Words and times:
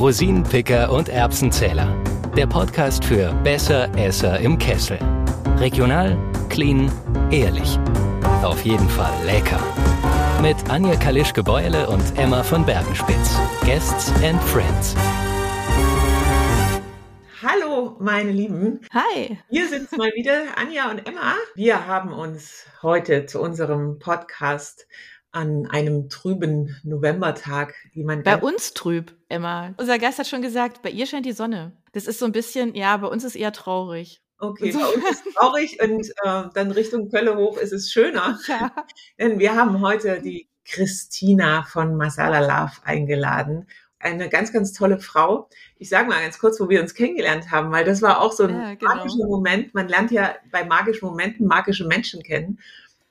Rosinenpicker 0.00 0.90
und 0.90 1.10
Erbsenzähler. 1.10 1.94
Der 2.34 2.46
Podcast 2.46 3.04
für 3.04 3.34
Besser 3.44 3.94
Esser 3.98 4.40
im 4.40 4.56
Kessel. 4.56 4.98
Regional, 5.58 6.16
clean, 6.48 6.90
ehrlich. 7.30 7.78
Auf 8.42 8.64
jeden 8.64 8.88
Fall 8.88 9.12
lecker. 9.26 9.60
Mit 10.40 10.56
Anja 10.70 10.96
Kalischke-Beule 10.96 11.86
und 11.86 12.18
Emma 12.18 12.42
von 12.42 12.64
Bergenspitz. 12.64 13.38
Guests 13.66 14.10
and 14.24 14.42
Friends. 14.44 14.96
Hallo, 17.42 17.96
meine 18.00 18.32
Lieben. 18.32 18.80
Hi. 18.94 19.38
Hier 19.50 19.68
sind 19.68 19.92
mal 19.98 20.10
wieder 20.14 20.44
Anja 20.56 20.90
und 20.90 21.06
Emma. 21.06 21.34
Wir 21.54 21.86
haben 21.86 22.14
uns 22.14 22.64
heute 22.80 23.26
zu 23.26 23.38
unserem 23.38 23.98
Podcast 23.98 24.86
an 25.32 25.66
einem 25.70 26.08
trüben 26.08 26.76
Novembertag, 26.82 27.74
wie 27.92 28.04
man 28.04 28.22
bei 28.22 28.36
uns 28.36 28.74
trüb, 28.74 29.14
Emma. 29.28 29.74
Unser 29.76 29.98
Gast 29.98 30.18
hat 30.18 30.26
schon 30.26 30.42
gesagt, 30.42 30.82
bei 30.82 30.90
ihr 30.90 31.06
scheint 31.06 31.26
die 31.26 31.32
Sonne. 31.32 31.72
Das 31.92 32.06
ist 32.06 32.18
so 32.18 32.26
ein 32.26 32.32
bisschen, 32.32 32.74
ja, 32.74 32.96
bei 32.96 33.06
uns 33.06 33.24
ist 33.24 33.36
eher 33.36 33.52
traurig. 33.52 34.22
Okay, 34.38 34.72
bei 34.72 34.84
uns 34.84 35.10
ist 35.10 35.34
traurig 35.34 35.82
und 35.82 36.08
äh, 36.24 36.48
dann 36.54 36.70
Richtung 36.70 37.10
Kölle 37.10 37.36
hoch 37.36 37.58
ist 37.58 37.72
es 37.72 37.92
schöner. 37.92 38.38
Ja. 38.48 38.72
Denn 39.18 39.38
wir 39.38 39.54
haben 39.54 39.80
heute 39.80 40.20
die 40.20 40.48
Christina 40.64 41.62
von 41.64 41.96
Masala 41.96 42.40
Love 42.40 42.72
eingeladen. 42.84 43.68
Eine 43.98 44.30
ganz, 44.30 44.50
ganz 44.52 44.72
tolle 44.72 44.98
Frau. 44.98 45.48
Ich 45.76 45.90
sage 45.90 46.08
mal 46.08 46.22
ganz 46.22 46.38
kurz, 46.38 46.58
wo 46.58 46.70
wir 46.70 46.80
uns 46.80 46.94
kennengelernt 46.94 47.50
haben, 47.50 47.70
weil 47.70 47.84
das 47.84 48.00
war 48.00 48.22
auch 48.22 48.32
so 48.32 48.44
ein 48.44 48.54
ja, 48.54 48.74
genau. 48.74 48.94
magischer 48.94 49.26
Moment. 49.26 49.74
Man 49.74 49.88
lernt 49.88 50.10
ja 50.10 50.34
bei 50.50 50.64
magischen 50.64 51.06
Momenten 51.06 51.46
magische 51.46 51.84
Menschen 51.84 52.22
kennen. 52.22 52.60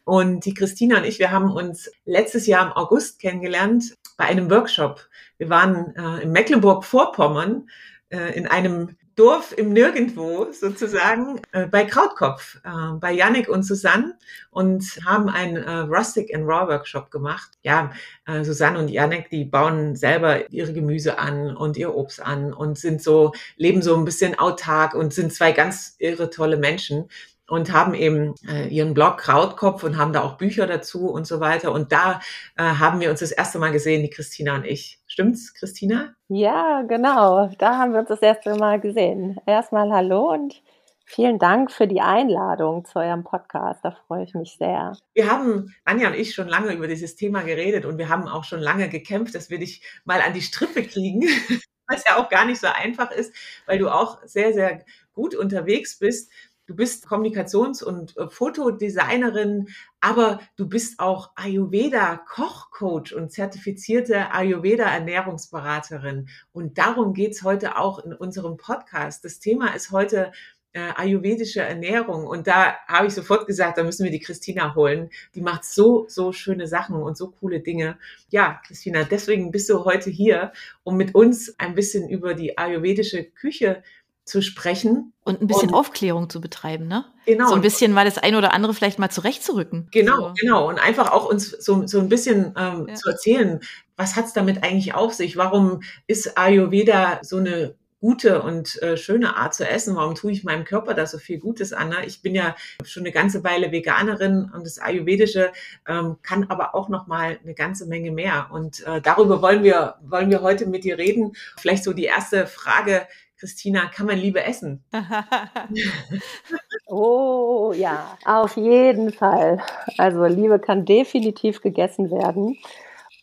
Und 0.03 0.45
die 0.45 0.53
Christina 0.53 0.98
und 0.98 1.05
ich, 1.05 1.20
wir 1.20 1.31
haben 1.31 1.52
uns 1.52 1.91
letztes 2.05 2.48
Jahr 2.48 2.66
im 2.66 2.71
August 2.73 3.20
kennengelernt 3.20 3.95
bei 4.17 4.26
einem 4.26 4.49
Workshop. 4.49 5.07
Wir 5.38 5.49
waren 5.49 5.95
äh, 5.95 6.23
in 6.23 6.31
Mecklenburg-Vorpommern 6.31 7.70
äh, 8.09 8.35
in 8.35 8.48
einem 8.48 8.98
Dorf 9.20 9.54
im 9.57 9.73
Nirgendwo 9.73 10.48
sozusagen 10.54 11.41
äh, 11.51 11.68
bei 11.68 11.84
Krautkopf, 11.84 12.62
äh, 12.63 12.93
bei 13.01 13.12
Yannick 13.12 13.49
und 13.49 13.63
Susanne 13.63 14.18
und 14.49 14.82
haben 15.05 15.27
einen 15.27 15.57
äh, 15.57 15.71
Rustic 15.79 16.34
and 16.34 16.48
Raw 16.48 16.70
Workshop 16.71 17.12
gemacht. 17.12 17.49
Ja, 17.62 17.91
äh, 18.26 18.45
Susanne 18.45 18.79
und 18.79 18.90
Yannick, 18.90 19.29
die 19.29 19.43
bauen 19.43 19.98
selber 19.98 20.49
ihre 20.51 20.71
Gemüse 20.71 21.20
an 21.20 21.54
und 21.54 21.76
ihr 21.76 21.93
Obst 21.95 22.21
an 22.21 22.54
und 22.54 22.77
sind 22.77 23.04
so, 23.04 23.34
leben 23.57 23.82
so 23.82 23.93
ein 23.98 24.05
bisschen 24.05 24.40
autark 24.40 24.93
und 24.93 25.13
sind 25.13 25.34
zwei 25.34 25.51
ganz 25.51 25.98
irre 25.99 26.29
tolle 26.29 26.55
Menschen 26.55 27.10
und 27.49 27.73
haben 27.73 27.93
eben 27.93 28.35
äh, 28.47 28.67
ihren 28.67 28.93
Blog 28.93 29.17
Krautkopf 29.17 29.83
und 29.83 29.97
haben 29.97 30.13
da 30.13 30.23
auch 30.23 30.37
Bücher 30.37 30.67
dazu 30.67 31.09
und 31.09 31.25
so 31.25 31.39
weiter. 31.39 31.71
Und 31.71 31.91
da 31.91 32.21
äh, 32.57 32.63
haben 32.63 32.99
wir 32.99 33.09
uns 33.09 33.19
das 33.19 33.31
erste 33.31 33.59
Mal 33.59 33.71
gesehen, 33.71 34.03
die 34.03 34.09
Christina 34.09 34.55
und 34.55 34.65
ich. 34.65 34.99
Stimmt's, 35.07 35.53
Christina? 35.53 36.13
Ja, 36.27 36.83
genau. 36.83 37.49
Da 37.57 37.77
haben 37.77 37.93
wir 37.93 38.01
uns 38.01 38.09
das 38.09 38.21
erste 38.21 38.55
Mal 38.55 38.79
gesehen. 38.79 39.39
Erstmal 39.45 39.91
hallo 39.91 40.31
und 40.31 40.61
vielen 41.05 41.39
Dank 41.39 41.71
für 41.71 41.87
die 41.87 42.01
Einladung 42.01 42.85
zu 42.85 42.99
eurem 42.99 43.23
Podcast. 43.23 43.79
Da 43.83 43.91
freue 43.91 44.23
ich 44.23 44.35
mich 44.35 44.55
sehr. 44.59 44.93
Wir 45.13 45.31
haben, 45.31 45.73
Anja 45.83 46.09
und 46.09 46.15
ich, 46.15 46.35
schon 46.35 46.47
lange 46.47 46.73
über 46.73 46.87
dieses 46.87 47.15
Thema 47.15 47.41
geredet 47.41 47.85
und 47.85 47.97
wir 47.97 48.09
haben 48.09 48.27
auch 48.27 48.43
schon 48.43 48.59
lange 48.59 48.89
gekämpft, 48.89 49.33
dass 49.33 49.49
wir 49.49 49.57
dich 49.57 49.81
mal 50.05 50.21
an 50.21 50.33
die 50.33 50.41
Strippe 50.41 50.83
kriegen. 50.83 51.21
Was 51.91 52.03
ja 52.07 52.17
auch 52.17 52.29
gar 52.29 52.45
nicht 52.45 52.61
so 52.61 52.67
einfach 52.67 53.09
ist, 53.09 53.33
weil 53.65 53.79
du 53.79 53.89
auch 53.89 54.20
sehr, 54.23 54.53
sehr 54.53 54.83
gut 55.13 55.33
unterwegs 55.33 55.97
bist. 55.97 56.31
Du 56.70 56.75
bist 56.75 57.07
Kommunikations- 57.07 57.84
und 57.84 58.15
äh, 58.15 58.29
Fotodesignerin, 58.29 59.70
aber 60.01 60.39
du 60.55 60.70
bist 60.70 60.99
auch 60.99 61.31
Ayurveda-Kochcoach 61.35 63.15
und 63.15 63.31
zertifizierte 63.31 64.31
Ayurveda-Ernährungsberaterin. 64.31 66.29
Und 66.51 66.78
darum 66.78 67.16
geht's 67.16 67.41
heute 67.41 67.79
auch 67.79 67.97
in 67.97 68.13
unserem 68.13 68.57
Podcast. 68.57 69.25
Das 69.25 69.39
Thema 69.39 69.73
ist 69.73 69.89
heute 69.89 70.31
äh, 70.73 70.91
ayurvedische 70.95 71.61
Ernährung. 71.61 72.28
Und 72.28 72.45
da 72.45 72.75
habe 72.88 73.07
ich 73.07 73.15
sofort 73.15 73.47
gesagt, 73.47 73.79
da 73.79 73.83
müssen 73.83 74.03
wir 74.03 74.11
die 74.11 74.19
Christina 74.19 74.75
holen. 74.75 75.09
Die 75.33 75.41
macht 75.41 75.65
so, 75.65 76.05
so 76.07 76.31
schöne 76.31 76.67
Sachen 76.67 76.95
und 76.97 77.17
so 77.17 77.31
coole 77.31 77.61
Dinge. 77.61 77.97
Ja, 78.29 78.61
Christina, 78.67 79.05
deswegen 79.05 79.51
bist 79.51 79.71
du 79.71 79.85
heute 79.85 80.11
hier, 80.11 80.53
um 80.83 80.97
mit 80.97 81.15
uns 81.15 81.57
ein 81.57 81.73
bisschen 81.73 82.07
über 82.09 82.35
die 82.35 82.59
ayurvedische 82.59 83.23
Küche 83.23 83.81
zu 84.29 84.41
sprechen. 84.41 85.13
Und 85.23 85.41
ein 85.41 85.47
bisschen 85.47 85.69
und, 85.69 85.75
Aufklärung 85.75 86.29
zu 86.29 86.40
betreiben, 86.40 86.88
ne? 86.88 87.06
Genau. 87.25 87.50
So 87.50 87.56
ein 87.56 87.62
bisschen 87.62 87.91
mal 87.91 88.06
das 88.06 88.17
eine 88.17 88.38
oder 88.38 88.53
andere 88.53 88.73
vielleicht 88.73 89.00
mal 89.00 89.09
zurechtzurücken. 89.09 89.90
Genau, 89.91 90.29
so. 90.29 90.34
genau. 90.40 90.69
Und 90.69 90.79
einfach 90.79 91.12
auch 91.12 91.25
uns 91.28 91.50
so, 91.50 91.85
so 91.88 92.00
ein 92.00 92.09
bisschen 92.09 92.53
ähm, 92.57 92.85
ja. 92.88 92.95
zu 92.95 93.09
erzählen, 93.09 93.59
was 93.97 94.16
hat's 94.16 94.34
damit 94.34 94.63
eigentlich 94.63 94.94
auf 94.94 95.13
sich? 95.13 95.35
Warum 95.35 95.81
ist 96.07 96.38
Ayurveda 96.38 97.19
so 97.23 97.38
eine 97.38 97.75
gute 98.01 98.41
und 98.41 98.81
äh, 98.81 98.95
schöne 98.95 99.35
Art 99.35 99.53
zu 99.53 99.68
essen. 99.68 99.95
Warum 99.95 100.16
tue 100.16 100.31
ich 100.31 100.44
meinem 100.44 100.63
Körper 100.63 100.94
da 100.94 101.06
so 101.06 101.18
viel 101.18 101.38
Gutes 101.38 101.73
an? 101.73 101.89
Ne? 101.89 102.06
Ich 102.06 102.22
bin 102.22 102.34
ja 102.34 102.56
schon 102.84 103.03
eine 103.03 103.12
ganze 103.12 103.44
Weile 103.44 103.72
Veganerin 103.72 104.50
und 104.53 104.66
das 104.66 104.79
Ayurvedische 104.79 105.51
ähm, 105.88 106.18
kann 106.22 106.45
aber 106.50 106.75
auch 106.75 106.88
noch 106.88 107.07
mal 107.07 107.38
eine 107.44 107.53
ganze 107.53 107.88
Menge 107.88 108.12
mehr. 108.12 108.47
Und 108.51 108.85
äh, 108.88 109.01
darüber 109.01 109.41
wollen 109.41 109.63
wir 109.63 109.95
wollen 110.01 110.29
wir 110.29 110.41
heute 110.41 110.66
mit 110.66 110.84
dir 110.84 110.97
reden. 110.97 111.34
Vielleicht 111.57 111.84
so 111.84 111.91
die 111.91 112.06
erste 112.06 112.47
Frage 112.47 113.06
Christina, 113.39 113.88
kann 113.88 114.05
man 114.05 114.17
Liebe 114.17 114.44
essen? 114.44 114.83
oh 116.88 117.73
ja, 117.75 118.17
auf 118.25 118.57
jeden 118.57 119.13
Fall. 119.13 119.61
Also 119.97 120.25
Liebe 120.25 120.59
kann 120.59 120.85
definitiv 120.85 121.61
gegessen 121.61 122.11
werden. 122.11 122.57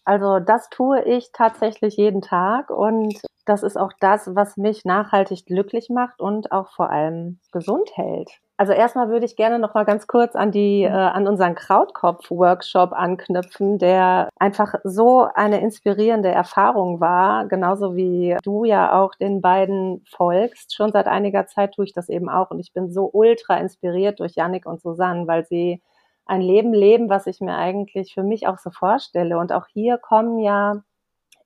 Also 0.04 0.38
das 0.38 0.71
tue 0.71 1.03
ich 1.04 1.31
tatsächlich 1.32 1.97
jeden 1.97 2.22
Tag 2.22 2.71
und 2.71 3.21
das 3.44 3.62
ist 3.62 3.77
auch 3.77 3.93
das, 4.00 4.34
was 4.34 4.56
mich 4.56 4.84
nachhaltig 4.84 5.47
glücklich 5.47 5.91
macht 5.91 6.21
und 6.21 6.50
auch 6.53 6.72
vor 6.72 6.91
allem 6.91 7.38
gesund 7.53 7.91
hält. 7.94 8.31
Also 8.59 8.72
erstmal 8.72 9.11
würde 9.11 9.27
ich 9.27 9.37
gerne 9.37 9.59
noch 9.59 9.75
mal 9.75 9.84
ganz 9.84 10.06
kurz 10.06 10.34
an 10.34 10.50
die 10.50 10.84
äh, 10.84 10.89
an 10.89 11.28
unseren 11.28 11.55
Krautkopf-Workshop 11.55 12.93
anknüpfen, 12.93 13.78
der 13.78 14.31
einfach 14.39 14.75
so 14.83 15.28
eine 15.34 15.61
inspirierende 15.61 16.31
Erfahrung 16.31 16.99
war, 16.99 17.47
genauso 17.49 17.97
wie 17.97 18.37
du 18.43 18.65
ja 18.65 18.99
auch 18.99 19.15
den 19.15 19.43
beiden 19.43 20.03
folgst. 20.09 20.75
Schon 20.75 20.91
seit 20.91 21.06
einiger 21.06 21.47
Zeit 21.47 21.75
tue 21.75 21.84
ich 21.84 21.93
das 21.93 22.09
eben 22.09 22.31
auch 22.31 22.50
und 22.50 22.59
ich 22.59 22.72
bin 22.72 22.91
so 22.91 23.11
ultra 23.12 23.59
inspiriert 23.59 24.21
durch 24.21 24.37
Yannick 24.37 24.65
und 24.65 24.81
Susanne, 24.81 25.27
weil 25.27 25.45
sie 25.45 25.83
ein 26.25 26.41
Leben 26.41 26.72
leben, 26.72 27.11
was 27.11 27.27
ich 27.27 27.41
mir 27.41 27.56
eigentlich 27.56 28.15
für 28.15 28.22
mich 28.22 28.47
auch 28.47 28.59
so 28.59 28.71
vorstelle. 28.71 29.39
Und 29.39 29.53
auch 29.53 29.66
hier 29.69 29.99
kommen 29.99 30.39
ja 30.39 30.83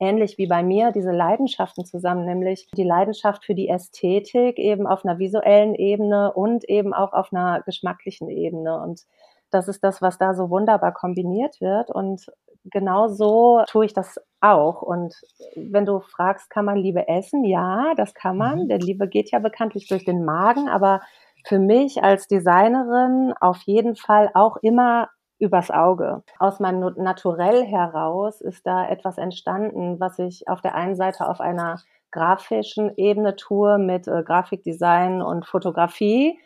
ähnlich 0.00 0.38
wie 0.38 0.46
bei 0.46 0.62
mir 0.62 0.92
diese 0.92 1.12
Leidenschaften 1.12 1.84
zusammen, 1.84 2.24
nämlich 2.24 2.68
die 2.76 2.84
Leidenschaft 2.84 3.44
für 3.44 3.54
die 3.54 3.68
Ästhetik 3.68 4.58
eben 4.58 4.86
auf 4.86 5.04
einer 5.04 5.18
visuellen 5.18 5.74
Ebene 5.74 6.32
und 6.32 6.64
eben 6.64 6.92
auch 6.94 7.12
auf 7.12 7.32
einer 7.32 7.62
geschmacklichen 7.62 8.28
Ebene. 8.30 8.80
Und 8.80 9.02
das 9.50 9.68
ist 9.68 9.84
das, 9.84 10.00
was 10.00 10.18
da 10.18 10.34
so 10.34 10.50
wunderbar 10.50 10.92
kombiniert 10.92 11.60
wird. 11.60 11.90
Und 11.90 12.26
genau 12.64 13.08
so 13.08 13.62
tue 13.68 13.84
ich 13.84 13.92
das 13.92 14.18
auch. 14.40 14.82
Und 14.82 15.14
wenn 15.54 15.84
du 15.84 16.00
fragst, 16.00 16.50
kann 16.50 16.64
man 16.64 16.78
Liebe 16.78 17.06
essen? 17.08 17.44
Ja, 17.44 17.94
das 17.96 18.14
kann 18.14 18.36
man. 18.36 18.64
Mhm. 18.64 18.68
Der 18.68 18.78
Liebe 18.78 19.08
geht 19.08 19.30
ja 19.30 19.38
bekanntlich 19.38 19.86
durch 19.88 20.04
den 20.04 20.24
Magen, 20.24 20.68
aber 20.68 21.00
für 21.46 21.58
mich 21.58 22.02
als 22.02 22.26
Designerin 22.26 23.32
auf 23.40 23.58
jeden 23.64 23.96
Fall 23.96 24.30
auch 24.34 24.56
immer 24.58 25.08
übers 25.40 25.70
Auge. 25.70 26.22
Aus 26.38 26.60
meinem 26.60 26.94
Naturell 26.96 27.64
heraus 27.64 28.40
ist 28.40 28.66
da 28.66 28.88
etwas 28.88 29.18
entstanden, 29.18 29.98
was 29.98 30.18
ich 30.18 30.48
auf 30.48 30.60
der 30.60 30.74
einen 30.74 30.94
Seite 30.94 31.28
auf 31.28 31.40
einer 31.40 31.80
grafischen 32.10 32.92
Ebene 32.96 33.36
tue 33.36 33.78
mit 33.78 34.06
äh, 34.06 34.22
Grafikdesign 34.22 35.22
und 35.22 35.46
Fotografie, 35.46 36.38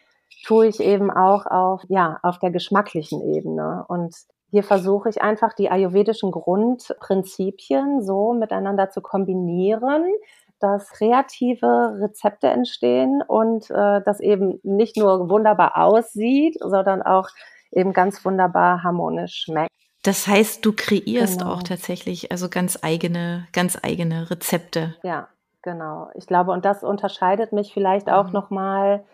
tue 0.47 0.66
ich 0.66 0.81
eben 0.81 1.10
auch 1.10 1.47
auf, 1.47 1.82
ja, 1.88 2.19
auf 2.22 2.38
der 2.38 2.50
geschmacklichen 2.50 3.22
Ebene. 3.34 3.84
Und 3.88 4.15
hier 4.50 4.62
versuche 4.62 5.09
ich 5.09 5.22
einfach 5.22 5.53
die 5.55 5.71
ayurvedischen 5.71 6.31
Grundprinzipien 6.31 8.03
so 8.03 8.34
miteinander 8.34 8.91
zu 8.91 9.00
kombinieren, 9.00 10.05
dass 10.61 10.90
kreative 10.90 11.99
Rezepte 12.00 12.47
entstehen 12.47 13.23
und 13.26 13.70
äh, 13.70 14.00
das 14.05 14.20
eben 14.20 14.61
nicht 14.62 14.97
nur 14.97 15.29
wunderbar 15.29 15.76
aussieht, 15.76 16.56
sondern 16.61 17.02
auch 17.02 17.29
eben 17.75 17.93
ganz 17.93 18.25
wunderbar 18.25 18.82
harmonisch 18.82 19.44
schmeckt. 19.44 19.71
Das 20.03 20.26
heißt, 20.26 20.65
du 20.65 20.73
kreierst 20.75 21.38
genau. 21.38 21.53
auch 21.53 21.62
tatsächlich 21.62 22.31
also 22.31 22.49
ganz 22.50 22.79
eigene, 22.82 23.49
ganz 23.53 23.79
eigene 23.82 24.31
Rezepte. 24.31 24.94
Ja, 25.03 25.29
genau. 25.62 26.11
Ich 26.15 26.26
glaube, 26.26 26.53
und 26.53 26.65
das 26.65 26.85
unterscheidet 26.85 27.53
mich 27.53 27.73
vielleicht 27.73 28.11
auch 28.11 28.26
mhm. 28.26 28.32
nochmal 28.32 29.05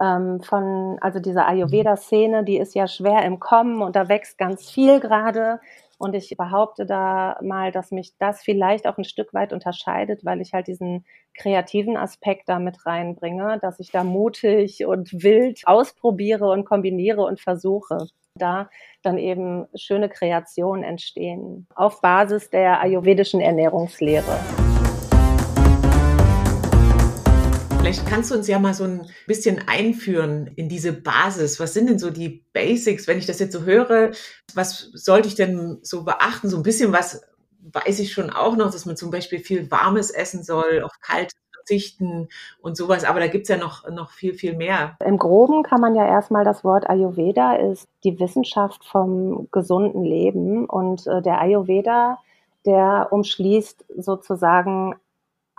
ähm, 0.00 0.40
von, 0.42 0.98
also 1.00 1.20
dieser 1.20 1.46
Ayurveda-Szene, 1.46 2.44
die 2.44 2.58
ist 2.58 2.74
ja 2.74 2.88
schwer 2.88 3.24
im 3.24 3.38
Kommen 3.38 3.80
und 3.80 3.94
da 3.94 4.08
wächst 4.08 4.38
ganz 4.38 4.68
viel 4.68 4.98
gerade. 4.98 5.60
Und 5.98 6.14
ich 6.14 6.34
behaupte 6.36 6.86
da 6.86 7.38
mal, 7.42 7.70
dass 7.70 7.90
mich 7.92 8.16
das 8.18 8.42
vielleicht 8.42 8.86
auch 8.86 8.98
ein 8.98 9.04
Stück 9.04 9.34
weit 9.34 9.52
unterscheidet, 9.52 10.24
weil 10.24 10.40
ich 10.40 10.52
halt 10.52 10.66
diesen 10.66 11.04
kreativen 11.34 11.96
Aspekt 11.96 12.48
da 12.48 12.58
mit 12.58 12.86
reinbringe, 12.86 13.58
dass 13.60 13.80
ich 13.80 13.90
da 13.90 14.04
mutig 14.04 14.84
und 14.86 15.22
wild 15.22 15.62
ausprobiere 15.66 16.50
und 16.50 16.64
kombiniere 16.64 17.22
und 17.22 17.40
versuche. 17.40 18.06
Da 18.34 18.70
dann 19.02 19.18
eben 19.18 19.66
schöne 19.74 20.08
Kreationen 20.08 20.84
entstehen 20.84 21.66
auf 21.74 22.00
Basis 22.00 22.50
der 22.50 22.80
ayurvedischen 22.80 23.40
Ernährungslehre. 23.40 24.38
Vielleicht 27.80 28.06
kannst 28.06 28.30
du 28.30 28.34
uns 28.34 28.46
ja 28.46 28.58
mal 28.58 28.74
so 28.74 28.84
ein 28.84 29.06
bisschen 29.26 29.62
einführen 29.66 30.50
in 30.54 30.68
diese 30.68 30.92
Basis. 30.92 31.58
Was 31.58 31.72
sind 31.72 31.88
denn 31.88 31.98
so 31.98 32.10
die 32.10 32.44
Basics, 32.52 33.08
wenn 33.08 33.18
ich 33.18 33.24
das 33.24 33.38
jetzt 33.40 33.52
so 33.52 33.64
höre? 33.64 34.12
Was 34.54 34.90
sollte 34.92 35.28
ich 35.28 35.34
denn 35.34 35.78
so 35.82 36.04
beachten? 36.04 36.50
So 36.50 36.58
ein 36.58 36.62
bisschen 36.62 36.92
was 36.92 37.22
weiß 37.72 38.00
ich 38.00 38.12
schon 38.12 38.30
auch 38.30 38.56
noch, 38.56 38.70
dass 38.70 38.86
man 38.86 38.96
zum 38.96 39.10
Beispiel 39.10 39.40
viel 39.40 39.70
Warmes 39.70 40.10
essen 40.10 40.42
soll, 40.42 40.82
auf 40.82 41.00
kalt 41.00 41.32
verzichten 41.70 42.28
und 42.60 42.76
sowas. 42.76 43.04
Aber 43.04 43.20
da 43.20 43.28
gibt 43.28 43.44
es 43.44 43.48
ja 43.48 43.56
noch, 43.56 43.88
noch 43.88 44.10
viel, 44.10 44.34
viel 44.34 44.56
mehr. 44.56 44.96
Im 45.04 45.18
Groben 45.18 45.62
kann 45.62 45.80
man 45.80 45.94
ja 45.94 46.06
erstmal 46.06 46.44
das 46.44 46.64
Wort 46.64 46.88
Ayurveda 46.88 47.54
ist 47.54 47.88
die 48.04 48.18
Wissenschaft 48.18 48.84
vom 48.84 49.48
gesunden 49.50 50.04
Leben. 50.04 50.66
Und 50.66 51.06
äh, 51.06 51.22
der 51.22 51.40
Ayurveda, 51.40 52.18
der 52.66 53.08
umschließt 53.10 53.84
sozusagen 53.96 54.94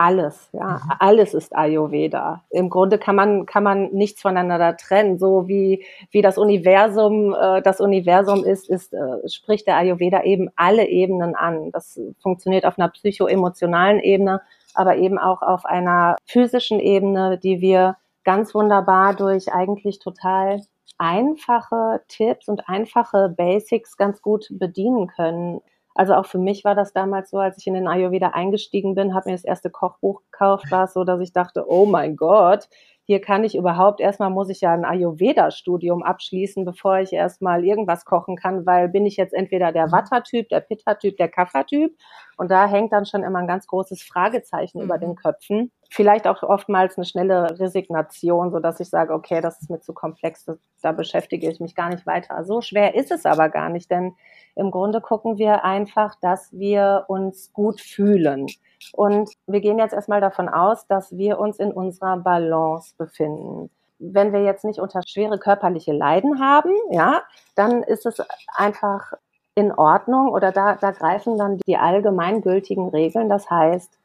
alles, 0.02 0.50
ja, 0.52 0.82
mhm. 0.84 0.92
alles 0.98 1.36
ist 1.36 1.56
Ayurveda. 1.56 2.44
Im 2.50 2.72
Grunde 2.72 2.98
kann 2.98 3.16
man 3.16 3.46
kann 3.46 3.64
man 3.64 3.92
nichts 3.92 4.22
voneinander 4.22 4.76
trennen. 4.76 5.20
So 5.20 5.48
wie 5.48 5.86
wie 6.10 6.24
das 6.24 6.40
Universum 6.40 7.36
äh, 7.40 7.62
das 7.62 7.80
Universum 7.80 8.44
ist, 8.44 8.68
ist 8.68 8.94
äh, 8.94 9.30
spricht 9.30 9.68
der 9.68 9.78
Ayurveda 9.78 10.24
eben 10.24 10.50
alle 10.56 10.88
Ebenen 10.88 11.36
an. 11.36 11.72
Das 11.72 12.00
funktioniert 12.20 12.66
auf 12.66 12.80
einer 12.80 12.90
psychoemotionalen 12.90 14.00
Ebene, 14.00 14.42
aber 14.74 14.96
eben 14.96 15.20
auch 15.20 15.44
auf 15.44 15.66
einer 15.66 16.16
physischen 16.26 16.80
Ebene, 16.80 17.38
die 17.38 17.62
wir 17.62 17.98
ganz 18.24 18.56
wunderbar 18.56 19.14
durch 19.14 19.54
eigentlich 19.54 20.00
total 20.00 20.62
einfache 20.98 22.02
Tipps 22.08 22.48
und 22.48 22.68
einfache 22.68 23.30
Basics 23.30 23.98
ganz 23.98 24.22
gut 24.24 24.48
bedienen 24.50 25.08
können. 25.08 25.62
Also 25.94 26.14
auch 26.14 26.26
für 26.26 26.40
mich 26.40 26.64
war 26.64 26.76
das 26.76 26.94
damals 26.94 27.30
so, 27.30 27.38
als 27.38 27.58
ich 27.58 27.68
in 27.68 27.74
den 27.74 27.88
Ayurveda 27.88 28.30
eingestiegen 28.30 28.96
bin, 28.96 29.14
habe 29.14 29.30
mir 29.30 29.36
das 29.36 29.44
erste 29.44 29.70
Kochbuch 29.70 30.22
gekauft, 30.32 30.72
war 30.72 30.86
es 30.86 30.94
so, 30.94 31.04
dass 31.04 31.20
ich 31.20 31.34
dachte, 31.34 31.66
oh 31.68 31.86
mein 31.86 32.16
Gott, 32.16 32.70
hier 33.04 33.20
kann 33.20 33.44
ich 33.44 33.56
überhaupt, 33.58 34.00
erstmal 34.00 34.30
muss 34.30 34.50
ich 34.50 34.62
ja 34.62 34.74
ein 34.74 34.86
Ayurveda-Studium 34.86 36.04
abschließen, 36.04 36.64
bevor 36.64 37.00
ich 37.00 37.12
erstmal 37.12 37.66
irgendwas 37.66 38.06
kochen 38.06 38.38
kann, 38.38 38.66
weil 38.66 38.90
bin 38.90 39.06
ich 39.06 39.18
jetzt 39.18 39.34
entweder 39.34 39.72
der 39.72 39.92
Vata-Typ, 39.92 40.48
der 40.50 40.62
Pitta-Typ, 40.62 41.18
der 41.18 41.28
Kapha-Typ. 41.28 41.94
Und 42.38 42.52
da 42.52 42.68
hängt 42.68 42.94
dann 42.94 43.06
schon 43.06 43.24
immer 43.24 43.40
ein 43.40 43.48
ganz 43.48 43.68
großes 43.68 44.04
Fragezeichen 44.04 44.78
mhm. 44.78 44.86
über 44.86 44.98
den 44.98 45.16
Köpfen. 45.16 45.72
Vielleicht 45.94 46.26
auch 46.26 46.42
oftmals 46.42 46.98
eine 46.98 47.04
schnelle 47.04 47.60
Resignation, 47.60 48.50
so 48.50 48.60
dass 48.60 48.80
ich 48.80 48.90
sage, 48.90 49.14
okay, 49.14 49.42
das 49.42 49.62
ist 49.62 49.70
mir 49.70 49.82
zu 49.82 49.92
komplex, 49.92 50.46
da 50.82 50.94
beschäftige 50.94 51.52
ich 51.52 51.60
mich 51.60 51.76
gar 51.76 51.90
nicht 51.90 52.06
weiter. 52.06 52.46
So 52.46 52.62
schwer 52.62 52.96
ist 52.96 53.12
es 53.12 53.26
aber 53.26 53.50
gar 53.50 53.68
nicht, 53.68 53.92
denn 53.92 54.16
im 54.56 54.72
Grunde 54.72 55.02
gucken 55.02 55.38
wir 55.38 55.66
einfach, 55.66 56.16
dass 56.22 56.50
wir 56.54 57.04
uns 57.10 57.52
gut 57.52 57.82
fühlen. 57.82 58.48
Und 58.94 59.32
wir 59.48 59.60
gehen 59.60 59.80
jetzt 59.80 59.92
erstmal 59.94 60.22
davon 60.22 60.48
aus, 60.48 60.88
dass 60.88 61.18
wir 61.18 61.38
uns 61.40 61.60
in 61.60 61.74
unserer 61.74 62.16
Balance 62.16 62.96
befinden. 62.98 63.70
Wenn 64.00 64.32
wir 64.32 64.44
jetzt 64.44 64.64
nicht 64.64 64.80
unter 64.80 65.02
schwere 65.06 65.40
körperliche 65.40 65.92
Leiden 65.92 66.40
haben, 66.40 66.72
ja, 66.92 67.22
dann 67.56 67.84
ist 67.84 68.06
es 68.06 68.24
einfach 68.56 69.12
in 69.56 69.74
Ordnung 69.74 70.30
oder 70.30 70.54
da, 70.54 70.76
da 70.76 70.92
greifen 70.92 71.38
dann 71.38 71.58
die 71.68 71.76
allgemeingültigen 71.76 72.88
Regeln. 72.88 73.28
Das 73.28 73.50
heißt, 73.50 73.98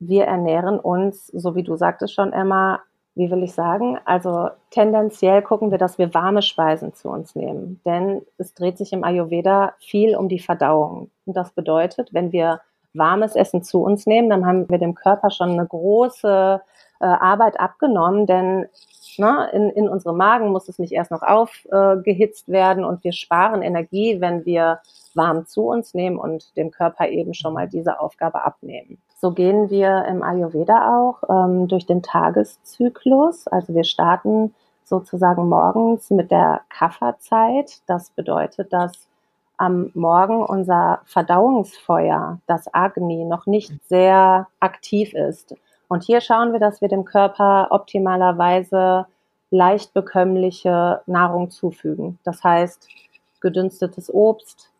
wir 0.00 0.24
ernähren 0.24 0.80
uns, 0.80 1.26
so 1.28 1.54
wie 1.54 1.62
du 1.62 1.76
sagtest 1.76 2.14
schon, 2.14 2.32
Emma, 2.32 2.80
wie 3.14 3.30
will 3.30 3.42
ich 3.42 3.52
sagen? 3.52 3.98
Also 4.04 4.48
tendenziell 4.70 5.42
gucken 5.42 5.70
wir, 5.70 5.78
dass 5.78 5.98
wir 5.98 6.14
warme 6.14 6.42
Speisen 6.42 6.94
zu 6.94 7.10
uns 7.10 7.34
nehmen. 7.34 7.80
Denn 7.84 8.22
es 8.38 8.54
dreht 8.54 8.78
sich 8.78 8.92
im 8.92 9.04
Ayurveda 9.04 9.74
viel 9.78 10.16
um 10.16 10.28
die 10.28 10.38
Verdauung. 10.38 11.10
Und 11.26 11.36
das 11.36 11.52
bedeutet, 11.52 12.14
wenn 12.14 12.32
wir 12.32 12.60
warmes 12.94 13.36
Essen 13.36 13.62
zu 13.62 13.82
uns 13.82 14.06
nehmen, 14.06 14.30
dann 14.30 14.46
haben 14.46 14.68
wir 14.68 14.78
dem 14.78 14.94
Körper 14.94 15.30
schon 15.30 15.50
eine 15.50 15.66
große 15.66 16.60
äh, 17.00 17.04
Arbeit 17.04 17.60
abgenommen, 17.60 18.26
denn 18.26 18.66
ne, 19.16 19.48
in, 19.52 19.70
in 19.70 19.88
unserem 19.88 20.16
Magen 20.16 20.50
muss 20.50 20.68
es 20.68 20.78
nicht 20.78 20.92
erst 20.92 21.10
noch 21.10 21.22
aufgehitzt 21.22 22.48
äh, 22.48 22.52
werden 22.52 22.84
und 22.84 23.04
wir 23.04 23.12
sparen 23.12 23.62
Energie, 23.62 24.20
wenn 24.20 24.44
wir 24.44 24.80
warm 25.14 25.46
zu 25.46 25.66
uns 25.66 25.94
nehmen 25.94 26.18
und 26.18 26.56
dem 26.56 26.70
Körper 26.70 27.08
eben 27.08 27.34
schon 27.34 27.54
mal 27.54 27.68
diese 27.68 28.00
Aufgabe 28.00 28.44
abnehmen. 28.44 28.98
So 29.20 29.32
gehen 29.32 29.68
wir 29.68 30.06
im 30.06 30.22
Ayurveda 30.22 30.96
auch 30.98 31.22
ähm, 31.28 31.68
durch 31.68 31.84
den 31.84 32.02
Tageszyklus. 32.02 33.46
Also 33.48 33.74
wir 33.74 33.84
starten 33.84 34.54
sozusagen 34.82 35.46
morgens 35.46 36.08
mit 36.08 36.30
der 36.30 36.62
Kafferzeit. 36.70 37.82
Das 37.86 38.08
bedeutet, 38.10 38.72
dass 38.72 38.92
am 39.58 39.90
Morgen 39.92 40.42
unser 40.42 41.02
Verdauungsfeuer, 41.04 42.38
das 42.46 42.72
Agni, 42.72 43.26
noch 43.26 43.44
nicht 43.44 43.74
sehr 43.90 44.48
aktiv 44.58 45.12
ist. 45.12 45.54
Und 45.86 46.02
hier 46.02 46.22
schauen 46.22 46.52
wir, 46.52 46.60
dass 46.60 46.80
wir 46.80 46.88
dem 46.88 47.04
Körper 47.04 47.68
optimalerweise 47.72 49.04
leicht 49.50 49.92
bekömmliche 49.92 51.02
Nahrung 51.04 51.50
zufügen. 51.50 52.18
Das 52.24 52.42
heißt, 52.42 52.88
gedünstetes 53.42 54.12
Obst, 54.12 54.72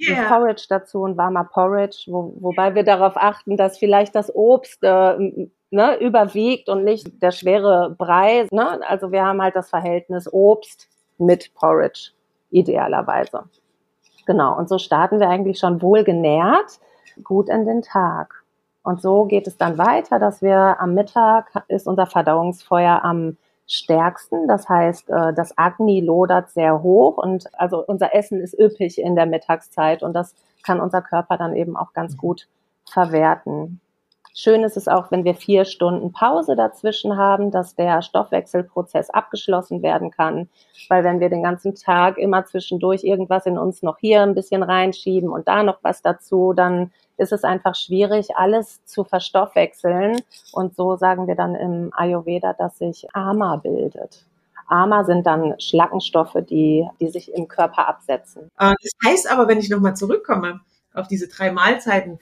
yeah. 0.00 0.28
Porridge 0.28 0.66
dazu, 0.68 1.04
ein 1.04 1.16
warmer 1.16 1.44
Porridge, 1.44 2.04
wo, 2.08 2.34
wobei 2.40 2.74
wir 2.74 2.84
darauf 2.84 3.16
achten, 3.16 3.56
dass 3.56 3.78
vielleicht 3.78 4.14
das 4.14 4.34
Obst 4.34 4.82
äh, 4.82 5.48
ne, 5.70 5.96
überwiegt 6.00 6.68
und 6.68 6.84
nicht 6.84 7.22
der 7.22 7.32
schwere 7.32 7.94
Brei. 7.96 8.46
Ne? 8.50 8.80
Also 8.88 9.12
wir 9.12 9.24
haben 9.24 9.42
halt 9.42 9.56
das 9.56 9.70
Verhältnis 9.70 10.32
Obst 10.32 10.88
mit 11.18 11.54
Porridge, 11.54 12.10
idealerweise. 12.50 13.44
Genau, 14.26 14.58
und 14.58 14.68
so 14.68 14.78
starten 14.78 15.20
wir 15.20 15.28
eigentlich 15.28 15.58
schon 15.58 15.80
wohl 15.80 16.02
genährt 16.02 16.80
gut 17.22 17.48
in 17.48 17.64
den 17.64 17.82
Tag. 17.82 18.42
Und 18.82 19.00
so 19.00 19.24
geht 19.24 19.46
es 19.46 19.56
dann 19.56 19.78
weiter, 19.78 20.18
dass 20.18 20.42
wir 20.42 20.76
am 20.80 20.94
Mittag 20.94 21.64
ist 21.68 21.86
unser 21.86 22.06
Verdauungsfeuer 22.06 23.04
am 23.04 23.36
stärksten. 23.66 24.46
Das 24.48 24.68
heißt, 24.68 25.10
äh, 25.10 25.32
das 25.34 25.56
Agni 25.58 26.00
lodert 26.00 26.50
sehr 26.50 26.82
hoch 26.82 27.18
und 27.18 27.44
also 27.58 27.84
unser 27.84 28.14
Essen 28.14 28.40
ist 28.40 28.58
üppig 28.58 28.98
in 28.98 29.16
der 29.16 29.26
Mittagszeit 29.26 30.02
und 30.02 30.12
das 30.12 30.34
kann 30.64 30.80
unser 30.80 31.02
Körper 31.02 31.36
dann 31.36 31.54
eben 31.54 31.76
auch 31.76 31.92
ganz 31.92 32.16
gut 32.16 32.48
verwerten. 32.88 33.80
Schön 34.38 34.64
ist 34.64 34.76
es 34.76 34.86
auch, 34.86 35.10
wenn 35.10 35.24
wir 35.24 35.34
vier 35.34 35.64
Stunden 35.64 36.12
Pause 36.12 36.56
dazwischen 36.56 37.16
haben, 37.16 37.50
dass 37.50 37.74
der 37.74 38.02
Stoffwechselprozess 38.02 39.08
abgeschlossen 39.08 39.82
werden 39.82 40.10
kann. 40.10 40.50
Weil 40.90 41.04
wenn 41.04 41.20
wir 41.20 41.30
den 41.30 41.42
ganzen 41.42 41.74
Tag 41.74 42.18
immer 42.18 42.44
zwischendurch 42.44 43.02
irgendwas 43.02 43.46
in 43.46 43.56
uns 43.56 43.82
noch 43.82 43.96
hier 43.96 44.20
ein 44.20 44.34
bisschen 44.34 44.62
reinschieben 44.62 45.30
und 45.30 45.48
da 45.48 45.62
noch 45.62 45.78
was 45.80 46.02
dazu, 46.02 46.52
dann 46.52 46.92
ist 47.18 47.32
es 47.32 47.44
einfach 47.44 47.74
schwierig, 47.74 48.36
alles 48.36 48.84
zu 48.84 49.04
verstoffwechseln. 49.04 50.20
Und 50.52 50.76
so 50.76 50.96
sagen 50.96 51.26
wir 51.26 51.34
dann 51.34 51.54
im 51.54 51.92
Ayurveda, 51.94 52.52
dass 52.52 52.78
sich 52.78 53.06
Ama 53.14 53.56
bildet. 53.56 54.24
Ama 54.68 55.04
sind 55.04 55.26
dann 55.26 55.54
Schlackenstoffe, 55.60 56.36
die, 56.48 56.86
die 57.00 57.08
sich 57.08 57.32
im 57.32 57.48
Körper 57.48 57.88
absetzen. 57.88 58.50
Äh, 58.58 58.74
das 58.82 58.92
heißt 59.04 59.30
aber, 59.30 59.48
wenn 59.48 59.58
ich 59.58 59.70
nochmal 59.70 59.96
zurückkomme 59.96 60.60
auf 60.92 61.08
diese 61.08 61.28
drei 61.28 61.52
Mahlzeiten, 61.52 62.18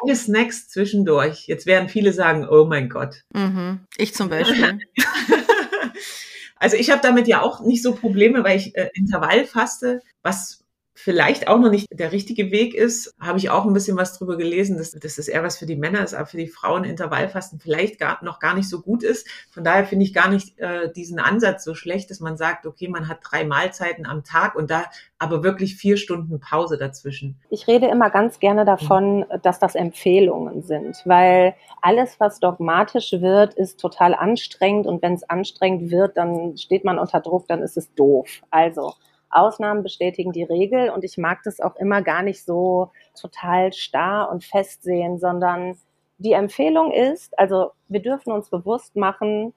keine 0.00 0.16
Snacks 0.16 0.68
zwischendurch. 0.68 1.46
Jetzt 1.46 1.66
werden 1.66 1.88
viele 1.88 2.12
sagen, 2.12 2.46
oh 2.48 2.64
mein 2.64 2.88
Gott. 2.88 3.24
Mhm. 3.34 3.80
Ich 3.96 4.14
zum 4.14 4.28
Beispiel. 4.28 4.78
also 6.56 6.76
ich 6.76 6.90
habe 6.90 7.02
damit 7.02 7.28
ja 7.28 7.42
auch 7.42 7.60
nicht 7.60 7.82
so 7.82 7.94
Probleme, 7.94 8.44
weil 8.44 8.58
ich 8.58 8.76
äh, 8.76 8.90
Intervall 8.94 9.44
faste, 9.44 10.00
was 10.22 10.61
vielleicht 10.94 11.48
auch 11.48 11.58
noch 11.58 11.70
nicht 11.70 11.86
der 11.90 12.12
richtige 12.12 12.50
Weg 12.50 12.74
ist, 12.74 13.14
habe 13.18 13.38
ich 13.38 13.50
auch 13.50 13.64
ein 13.64 13.72
bisschen 13.72 13.96
was 13.96 14.18
drüber 14.18 14.36
gelesen, 14.36 14.76
dass, 14.76 14.92
dass 14.92 15.16
das 15.16 15.28
eher 15.28 15.42
was 15.42 15.58
für 15.58 15.66
die 15.66 15.76
Männer 15.76 16.04
ist, 16.04 16.14
aber 16.14 16.26
für 16.26 16.36
die 16.36 16.48
Frauen 16.48 16.84
Intervallfasten 16.84 17.58
vielleicht 17.58 17.98
gar, 17.98 18.22
noch 18.22 18.38
gar 18.38 18.54
nicht 18.54 18.68
so 18.68 18.80
gut 18.80 19.02
ist. 19.02 19.26
Von 19.50 19.64
daher 19.64 19.84
finde 19.84 20.04
ich 20.04 20.12
gar 20.12 20.28
nicht 20.28 20.58
äh, 20.58 20.92
diesen 20.92 21.18
Ansatz 21.18 21.64
so 21.64 21.74
schlecht, 21.74 22.10
dass 22.10 22.20
man 22.20 22.36
sagt, 22.36 22.66
okay, 22.66 22.88
man 22.88 23.08
hat 23.08 23.18
drei 23.22 23.44
Mahlzeiten 23.44 24.06
am 24.06 24.22
Tag 24.24 24.54
und 24.54 24.70
da 24.70 24.84
aber 25.18 25.42
wirklich 25.42 25.76
vier 25.76 25.96
Stunden 25.96 26.40
Pause 26.40 26.76
dazwischen. 26.76 27.40
Ich 27.48 27.68
rede 27.68 27.86
immer 27.86 28.10
ganz 28.10 28.40
gerne 28.40 28.64
davon, 28.64 29.24
dass 29.42 29.58
das 29.60 29.74
Empfehlungen 29.74 30.62
sind, 30.62 31.00
weil 31.04 31.54
alles, 31.80 32.18
was 32.18 32.40
dogmatisch 32.40 33.12
wird, 33.12 33.54
ist 33.54 33.80
total 33.80 34.14
anstrengend 34.14 34.86
und 34.86 35.00
wenn 35.00 35.14
es 35.14 35.22
anstrengend 35.22 35.90
wird, 35.90 36.16
dann 36.16 36.56
steht 36.56 36.84
man 36.84 36.98
unter 36.98 37.20
Druck, 37.20 37.46
dann 37.48 37.62
ist 37.62 37.76
es 37.76 37.94
doof. 37.94 38.42
Also 38.50 38.94
Ausnahmen 39.32 39.82
bestätigen 39.82 40.32
die 40.32 40.44
Regel 40.44 40.90
und 40.90 41.04
ich 41.04 41.18
mag 41.18 41.42
das 41.44 41.60
auch 41.60 41.76
immer 41.76 42.02
gar 42.02 42.22
nicht 42.22 42.44
so 42.44 42.90
total 43.20 43.72
starr 43.72 44.30
und 44.30 44.44
fest 44.44 44.82
sehen, 44.82 45.18
sondern 45.18 45.76
die 46.18 46.32
Empfehlung 46.32 46.92
ist, 46.92 47.36
also 47.38 47.72
wir 47.88 48.00
dürfen 48.00 48.32
uns 48.32 48.48
bewusst 48.48 48.94
machen, 48.94 49.54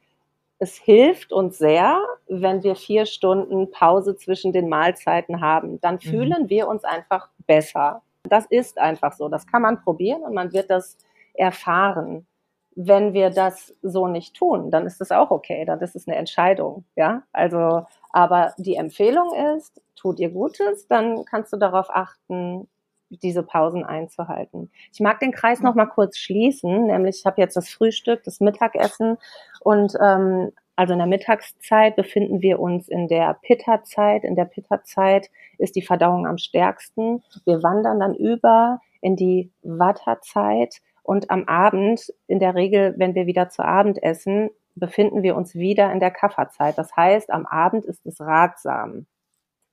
es 0.58 0.76
hilft 0.78 1.32
uns 1.34 1.58
sehr, 1.58 2.02
wenn 2.28 2.64
wir 2.64 2.76
vier 2.76 3.06
Stunden 3.06 3.70
Pause 3.72 4.16
zwischen 4.16 4.54
den 4.54 4.70
Mahlzeiten 4.70 5.42
haben. 5.42 5.82
Dann 5.82 5.96
mhm. 5.96 6.00
fühlen 6.00 6.50
wir 6.50 6.68
uns 6.68 6.84
einfach 6.84 7.30
besser. 7.46 8.02
Das 8.24 8.46
ist 8.46 8.80
einfach 8.80 9.14
so. 9.14 9.28
Das 9.30 9.46
kann 9.46 9.62
man 9.62 9.82
probieren 9.84 10.22
und 10.24 10.34
man 10.34 10.54
wird 10.54 10.70
das 10.70 10.98
erfahren. 11.34 12.26
Wenn 12.76 13.14
wir 13.14 13.30
das 13.30 13.74
so 13.82 14.08
nicht 14.08 14.36
tun, 14.36 14.70
dann 14.70 14.86
ist 14.86 15.00
das 15.00 15.12
auch 15.12 15.32
okay. 15.32 15.66
Dann 15.66 15.80
ist 15.80 15.96
es 15.96 16.08
eine 16.08 16.18
Entscheidung. 16.18 16.86
Ja, 16.96 17.24
also, 17.32 17.86
aber 18.12 18.54
die 18.58 18.76
Empfehlung 18.76 19.34
ist, 19.56 19.82
tut 19.96 20.20
dir 20.20 20.30
Gutes, 20.30 20.88
dann 20.88 21.26
kannst 21.26 21.54
du 21.54 21.58
darauf 21.58 21.90
achten, 21.90 22.68
diese 23.10 23.44
Pausen 23.44 23.86
einzuhalten. 23.86 24.72
Ich 24.92 25.00
mag 25.00 25.20
den 25.20 25.32
Kreis 25.32 25.62
noch 25.62 25.76
mal 25.76 25.86
kurz 25.86 26.18
schließen, 26.18 26.88
nämlich 26.88 27.20
ich 27.20 27.26
habe 27.26 27.40
jetzt 27.42 27.56
das 27.56 27.70
Frühstück, 27.70 28.24
das 28.24 28.40
Mittagessen 28.40 29.18
und 29.62 29.94
ähm, 30.02 30.52
also 30.76 30.94
in 30.94 31.00
der 31.00 31.08
Mittagszeit 31.08 31.96
befinden 31.96 32.42
wir 32.42 32.60
uns 32.60 32.90
in 32.90 33.08
der 33.08 33.38
Pitta-Zeit. 33.42 34.26
In 34.26 34.36
der 34.36 34.46
Pitta-Zeit 34.46 35.30
ist 35.58 35.76
die 35.76 35.82
Verdauung 35.82 36.28
am 36.28 36.38
stärksten. 36.38 37.24
Wir 37.46 37.64
wandern 37.64 38.02
dann 38.02 38.14
über 38.14 38.82
in 39.00 39.16
die 39.16 39.52
Vata-Zeit 39.64 40.82
und 41.06 41.30
am 41.30 41.46
Abend, 41.46 42.14
in 42.28 42.40
der 42.40 42.56
Regel, 42.56 42.96
wenn 42.98 43.16
wir 43.16 43.28
wieder 43.28 43.50
zu 43.50 43.64
Abend 43.64 44.02
essen, 44.02 44.50
befinden 44.76 45.24
wir 45.24 45.36
uns 45.36 45.56
wieder 45.56 45.92
in 45.92 46.00
der 46.00 46.12
Kafferzeit. 46.12 46.78
Das 46.78 46.96
heißt, 46.96 47.32
am 47.32 47.46
Abend 47.46 47.86
ist 47.86 48.06
es 48.06 48.20
ratsam, 48.20 49.06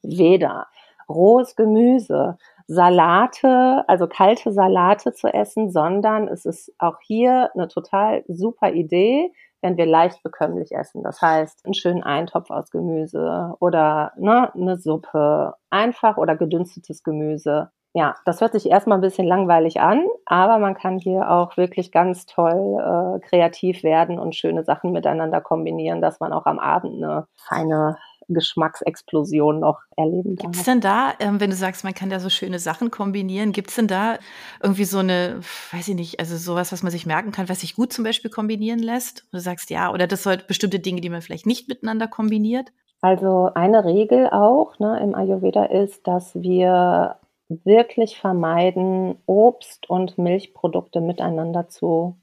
weder 0.02 0.68
rohes 1.08 1.56
Gemüse, 1.56 2.36
Salate, 2.66 3.84
also 3.88 4.06
kalte 4.06 4.52
Salate 4.52 5.12
zu 5.12 5.28
essen, 5.28 5.70
sondern 5.70 6.28
es 6.28 6.44
ist 6.44 6.72
auch 6.78 6.98
hier 7.02 7.50
eine 7.54 7.68
total 7.68 8.24
super 8.28 8.72
Idee, 8.72 9.32
wenn 9.62 9.76
wir 9.76 9.86
leicht 9.86 10.22
bekömmlich 10.22 10.72
essen. 10.72 11.02
Das 11.02 11.20
heißt, 11.20 11.64
einen 11.64 11.74
schönen 11.74 12.02
Eintopf 12.02 12.50
aus 12.50 12.70
Gemüse 12.70 13.54
oder 13.60 14.12
ne, 14.16 14.52
eine 14.54 14.76
Suppe, 14.78 15.54
einfach 15.70 16.16
oder 16.16 16.36
gedünstetes 16.36 17.02
Gemüse. 17.02 17.70
Ja, 17.94 18.14
das 18.25 18.40
hört 18.40 18.52
sich 18.52 18.70
erstmal 18.70 18.99
ein 18.99 19.02
bisschen 19.02 19.26
langweilig 19.26 19.80
an, 19.80 20.06
aber 20.25 20.58
man 20.58 20.75
kann 20.75 20.99
hier 20.99 21.30
auch 21.30 21.58
wirklich 21.58 21.92
ganz 21.92 22.25
toll 22.25 22.78
äh, 22.78 23.20
kreativ 23.28 23.82
werden 23.82 24.18
und 24.18 24.34
schöne 24.34 24.64
Sachen 24.64 24.92
miteinander 24.92 25.42
kombinieren, 25.42 26.00
dass 26.00 26.18
man 26.18 26.32
auch 26.32 26.46
am 26.46 26.58
Abend 26.58 27.02
eine 27.02 27.26
feine 27.37 27.99
Geschmacksexplosion 28.28 29.61
noch 29.61 29.80
erleben 29.96 30.37
darf. 30.37 30.44
Gibt 30.44 30.56
es 30.56 30.64
denn 30.64 30.80
da, 30.80 31.12
ähm, 31.20 31.40
wenn 31.40 31.50
du 31.50 31.56
sagst, 31.56 31.84
man 31.84 31.92
kann 31.92 32.08
da 32.08 32.18
so 32.18 32.30
schöne 32.30 32.58
Sachen 32.58 32.90
kombinieren, 32.90 33.52
gibt 33.52 33.70
es 33.70 33.76
denn 33.76 33.88
da 33.88 34.16
irgendwie 34.62 34.84
so 34.84 34.99
eine, 34.99 35.40
weiß 35.72 35.88
ich 35.88 35.94
nicht, 35.94 36.20
also 36.20 36.37
sowas, 36.37 36.72
was 36.72 36.82
man 36.82 36.92
sich 36.92 37.04
merken 37.04 37.32
kann, 37.32 37.49
was 37.49 37.61
sich 37.61 37.76
gut 37.76 37.92
zum 37.92 38.04
Beispiel 38.04 38.30
kombinieren 38.30 38.78
lässt? 38.78 39.26
Du 39.32 39.38
sagst 39.38 39.70
ja, 39.70 39.92
oder 39.92 40.06
das 40.06 40.22
sind 40.22 40.46
bestimmte 40.46 40.78
Dinge, 40.78 41.00
die 41.00 41.11
man 41.11 41.20
vielleicht 41.20 41.46
nicht 41.46 41.68
miteinander 41.68 42.08
kombiniert? 42.08 42.72
Also 43.02 43.50
eine 43.54 43.84
Regel 43.84 44.28
auch 44.30 44.78
ne, 44.78 45.00
im 45.02 45.14
Ayurveda 45.14 45.64
ist, 45.64 46.06
dass 46.06 46.34
wir 46.37 47.16
wirklich 47.64 48.18
vermeiden, 48.18 49.16
Obst 49.26 49.88
und 49.88 50.18
Milchprodukte 50.18 51.00
miteinander 51.00 51.68
zu 51.68 52.16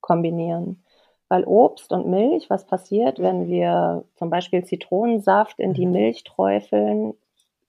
kombinieren. 0.00 0.84
Weil 1.28 1.44
Obst 1.44 1.92
und 1.92 2.06
Milch, 2.06 2.50
was 2.50 2.66
passiert, 2.66 3.18
wenn 3.18 3.48
wir 3.48 4.04
zum 4.16 4.30
Beispiel 4.30 4.64
Zitronensaft 4.64 5.58
in 5.58 5.72
die 5.72 5.86
mhm. 5.86 5.92
Milch 5.92 6.24
träufeln? 6.24 7.14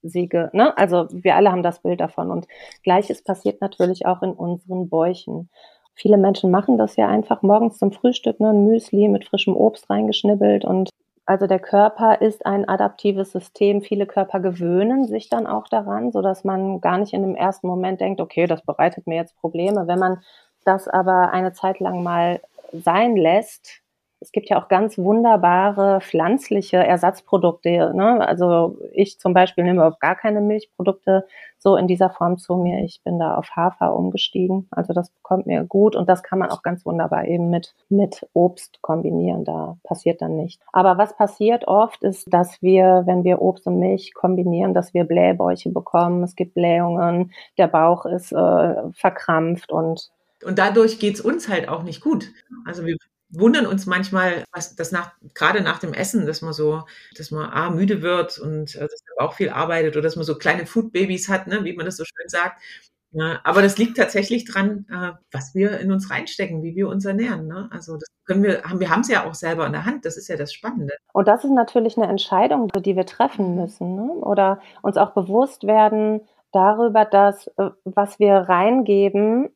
Sie, 0.02 0.28
ne? 0.52 0.76
Also 0.76 1.06
wir 1.10 1.34
alle 1.34 1.50
haben 1.50 1.62
das 1.62 1.80
Bild 1.80 2.00
davon. 2.00 2.30
Und 2.30 2.46
gleiches 2.82 3.22
passiert 3.24 3.60
natürlich 3.60 4.06
auch 4.06 4.22
in 4.22 4.32
unseren 4.32 4.88
Bäuchen. 4.88 5.48
Viele 5.94 6.18
Menschen 6.18 6.50
machen 6.50 6.76
das 6.78 6.96
ja 6.96 7.08
einfach 7.08 7.42
morgens 7.42 7.78
zum 7.78 7.90
Frühstück, 7.90 8.38
ne? 8.38 8.50
ein 8.50 8.66
Müsli 8.66 9.08
mit 9.08 9.24
frischem 9.24 9.56
Obst 9.56 9.88
reingeschnibbelt 9.88 10.64
und 10.64 10.90
also 11.26 11.48
der 11.48 11.58
Körper 11.58 12.20
ist 12.20 12.46
ein 12.46 12.68
adaptives 12.68 13.32
System. 13.32 13.82
Viele 13.82 14.06
Körper 14.06 14.38
gewöhnen 14.40 15.06
sich 15.06 15.28
dann 15.28 15.46
auch 15.48 15.66
daran, 15.68 16.12
so 16.12 16.22
dass 16.22 16.44
man 16.44 16.80
gar 16.80 16.98
nicht 16.98 17.12
in 17.12 17.22
dem 17.22 17.34
ersten 17.34 17.66
Moment 17.66 18.00
denkt, 18.00 18.20
okay, 18.20 18.46
das 18.46 18.62
bereitet 18.62 19.08
mir 19.08 19.16
jetzt 19.16 19.36
Probleme. 19.36 19.88
Wenn 19.88 19.98
man 19.98 20.22
das 20.64 20.86
aber 20.86 21.32
eine 21.32 21.52
Zeit 21.52 21.80
lang 21.80 22.02
mal 22.04 22.40
sein 22.72 23.16
lässt, 23.16 23.82
es 24.20 24.32
gibt 24.32 24.48
ja 24.48 24.60
auch 24.60 24.68
ganz 24.68 24.96
wunderbare 24.96 26.00
pflanzliche 26.00 26.78
Ersatzprodukte. 26.78 27.92
Ne? 27.94 28.26
Also 28.26 28.78
ich 28.92 29.18
zum 29.20 29.34
Beispiel 29.34 29.64
nehme 29.64 29.84
auf 29.84 29.98
gar 29.98 30.14
keine 30.14 30.40
Milchprodukte 30.40 31.26
so 31.58 31.76
in 31.76 31.86
dieser 31.86 32.10
Form 32.10 32.38
zu 32.38 32.56
mir. 32.56 32.82
Ich 32.84 33.02
bin 33.04 33.18
da 33.18 33.34
auf 33.34 33.50
Hafer 33.54 33.94
umgestiegen. 33.94 34.68
Also 34.70 34.94
das 34.94 35.10
bekommt 35.10 35.46
mir 35.46 35.64
gut 35.64 35.96
und 35.96 36.08
das 36.08 36.22
kann 36.22 36.38
man 36.38 36.50
auch 36.50 36.62
ganz 36.62 36.86
wunderbar 36.86 37.26
eben 37.26 37.50
mit, 37.50 37.74
mit 37.88 38.26
Obst 38.32 38.80
kombinieren. 38.80 39.44
Da 39.44 39.76
passiert 39.84 40.22
dann 40.22 40.36
nicht. 40.36 40.60
Aber 40.72 40.96
was 40.96 41.16
passiert 41.16 41.68
oft 41.68 42.02
ist, 42.02 42.32
dass 42.32 42.62
wir, 42.62 43.02
wenn 43.06 43.22
wir 43.22 43.42
Obst 43.42 43.66
und 43.66 43.78
Milch 43.78 44.14
kombinieren, 44.14 44.72
dass 44.72 44.94
wir 44.94 45.04
Blähbäuche 45.04 45.70
bekommen. 45.70 46.22
Es 46.22 46.36
gibt 46.36 46.54
Blähungen, 46.54 47.32
der 47.58 47.68
Bauch 47.68 48.06
ist 48.06 48.32
äh, 48.32 48.92
verkrampft 48.92 49.72
und 49.72 50.10
und 50.44 50.58
dadurch 50.58 50.98
geht's 50.98 51.22
uns 51.22 51.48
halt 51.48 51.68
auch 51.68 51.82
nicht 51.82 52.02
gut. 52.02 52.30
Also 52.66 52.84
wir 52.84 52.98
wundern 53.30 53.66
uns 53.66 53.86
manchmal, 53.86 54.44
was 54.52 54.76
das 54.76 54.92
nach, 54.92 55.12
gerade 55.34 55.60
nach 55.60 55.78
dem 55.78 55.92
Essen, 55.92 56.26
dass 56.26 56.42
man 56.42 56.52
so, 56.52 56.84
dass 57.16 57.30
man 57.30 57.50
ah, 57.50 57.70
müde 57.70 58.02
wird 58.02 58.38
und 58.38 58.74
äh, 58.74 58.80
dass 58.80 59.02
man 59.16 59.26
auch 59.26 59.34
viel 59.34 59.50
arbeitet 59.50 59.94
oder 59.94 60.02
dass 60.02 60.16
man 60.16 60.24
so 60.24 60.36
kleine 60.36 60.66
Food-Babys 60.66 61.28
hat, 61.28 61.46
ne, 61.46 61.64
wie 61.64 61.74
man 61.74 61.86
das 61.86 61.96
so 61.96 62.04
schön 62.04 62.28
sagt. 62.28 62.62
Ja, 63.12 63.40
aber 63.44 63.62
das 63.62 63.78
liegt 63.78 63.96
tatsächlich 63.96 64.44
dran, 64.44 64.84
äh, 64.90 65.12
was 65.32 65.54
wir 65.54 65.78
in 65.80 65.90
uns 65.90 66.10
reinstecken, 66.10 66.62
wie 66.62 66.76
wir 66.76 66.88
uns 66.88 67.04
ernähren. 67.04 67.46
Ne? 67.46 67.68
Also 67.72 67.94
das 67.94 68.08
können 68.26 68.42
wir, 68.42 68.62
haben, 68.64 68.80
wir 68.80 68.90
haben 68.90 69.00
es 69.00 69.08
ja 69.08 69.24
auch 69.24 69.34
selber 69.34 69.64
in 69.66 69.72
der 69.72 69.86
Hand. 69.86 70.04
Das 70.04 70.16
ist 70.16 70.28
ja 70.28 70.36
das 70.36 70.52
Spannende. 70.52 70.92
Und 71.12 71.26
das 71.26 71.42
ist 71.42 71.50
natürlich 71.50 71.96
eine 71.96 72.08
Entscheidung, 72.08 72.68
die 72.68 72.94
wir 72.94 73.06
treffen 73.06 73.54
müssen. 73.54 73.94
Ne? 73.96 74.02
Oder 74.02 74.60
uns 74.82 74.98
auch 74.98 75.12
bewusst 75.12 75.66
werden 75.66 76.20
darüber, 76.52 77.04
dass 77.04 77.46
äh, 77.56 77.70
was 77.84 78.18
wir 78.18 78.34
reingeben, 78.34 79.48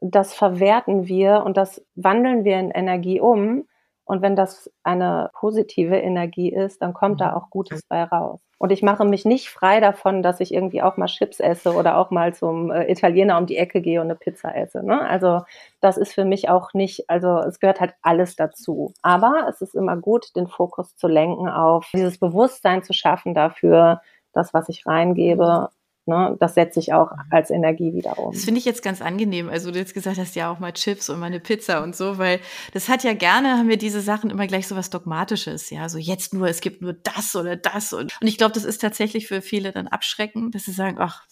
das 0.00 0.32
verwerten 0.34 1.08
wir 1.08 1.42
und 1.44 1.56
das 1.56 1.84
wandeln 1.94 2.44
wir 2.44 2.58
in 2.58 2.70
Energie 2.70 3.20
um. 3.20 3.66
Und 4.04 4.22
wenn 4.22 4.36
das 4.36 4.70
eine 4.84 5.30
positive 5.34 5.96
Energie 5.96 6.50
ist, 6.50 6.80
dann 6.80 6.94
kommt 6.94 7.20
da 7.20 7.30
mhm. 7.30 7.34
auch 7.34 7.50
Gutes 7.50 7.82
bei 7.82 8.04
raus. 8.04 8.40
Und 8.56 8.72
ich 8.72 8.82
mache 8.82 9.04
mich 9.04 9.24
nicht 9.24 9.50
frei 9.50 9.80
davon, 9.80 10.22
dass 10.22 10.40
ich 10.40 10.52
irgendwie 10.52 10.82
auch 10.82 10.96
mal 10.96 11.06
Chips 11.06 11.38
esse 11.38 11.74
oder 11.74 11.96
auch 11.96 12.10
mal 12.10 12.34
zum 12.34 12.70
äh, 12.70 12.90
Italiener 12.90 13.38
um 13.38 13.46
die 13.46 13.56
Ecke 13.56 13.80
gehe 13.80 14.00
und 14.00 14.06
eine 14.06 14.16
Pizza 14.16 14.56
esse. 14.56 14.82
Ne? 14.82 15.00
Also 15.00 15.42
das 15.80 15.96
ist 15.96 16.14
für 16.14 16.24
mich 16.24 16.48
auch 16.48 16.74
nicht, 16.74 17.08
also 17.08 17.38
es 17.38 17.60
gehört 17.60 17.80
halt 17.80 17.94
alles 18.02 18.34
dazu. 18.34 18.92
Aber 19.02 19.46
es 19.48 19.60
ist 19.60 19.74
immer 19.74 19.96
gut, 19.96 20.34
den 20.34 20.48
Fokus 20.48 20.96
zu 20.96 21.06
lenken 21.06 21.48
auf 21.48 21.88
dieses 21.92 22.18
Bewusstsein 22.18 22.82
zu 22.82 22.92
schaffen 22.92 23.32
dafür, 23.32 24.00
das, 24.32 24.52
was 24.52 24.68
ich 24.68 24.86
reingebe, 24.86 25.70
Ne? 26.08 26.36
Das 26.40 26.54
setze 26.54 26.80
ich 26.80 26.94
auch 26.94 27.12
als 27.30 27.50
Energie 27.50 27.92
wieder 27.92 28.18
um. 28.18 28.32
Das 28.32 28.46
finde 28.46 28.58
ich 28.58 28.64
jetzt 28.64 28.82
ganz 28.82 29.02
angenehm. 29.02 29.50
Also 29.50 29.70
du 29.70 29.78
jetzt 29.78 29.92
gesagt 29.92 30.16
hast, 30.16 30.34
ja 30.36 30.50
auch 30.50 30.58
mal 30.58 30.72
Chips 30.72 31.10
und 31.10 31.20
mal 31.20 31.26
eine 31.26 31.38
Pizza 31.38 31.82
und 31.82 31.94
so, 31.94 32.16
weil 32.16 32.40
das 32.72 32.88
hat 32.88 33.04
ja 33.04 33.12
gerne, 33.12 33.58
haben 33.58 33.68
wir 33.68 33.76
diese 33.76 34.00
Sachen 34.00 34.30
immer 34.30 34.46
gleich 34.46 34.66
so 34.66 34.74
was 34.74 34.88
Dogmatisches. 34.88 35.68
Ja, 35.68 35.90
so 35.90 35.98
jetzt 35.98 36.32
nur, 36.32 36.48
es 36.48 36.62
gibt 36.62 36.80
nur 36.80 36.94
das 36.94 37.36
oder 37.36 37.56
das. 37.56 37.92
Und, 37.92 38.16
und 38.22 38.26
ich 38.26 38.38
glaube, 38.38 38.54
das 38.54 38.64
ist 38.64 38.80
tatsächlich 38.80 39.28
für 39.28 39.42
viele 39.42 39.70
dann 39.70 39.86
abschreckend, 39.86 40.54
dass 40.54 40.64
sie 40.64 40.72
sagen, 40.72 40.96
ach, 40.98 41.26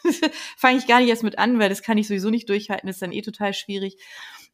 fange 0.58 0.76
ich 0.76 0.86
gar 0.86 1.00
nicht 1.00 1.08
erst 1.08 1.24
mit 1.24 1.38
an, 1.38 1.58
weil 1.58 1.70
das 1.70 1.80
kann 1.80 1.96
ich 1.96 2.06
sowieso 2.06 2.28
nicht 2.28 2.48
durchhalten, 2.50 2.88
das 2.88 2.96
ist 2.96 3.02
dann 3.02 3.12
eh 3.12 3.22
total 3.22 3.54
schwierig. 3.54 3.96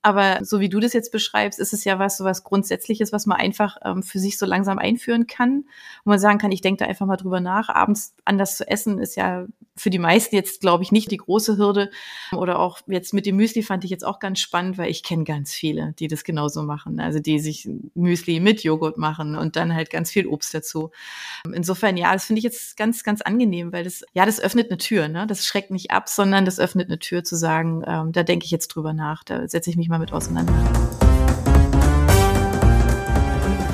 Aber 0.03 0.45
so 0.45 0.61
wie 0.61 0.69
du 0.69 0.79
das 0.79 0.93
jetzt 0.93 1.11
beschreibst, 1.11 1.59
ist 1.59 1.73
es 1.73 1.85
ja 1.85 1.99
was 1.99 2.17
so 2.17 2.25
was 2.25 2.45
Grundsätzliches, 2.45 3.13
was 3.13 3.27
man 3.27 3.39
einfach 3.39 3.77
ähm, 3.85 4.03
für 4.03 4.19
sich 4.19 4.39
so 4.39 4.47
langsam 4.47 4.79
einführen 4.79 5.27
kann. 5.27 5.65
Wo 6.05 6.11
man 6.11 6.19
sagen 6.19 6.39
kann, 6.39 6.53
ich 6.53 6.61
denke 6.61 6.85
da 6.85 6.89
einfach 6.89 7.07
mal 7.07 7.17
drüber 7.17 7.41
nach. 7.41 7.69
Abends 7.69 8.15
anders 8.25 8.57
zu 8.57 8.69
essen 8.69 8.99
ist 8.99 9.17
ja 9.17 9.47
für 9.77 9.91
die 9.91 9.99
meisten 9.99 10.35
jetzt, 10.35 10.61
glaube 10.63 10.83
ich, 10.83 10.91
nicht 10.91 11.11
die 11.11 11.19
große 11.19 11.59
Hürde. 11.59 11.91
Oder 12.33 12.59
auch 12.59 12.81
jetzt 12.87 13.13
mit 13.13 13.27
dem 13.27 13.37
Müsli 13.37 13.63
fand 13.63 13.85
ich 13.85 13.91
jetzt 13.91 14.05
auch 14.05 14.19
ganz 14.19 14.41
spannend, 14.41 14.79
weil 14.79 14.91
ich 14.91 15.03
kenne 15.03 15.25
ganz 15.25 15.53
viele, 15.53 15.93
die 15.99 16.09
das 16.09 16.25
genauso 16.25 16.63
machen. 16.63 16.99
Also 16.99 17.19
die 17.19 17.39
sich 17.39 17.69
Müsli 17.95 18.41
mit 18.41 18.63
Joghurt 18.65 18.97
machen 18.97 19.37
und 19.37 19.57
dann 19.57 19.75
halt 19.75 19.91
ganz 19.91 20.11
viel 20.11 20.27
Obst 20.27 20.55
dazu. 20.55 20.91
Insofern, 21.53 21.97
ja, 21.97 22.13
das 22.13 22.25
finde 22.25 22.39
ich 22.39 22.45
jetzt 22.45 22.77
ganz, 22.77 23.05
ganz 23.05 23.21
angenehm, 23.21 23.73
weil 23.73 23.85
das, 23.85 24.03
ja, 24.15 24.25
das 24.25 24.41
öffnet 24.41 24.71
eine 24.71 24.79
Tür, 24.79 25.09
ne? 25.09 25.27
Das 25.27 25.45
schreckt 25.45 25.71
nicht 25.71 25.91
ab, 25.91 26.09
sondern 26.09 26.47
das 26.47 26.59
öffnet 26.59 26.89
eine 26.89 26.99
Tür 26.99 27.23
zu 27.23 27.37
sagen, 27.37 27.83
ähm, 27.87 28.13
da 28.13 28.23
denke 28.23 28.47
ich 28.47 28.51
jetzt 28.51 28.69
drüber 28.69 28.95
nach, 28.95 29.25
da 29.25 29.47
setze 29.47 29.69
ich 29.69 29.77
mich 29.77 29.86
mal 29.89 29.99
mit 29.99 30.13
auseinander. 30.13 30.53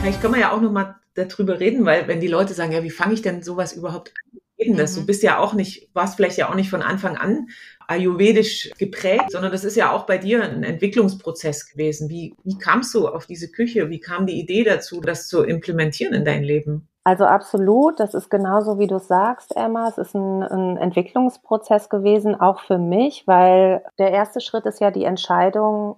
Vielleicht 0.01 0.21
können 0.21 0.35
wir 0.35 0.41
ja 0.41 0.53
auch 0.53 0.61
noch 0.61 0.73
mal 0.73 0.97
darüber 1.15 1.61
reden, 1.61 1.85
weil 1.85 2.09
wenn 2.09 2.21
die 2.21 2.29
Leute 2.29 2.55
sagen, 2.55 2.73
ja, 2.73 2.83
wie 2.83 2.91
fange 2.91 3.15
ich 3.15 3.23
denn 3.23 3.43
sowas 3.43 3.73
überhaupt 3.73 4.13
an? 4.27 4.41
Das. 4.77 4.95
Du 4.95 5.01
mhm. 5.01 5.07
bist 5.07 5.25
ja 5.25 5.39
auch 5.39 5.55
nicht, 5.55 5.91
warst 5.93 6.15
vielleicht 6.15 6.39
ja 6.39 6.49
auch 6.49 6.55
nicht 6.55 6.71
von 6.71 6.83
Anfang 6.83 7.17
an 7.17 7.49
ayurvedisch 7.89 8.71
geprägt, 8.79 9.31
sondern 9.31 9.51
das 9.51 9.65
ist 9.65 9.77
ja 9.77 9.91
auch 9.91 10.07
bei 10.07 10.19
dir 10.19 10.43
ein 10.43 10.63
Entwicklungsprozess 10.63 11.71
gewesen. 11.71 12.09
Wie, 12.09 12.35
wie 12.45 12.59
kamst 12.59 12.95
du 12.95 13.09
auf 13.09 13.27
diese 13.27 13.51
Küche? 13.51 13.91
Wie 13.91 14.01
kam 14.01 14.27
die 14.27 14.39
Idee 14.39 14.65
dazu, 14.65 15.01
das 15.01 15.29
zu 15.29 15.43
implementieren 15.43 16.15
in 16.15 16.25
dein 16.25 16.45
Leben? 16.45 16.89
Also 17.05 17.25
absolut, 17.25 17.99
das 17.99 18.15
ist 18.15 18.31
genauso 18.31 18.79
wie 18.79 18.87
du 18.87 18.99
sagst, 18.99 19.57
Emma. 19.57 19.89
Es 19.89 19.99
ist 19.99 20.15
ein, 20.15 20.43
ein, 20.45 20.77
Entwicklungsprozess 20.77 21.89
gewesen, 21.89 22.41
auch 22.41 22.61
für 22.61 22.79
mich, 22.79 23.27
weil 23.27 23.85
der 23.99 24.13
erste 24.13 24.41
Schritt 24.41 24.67
ist 24.67 24.81
ja 24.81 24.93
die 24.93 25.05
Entscheidung, 25.05 25.97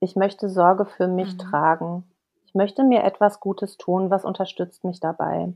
ich 0.00 0.16
möchte 0.16 0.48
Sorge 0.48 0.86
für 0.86 1.06
mich 1.06 1.34
mhm. 1.34 1.38
tragen. 1.38 2.04
Ich 2.46 2.54
möchte 2.54 2.82
mir 2.82 3.04
etwas 3.04 3.38
Gutes 3.38 3.76
tun, 3.76 4.10
was 4.10 4.24
unterstützt 4.24 4.82
mich 4.82 4.98
dabei. 4.98 5.52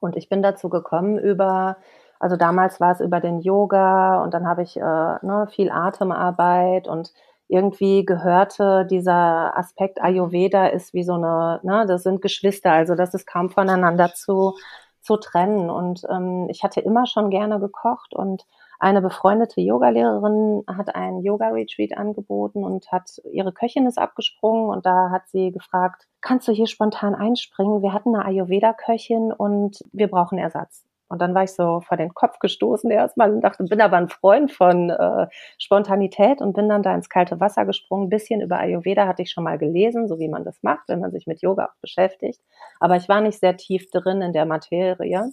Und 0.00 0.16
ich 0.16 0.30
bin 0.30 0.42
dazu 0.42 0.70
gekommen 0.70 1.18
über, 1.18 1.76
also 2.18 2.36
damals 2.36 2.80
war 2.80 2.92
es 2.92 3.00
über 3.00 3.20
den 3.20 3.40
Yoga 3.40 4.22
und 4.22 4.32
dann 4.32 4.46
habe 4.46 4.62
ich 4.62 4.78
äh, 4.78 4.80
ne, 4.80 5.46
viel 5.50 5.70
Atemarbeit 5.70 6.88
und 6.88 7.12
irgendwie 7.48 8.04
gehörte 8.04 8.86
dieser 8.86 9.56
Aspekt 9.56 10.02
Ayurveda 10.02 10.66
ist 10.66 10.94
wie 10.94 11.04
so 11.04 11.14
eine, 11.14 11.60
ne, 11.62 11.84
das 11.86 12.02
sind 12.02 12.22
Geschwister, 12.22 12.72
also 12.72 12.94
das 12.94 13.14
ist 13.14 13.26
kaum 13.26 13.50
voneinander 13.50 14.12
zu, 14.14 14.54
zu 15.00 15.16
trennen. 15.16 15.70
Und 15.70 16.02
ähm, 16.10 16.48
ich 16.50 16.64
hatte 16.64 16.80
immer 16.80 17.06
schon 17.06 17.30
gerne 17.30 17.60
gekocht 17.60 18.14
und 18.14 18.44
eine 18.78 19.00
befreundete 19.00 19.60
Yogalehrerin 19.60 20.64
hat 20.66 20.94
einen 20.94 21.22
Yoga-Retreat 21.22 21.96
angeboten 21.96 22.62
und 22.64 22.90
hat 22.92 23.22
ihre 23.32 23.52
Köchin 23.52 23.86
ist 23.86 23.98
abgesprungen 23.98 24.68
und 24.68 24.84
da 24.84 25.10
hat 25.10 25.28
sie 25.28 25.50
gefragt, 25.50 26.06
kannst 26.20 26.46
du 26.46 26.52
hier 26.52 26.66
spontan 26.66 27.14
einspringen? 27.14 27.82
Wir 27.82 27.92
hatten 27.92 28.14
eine 28.14 28.24
Ayurveda-Köchin 28.26 29.32
und 29.32 29.82
wir 29.92 30.08
brauchen 30.08 30.38
Ersatz. 30.38 30.85
Und 31.08 31.20
dann 31.20 31.34
war 31.34 31.44
ich 31.44 31.52
so 31.52 31.80
vor 31.80 31.96
den 31.96 32.14
Kopf 32.14 32.38
gestoßen 32.38 32.90
erstmal 32.90 33.32
und 33.32 33.40
dachte, 33.40 33.64
bin 33.64 33.80
aber 33.80 33.96
ein 33.96 34.08
Freund 34.08 34.50
von 34.50 34.90
äh, 34.90 35.26
Spontanität 35.58 36.40
und 36.40 36.54
bin 36.54 36.68
dann 36.68 36.82
da 36.82 36.94
ins 36.94 37.08
kalte 37.08 37.40
Wasser 37.40 37.64
gesprungen. 37.64 38.06
Ein 38.06 38.10
bisschen 38.10 38.40
über 38.40 38.58
Ayurveda 38.58 39.06
hatte 39.06 39.22
ich 39.22 39.30
schon 39.30 39.44
mal 39.44 39.58
gelesen, 39.58 40.08
so 40.08 40.18
wie 40.18 40.28
man 40.28 40.44
das 40.44 40.62
macht, 40.62 40.88
wenn 40.88 41.00
man 41.00 41.12
sich 41.12 41.26
mit 41.26 41.42
Yoga 41.42 41.66
auch 41.66 41.80
beschäftigt. 41.80 42.40
Aber 42.80 42.96
ich 42.96 43.08
war 43.08 43.20
nicht 43.20 43.38
sehr 43.38 43.56
tief 43.56 43.90
drin 43.90 44.20
in 44.20 44.32
der 44.32 44.46
Materie. 44.46 45.30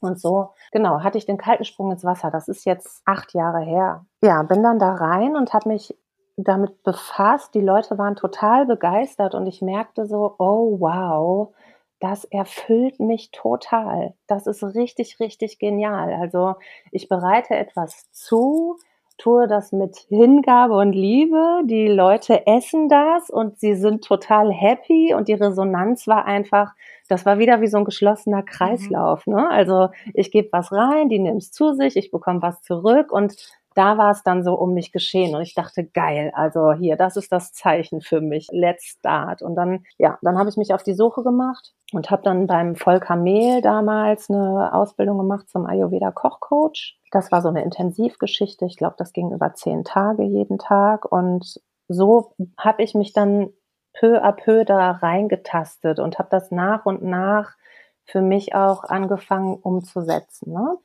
Und 0.00 0.20
so, 0.20 0.50
genau, 0.72 1.00
hatte 1.02 1.18
ich 1.18 1.26
den 1.26 1.38
kalten 1.38 1.64
Sprung 1.64 1.92
ins 1.92 2.04
Wasser. 2.04 2.30
Das 2.30 2.48
ist 2.48 2.64
jetzt 2.64 3.02
acht 3.04 3.34
Jahre 3.34 3.60
her. 3.60 4.04
Ja, 4.22 4.42
bin 4.42 4.62
dann 4.62 4.78
da 4.78 4.94
rein 4.94 5.36
und 5.36 5.52
habe 5.52 5.68
mich 5.68 5.96
damit 6.36 6.82
befasst. 6.82 7.54
Die 7.54 7.60
Leute 7.60 7.98
waren 7.98 8.16
total 8.16 8.66
begeistert 8.66 9.34
und 9.34 9.46
ich 9.46 9.62
merkte 9.62 10.06
so, 10.06 10.34
oh 10.38 10.80
wow, 10.80 11.54
das 12.02 12.24
erfüllt 12.24 12.98
mich 12.98 13.30
total. 13.30 14.14
Das 14.26 14.48
ist 14.48 14.64
richtig, 14.64 15.20
richtig 15.20 15.60
genial. 15.60 16.12
Also 16.12 16.56
ich 16.90 17.08
bereite 17.08 17.54
etwas 17.54 18.10
zu, 18.10 18.76
tue 19.18 19.46
das 19.46 19.70
mit 19.70 19.96
Hingabe 20.08 20.74
und 20.74 20.94
Liebe. 20.94 21.62
Die 21.64 21.86
Leute 21.86 22.44
essen 22.48 22.88
das 22.88 23.30
und 23.30 23.60
sie 23.60 23.76
sind 23.76 24.02
total 24.02 24.50
happy 24.52 25.14
und 25.14 25.28
die 25.28 25.34
Resonanz 25.34 26.08
war 26.08 26.24
einfach, 26.24 26.72
das 27.08 27.24
war 27.24 27.38
wieder 27.38 27.60
wie 27.60 27.68
so 27.68 27.78
ein 27.78 27.84
geschlossener 27.84 28.40
mhm. 28.40 28.46
Kreislauf. 28.46 29.28
Ne? 29.28 29.48
Also 29.48 29.90
ich 30.12 30.32
gebe 30.32 30.48
was 30.50 30.72
rein, 30.72 31.08
die 31.08 31.20
nimmt 31.20 31.42
es 31.42 31.52
zu 31.52 31.72
sich, 31.72 31.96
ich 31.96 32.10
bekomme 32.10 32.42
was 32.42 32.62
zurück 32.62 33.12
und 33.12 33.36
da 33.74 33.96
war 33.96 34.10
es 34.10 34.24
dann 34.24 34.42
so 34.42 34.54
um 34.54 34.74
mich 34.74 34.90
geschehen 34.90 35.36
und 35.36 35.42
ich 35.42 35.54
dachte, 35.54 35.84
geil, 35.84 36.32
also 36.34 36.72
hier, 36.72 36.96
das 36.96 37.16
ist 37.16 37.30
das 37.30 37.52
Zeichen 37.52 38.00
für 38.00 38.20
mich, 38.20 38.48
let's 38.50 38.96
start. 38.98 39.40
Und 39.40 39.54
dann, 39.54 39.84
ja, 39.98 40.18
dann 40.20 40.36
habe 40.36 40.50
ich 40.50 40.56
mich 40.56 40.74
auf 40.74 40.82
die 40.82 40.94
Suche 40.94 41.22
gemacht 41.22 41.72
und 41.92 42.10
habe 42.10 42.22
dann 42.22 42.46
beim 42.46 42.74
Volker 42.74 43.16
Mehl 43.16 43.60
damals 43.60 44.30
eine 44.30 44.74
Ausbildung 44.74 45.18
gemacht 45.18 45.48
zum 45.48 45.66
Ayurveda 45.66 46.10
Kochcoach. 46.10 46.98
Das 47.10 47.30
war 47.30 47.42
so 47.42 47.48
eine 47.48 47.62
Intensivgeschichte, 47.62 48.64
ich 48.64 48.76
glaube, 48.76 48.96
das 48.98 49.12
ging 49.12 49.30
über 49.32 49.54
zehn 49.54 49.84
Tage 49.84 50.22
jeden 50.22 50.58
Tag 50.58 51.10
und 51.10 51.60
so 51.88 52.34
habe 52.58 52.82
ich 52.82 52.94
mich 52.94 53.12
dann 53.12 53.50
peu 53.92 54.22
à 54.22 54.32
peu 54.32 54.64
da 54.64 54.92
reingetastet 54.92 55.98
und 55.98 56.18
habe 56.18 56.28
das 56.30 56.50
nach 56.50 56.86
und 56.86 57.02
nach 57.02 57.56
für 58.04 58.22
mich 58.22 58.54
auch 58.54 58.84
angefangen 58.84 59.54
umzusetzen. 59.56 60.52
Ne? 60.52 60.78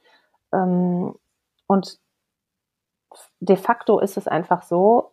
Ähm, 0.53 1.15
und 1.67 1.99
de 3.39 3.55
facto 3.55 3.99
ist 3.99 4.17
es 4.17 4.27
einfach 4.27 4.63
so, 4.63 5.11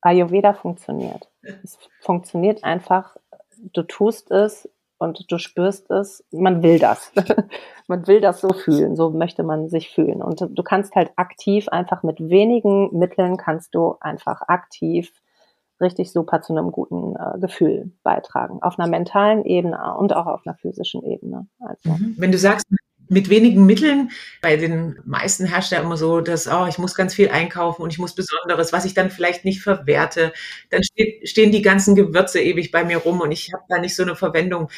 Ayurveda 0.00 0.54
funktioniert. 0.54 1.28
Es 1.42 1.78
funktioniert 2.00 2.64
einfach, 2.64 3.16
du 3.58 3.82
tust 3.82 4.30
es 4.30 4.68
und 4.98 5.30
du 5.30 5.38
spürst 5.38 5.90
es, 5.90 6.24
man 6.30 6.62
will 6.62 6.78
das. 6.78 7.12
man 7.86 8.06
will 8.06 8.20
das 8.20 8.40
so 8.40 8.48
fühlen, 8.48 8.96
so 8.96 9.10
möchte 9.10 9.42
man 9.42 9.68
sich 9.68 9.90
fühlen. 9.90 10.22
Und 10.22 10.46
du 10.48 10.62
kannst 10.62 10.94
halt 10.94 11.12
aktiv 11.16 11.68
einfach 11.68 12.02
mit 12.02 12.20
wenigen 12.20 12.96
Mitteln 12.98 13.36
kannst 13.36 13.74
du 13.74 13.96
einfach 14.00 14.42
aktiv 14.48 15.12
richtig 15.80 16.12
super 16.12 16.40
zu 16.40 16.54
einem 16.54 16.72
guten 16.72 17.14
äh, 17.16 17.38
Gefühl 17.38 17.92
beitragen. 18.02 18.62
Auf 18.62 18.78
einer 18.78 18.88
mentalen 18.88 19.44
Ebene 19.44 19.94
und 19.96 20.14
auch 20.14 20.26
auf 20.26 20.46
einer 20.46 20.56
physischen 20.56 21.02
Ebene. 21.04 21.46
Also. 21.60 21.90
Mhm. 21.90 22.14
Wenn 22.16 22.32
du 22.32 22.38
sagst, 22.38 22.66
mit 23.08 23.30
wenigen 23.30 23.66
Mitteln. 23.66 24.10
Bei 24.42 24.56
den 24.56 24.98
meisten 25.04 25.46
herrscht 25.46 25.72
ja 25.72 25.80
immer 25.80 25.96
so, 25.96 26.20
dass, 26.20 26.46
oh, 26.48 26.66
ich 26.68 26.78
muss 26.78 26.94
ganz 26.94 27.14
viel 27.14 27.28
einkaufen 27.28 27.82
und 27.82 27.92
ich 27.92 27.98
muss 27.98 28.14
Besonderes, 28.14 28.72
was 28.72 28.84
ich 28.84 28.94
dann 28.94 29.10
vielleicht 29.10 29.44
nicht 29.44 29.62
verwerte. 29.62 30.32
Dann 30.70 30.82
steht, 30.82 31.28
stehen 31.28 31.52
die 31.52 31.62
ganzen 31.62 31.94
Gewürze 31.94 32.40
ewig 32.40 32.70
bei 32.70 32.84
mir 32.84 32.98
rum 32.98 33.20
und 33.20 33.32
ich 33.32 33.52
habe 33.52 33.64
da 33.68 33.78
nicht 33.78 33.96
so 33.96 34.02
eine 34.02 34.16
Verwendung. 34.16 34.68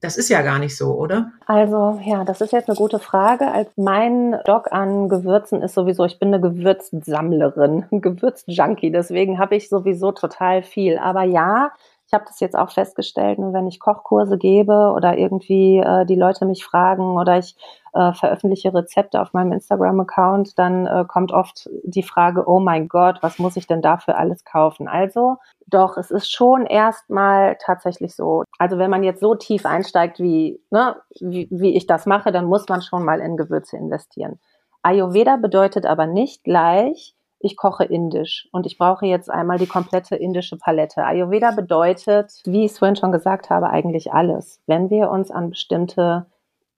Das 0.00 0.16
ist 0.16 0.28
ja 0.28 0.42
gar 0.42 0.60
nicht 0.60 0.76
so, 0.76 0.94
oder? 0.94 1.32
Also 1.46 2.00
ja, 2.04 2.22
das 2.24 2.40
ist 2.40 2.52
jetzt 2.52 2.68
eine 2.68 2.76
gute 2.76 3.00
Frage. 3.00 3.50
Als 3.50 3.68
mein 3.76 4.38
Doc 4.44 4.70
an 4.70 5.08
Gewürzen 5.08 5.60
ist 5.60 5.74
sowieso, 5.74 6.04
ich 6.04 6.20
bin 6.20 6.32
eine 6.32 6.40
Gewürzsammlerin, 6.40 7.86
Gewürzjunkie. 7.90 8.92
Deswegen 8.92 9.40
habe 9.40 9.56
ich 9.56 9.68
sowieso 9.68 10.12
total 10.12 10.62
viel. 10.62 10.98
Aber 10.98 11.24
ja, 11.24 11.72
ich 12.08 12.14
habe 12.14 12.24
das 12.26 12.40
jetzt 12.40 12.56
auch 12.56 12.70
festgestellt, 12.70 13.38
nur 13.38 13.52
wenn 13.52 13.66
ich 13.66 13.80
Kochkurse 13.80 14.38
gebe 14.38 14.92
oder 14.96 15.18
irgendwie 15.18 15.76
äh, 15.76 16.06
die 16.06 16.14
Leute 16.14 16.46
mich 16.46 16.64
fragen 16.64 17.18
oder 17.18 17.36
ich 17.36 17.54
äh, 17.92 18.14
veröffentliche 18.14 18.72
Rezepte 18.72 19.20
auf 19.20 19.34
meinem 19.34 19.52
Instagram-Account, 19.52 20.58
dann 20.58 20.86
äh, 20.86 21.04
kommt 21.06 21.32
oft 21.32 21.68
die 21.82 22.02
Frage, 22.02 22.48
oh 22.48 22.60
mein 22.60 22.88
Gott, 22.88 23.18
was 23.20 23.38
muss 23.38 23.56
ich 23.56 23.66
denn 23.66 23.82
dafür 23.82 24.16
alles 24.16 24.46
kaufen? 24.46 24.88
Also 24.88 25.36
doch, 25.66 25.98
es 25.98 26.10
ist 26.10 26.32
schon 26.32 26.64
erstmal 26.64 27.58
tatsächlich 27.60 28.16
so. 28.16 28.44
Also 28.58 28.78
wenn 28.78 28.90
man 28.90 29.02
jetzt 29.02 29.20
so 29.20 29.34
tief 29.34 29.66
einsteigt, 29.66 30.18
wie, 30.18 30.62
ne, 30.70 30.96
wie, 31.20 31.46
wie 31.50 31.76
ich 31.76 31.86
das 31.86 32.06
mache, 32.06 32.32
dann 32.32 32.46
muss 32.46 32.66
man 32.70 32.80
schon 32.80 33.04
mal 33.04 33.20
in 33.20 33.36
Gewürze 33.36 33.76
investieren. 33.76 34.40
Ayurveda 34.82 35.36
bedeutet 35.36 35.84
aber 35.84 36.06
nicht 36.06 36.42
gleich, 36.42 37.14
ich 37.40 37.56
koche 37.56 37.84
indisch 37.84 38.48
und 38.52 38.66
ich 38.66 38.78
brauche 38.78 39.06
jetzt 39.06 39.30
einmal 39.30 39.58
die 39.58 39.66
komplette 39.66 40.16
indische 40.16 40.56
Palette. 40.56 41.04
Ayurveda 41.04 41.52
bedeutet, 41.52 42.40
wie 42.44 42.64
ich 42.64 42.72
es 42.72 42.78
vorhin 42.78 42.96
schon 42.96 43.12
gesagt 43.12 43.50
habe, 43.50 43.70
eigentlich 43.70 44.12
alles. 44.12 44.60
Wenn 44.66 44.90
wir 44.90 45.10
uns 45.10 45.30
an 45.30 45.50
bestimmte 45.50 46.26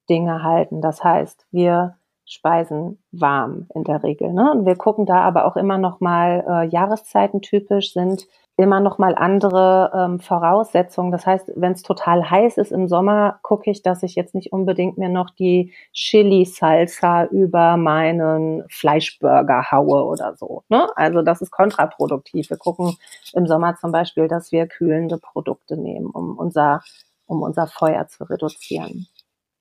Dinge 0.09 0.43
halten, 0.43 0.81
das 0.81 1.03
heißt, 1.03 1.47
wir 1.51 1.97
speisen 2.27 3.03
warm 3.11 3.67
in 3.75 3.85
der 3.85 4.03
Regel. 4.03 4.33
Ne? 4.33 4.53
Und 4.53 4.67
wir 4.67 4.77
gucken 4.77 5.07
da 5.07 5.21
aber 5.23 5.47
auch 5.47 5.57
immer 5.57 5.79
noch 5.79 6.01
mal 6.01 6.45
äh, 6.47 6.69
Jahreszeiten 6.69 7.41
typisch 7.41 7.93
sind 7.93 8.27
immer 8.61 8.81
noch 8.81 8.99
mal 8.99 9.15
andere 9.15 9.91
ähm, 9.95 10.21
Voraussetzungen. 10.21 11.11
Das 11.11 11.25
heißt, 11.25 11.53
wenn 11.57 11.73
es 11.73 11.83
total 11.83 12.31
heiß 12.31 12.59
ist 12.59 12.73
im 12.73 12.89
Sommer, 12.89 13.39
gucke 13.43 13.71
ich, 13.71 13.83
dass 13.83 14.03
ich 14.03 14.15
jetzt 14.17 14.35
nicht 14.35 14.53
unbedingt 14.53 14.99
mir 14.99 15.09
noch 15.09 15.31
die 15.31 15.73
Chili-Salsa 15.95 17.25
über 17.25 17.79
meinen 17.79 18.65
Fleischburger 18.69 19.71
haue 19.71 20.05
oder 20.05 20.37
so. 20.37 20.63
Ne? 20.69 20.87
Also 20.95 21.23
das 21.23 21.41
ist 21.41 21.51
kontraproduktiv. 21.51 22.51
Wir 22.51 22.59
gucken 22.59 22.97
im 23.33 23.47
Sommer 23.47 23.77
zum 23.77 23.93
Beispiel, 23.93 24.29
dass 24.29 24.53
wir 24.53 24.67
kühlende 24.67 25.17
Produkte 25.17 25.79
nehmen, 25.79 26.11
um 26.11 26.37
unser, 26.37 26.83
um 27.27 27.41
unser 27.43 27.67
Feuer 27.67 28.09
zu 28.09 28.25
reduzieren. 28.25 29.07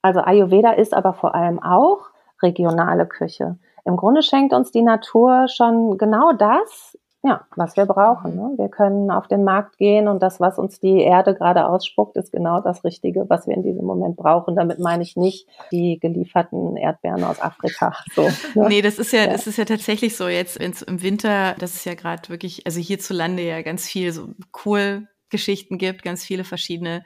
Also 0.02 0.20
Ayurveda 0.20 0.74
ist 0.74 0.94
aber 0.94 1.14
vor 1.14 1.36
allem 1.36 1.64
auch 1.64 2.10
regionale 2.42 3.06
Küche. 3.06 3.58
Im 3.86 3.96
Grunde 3.96 4.24
schenkt 4.24 4.54
uns 4.54 4.72
die 4.72 4.82
Natur 4.82 5.48
schon 5.48 5.98
genau 5.98 6.34
das, 6.34 6.98
ja, 7.22 7.46
was 7.56 7.76
wir 7.76 7.86
brauchen. 7.86 8.36
Ne? 8.36 8.54
Wir 8.58 8.70
können 8.70 9.12
auf 9.12 9.28
den 9.28 9.44
Markt 9.44 9.78
gehen 9.78 10.08
und 10.08 10.24
das, 10.24 10.40
was 10.40 10.58
uns 10.58 10.80
die 10.80 11.02
Erde 11.02 11.36
gerade 11.36 11.68
ausspuckt, 11.68 12.16
ist 12.16 12.32
genau 12.32 12.62
das 12.62 12.84
Richtige, 12.86 13.30
was 13.30 13.46
wir 13.46 13.56
in 13.56 13.64
diesem 13.64 13.86
Moment 13.86 14.16
brauchen. 14.16 14.56
Damit 14.56 14.80
meine 14.80 15.04
ich 15.04 15.18
nicht 15.18 15.48
die 15.72 16.00
gelieferten 16.00 16.78
Erdbeeren 16.78 17.24
aus 17.24 17.42
Afrika. 17.42 17.94
So, 18.16 18.24
ne? 18.56 18.68
Nee, 18.70 18.82
das 18.82 18.98
ist 18.98 19.14
ja, 19.14 19.22
ja, 19.22 19.28
das 19.28 19.46
ist 19.46 19.58
ja 19.58 19.66
tatsächlich 19.66 20.16
so. 20.18 20.28
Jetzt 20.28 20.58
im 20.58 21.02
Winter, 21.04 21.56
das 21.60 21.76
ist 21.76 21.86
ja 21.86 21.94
gerade 21.94 22.28
wirklich, 22.30 22.66
also 22.66 22.80
hierzulande 22.80 23.44
ja 23.44 23.62
ganz 23.62 23.88
viel 23.88 24.12
so 24.12 24.30
cool 24.66 25.08
Geschichten 25.30 25.78
gibt, 25.78 26.04
ganz 26.04 26.24
viele 26.24 26.44
verschiedene 26.44 27.04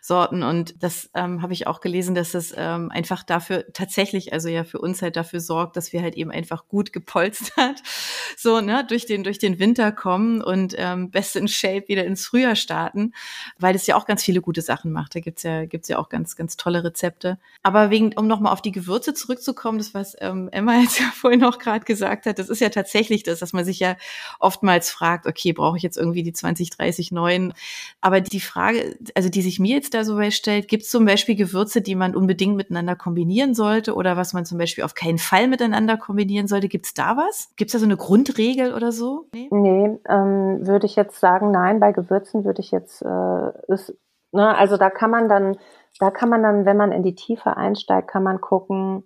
Sorten. 0.00 0.42
Und 0.42 0.82
das 0.82 1.10
ähm, 1.14 1.42
habe 1.42 1.52
ich 1.52 1.66
auch 1.66 1.80
gelesen, 1.80 2.14
dass 2.14 2.32
das 2.32 2.54
ähm, 2.56 2.90
einfach 2.90 3.22
dafür 3.22 3.66
tatsächlich, 3.72 4.32
also 4.32 4.48
ja 4.48 4.64
für 4.64 4.78
uns 4.78 5.02
halt 5.02 5.16
dafür 5.16 5.40
sorgt, 5.40 5.76
dass 5.76 5.92
wir 5.92 6.02
halt 6.02 6.14
eben 6.14 6.30
einfach 6.30 6.68
gut 6.68 6.92
gepolstert 6.92 7.82
so 8.36 8.60
ne 8.60 8.84
durch 8.86 9.06
den 9.06 9.24
durch 9.24 9.38
den 9.38 9.58
Winter 9.58 9.92
kommen 9.92 10.42
und 10.42 10.74
ähm, 10.78 11.10
best 11.10 11.36
in 11.36 11.48
Shape 11.48 11.88
wieder 11.88 12.04
ins 12.04 12.26
Frühjahr 12.26 12.56
starten, 12.56 13.12
weil 13.58 13.74
es 13.74 13.86
ja 13.86 13.96
auch 13.96 14.06
ganz 14.06 14.22
viele 14.22 14.40
gute 14.40 14.62
Sachen 14.62 14.92
macht. 14.92 15.14
Da 15.14 15.20
gibt's 15.20 15.42
ja 15.42 15.66
gibt's 15.66 15.88
ja 15.88 15.98
auch 15.98 16.08
ganz 16.08 16.36
ganz 16.36 16.56
tolle 16.56 16.84
Rezepte. 16.84 17.38
Aber 17.62 17.90
wegen 17.90 18.12
um 18.16 18.26
nochmal 18.26 18.52
auf 18.52 18.62
die 18.62 18.72
Gewürze 18.72 19.14
zurückzukommen, 19.14 19.78
das 19.78 19.94
was 19.94 20.16
ähm, 20.20 20.48
Emma 20.52 20.76
jetzt 20.80 21.00
ja 21.00 21.10
vorhin 21.14 21.44
auch 21.44 21.58
gerade 21.58 21.84
gesagt 21.84 22.26
hat, 22.26 22.38
das 22.38 22.48
ist 22.48 22.60
ja 22.60 22.68
tatsächlich 22.68 23.22
das, 23.22 23.40
dass 23.40 23.52
man 23.52 23.64
sich 23.64 23.80
ja 23.80 23.96
oftmals 24.38 24.90
fragt, 24.90 25.26
okay, 25.26 25.52
brauche 25.52 25.76
ich 25.76 25.82
jetzt 25.82 25.96
irgendwie 25.96 26.22
die 26.22 26.32
20, 26.32 26.70
30 26.70 27.12
neuen 27.12 27.54
aber 28.00 28.20
die 28.20 28.40
Frage, 28.40 28.96
also 29.14 29.28
die 29.28 29.42
sich 29.42 29.58
mir 29.58 29.76
jetzt 29.76 29.94
da 29.94 30.04
so 30.04 30.20
stellt, 30.30 30.68
gibt 30.68 30.84
es 30.84 30.90
zum 30.90 31.04
Beispiel 31.04 31.36
Gewürze, 31.36 31.80
die 31.80 31.94
man 31.94 32.14
unbedingt 32.14 32.56
miteinander 32.56 32.96
kombinieren 32.96 33.54
sollte 33.54 33.94
oder 33.94 34.16
was 34.16 34.32
man 34.32 34.44
zum 34.44 34.58
Beispiel 34.58 34.84
auf 34.84 34.94
keinen 34.94 35.18
Fall 35.18 35.48
miteinander 35.48 35.96
kombinieren 35.96 36.46
sollte? 36.46 36.68
Gibt 36.68 36.86
es 36.86 36.94
da 36.94 37.16
was? 37.16 37.50
Gibt 37.56 37.68
es 37.68 37.72
da 37.72 37.78
so 37.78 37.84
eine 37.84 37.96
Grundregel 37.96 38.74
oder 38.74 38.92
so? 38.92 39.28
Nee, 39.34 39.48
nee 39.50 39.98
ähm, 40.08 40.66
würde 40.66 40.86
ich 40.86 40.96
jetzt 40.96 41.20
sagen, 41.20 41.50
nein. 41.50 41.80
Bei 41.80 41.92
Gewürzen 41.92 42.44
würde 42.44 42.60
ich 42.60 42.70
jetzt, 42.70 43.02
äh, 43.02 43.72
ist, 43.72 43.94
ne, 44.32 44.56
also 44.56 44.76
da 44.76 44.90
kann 44.90 45.10
man 45.10 45.28
dann, 45.28 45.56
da 45.98 46.10
kann 46.10 46.28
man 46.28 46.42
dann, 46.42 46.66
wenn 46.66 46.76
man 46.76 46.92
in 46.92 47.02
die 47.02 47.14
Tiefe 47.14 47.56
einsteigt, 47.56 48.08
kann 48.08 48.22
man 48.22 48.40
gucken, 48.40 49.04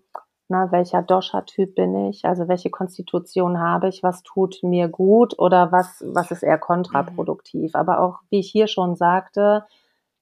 na, 0.51 0.73
welcher 0.73 1.03
Dosha-Typ 1.03 1.77
bin 1.77 2.09
ich, 2.09 2.25
also 2.25 2.49
welche 2.49 2.71
Konstitution 2.71 3.61
habe 3.61 3.89
ich, 3.89 4.03
was 4.03 4.23
tut 4.23 4.59
mir 4.63 4.89
gut 4.89 5.39
oder 5.39 5.71
was, 5.71 6.05
was 6.07 6.31
ist 6.31 6.43
eher 6.43 6.59
kontraproduktiv. 6.59 7.73
Mhm. 7.73 7.81
Aber 7.81 8.01
auch, 8.01 8.19
wie 8.31 8.41
ich 8.41 8.51
hier 8.51 8.67
schon 8.67 8.97
sagte, 8.97 9.65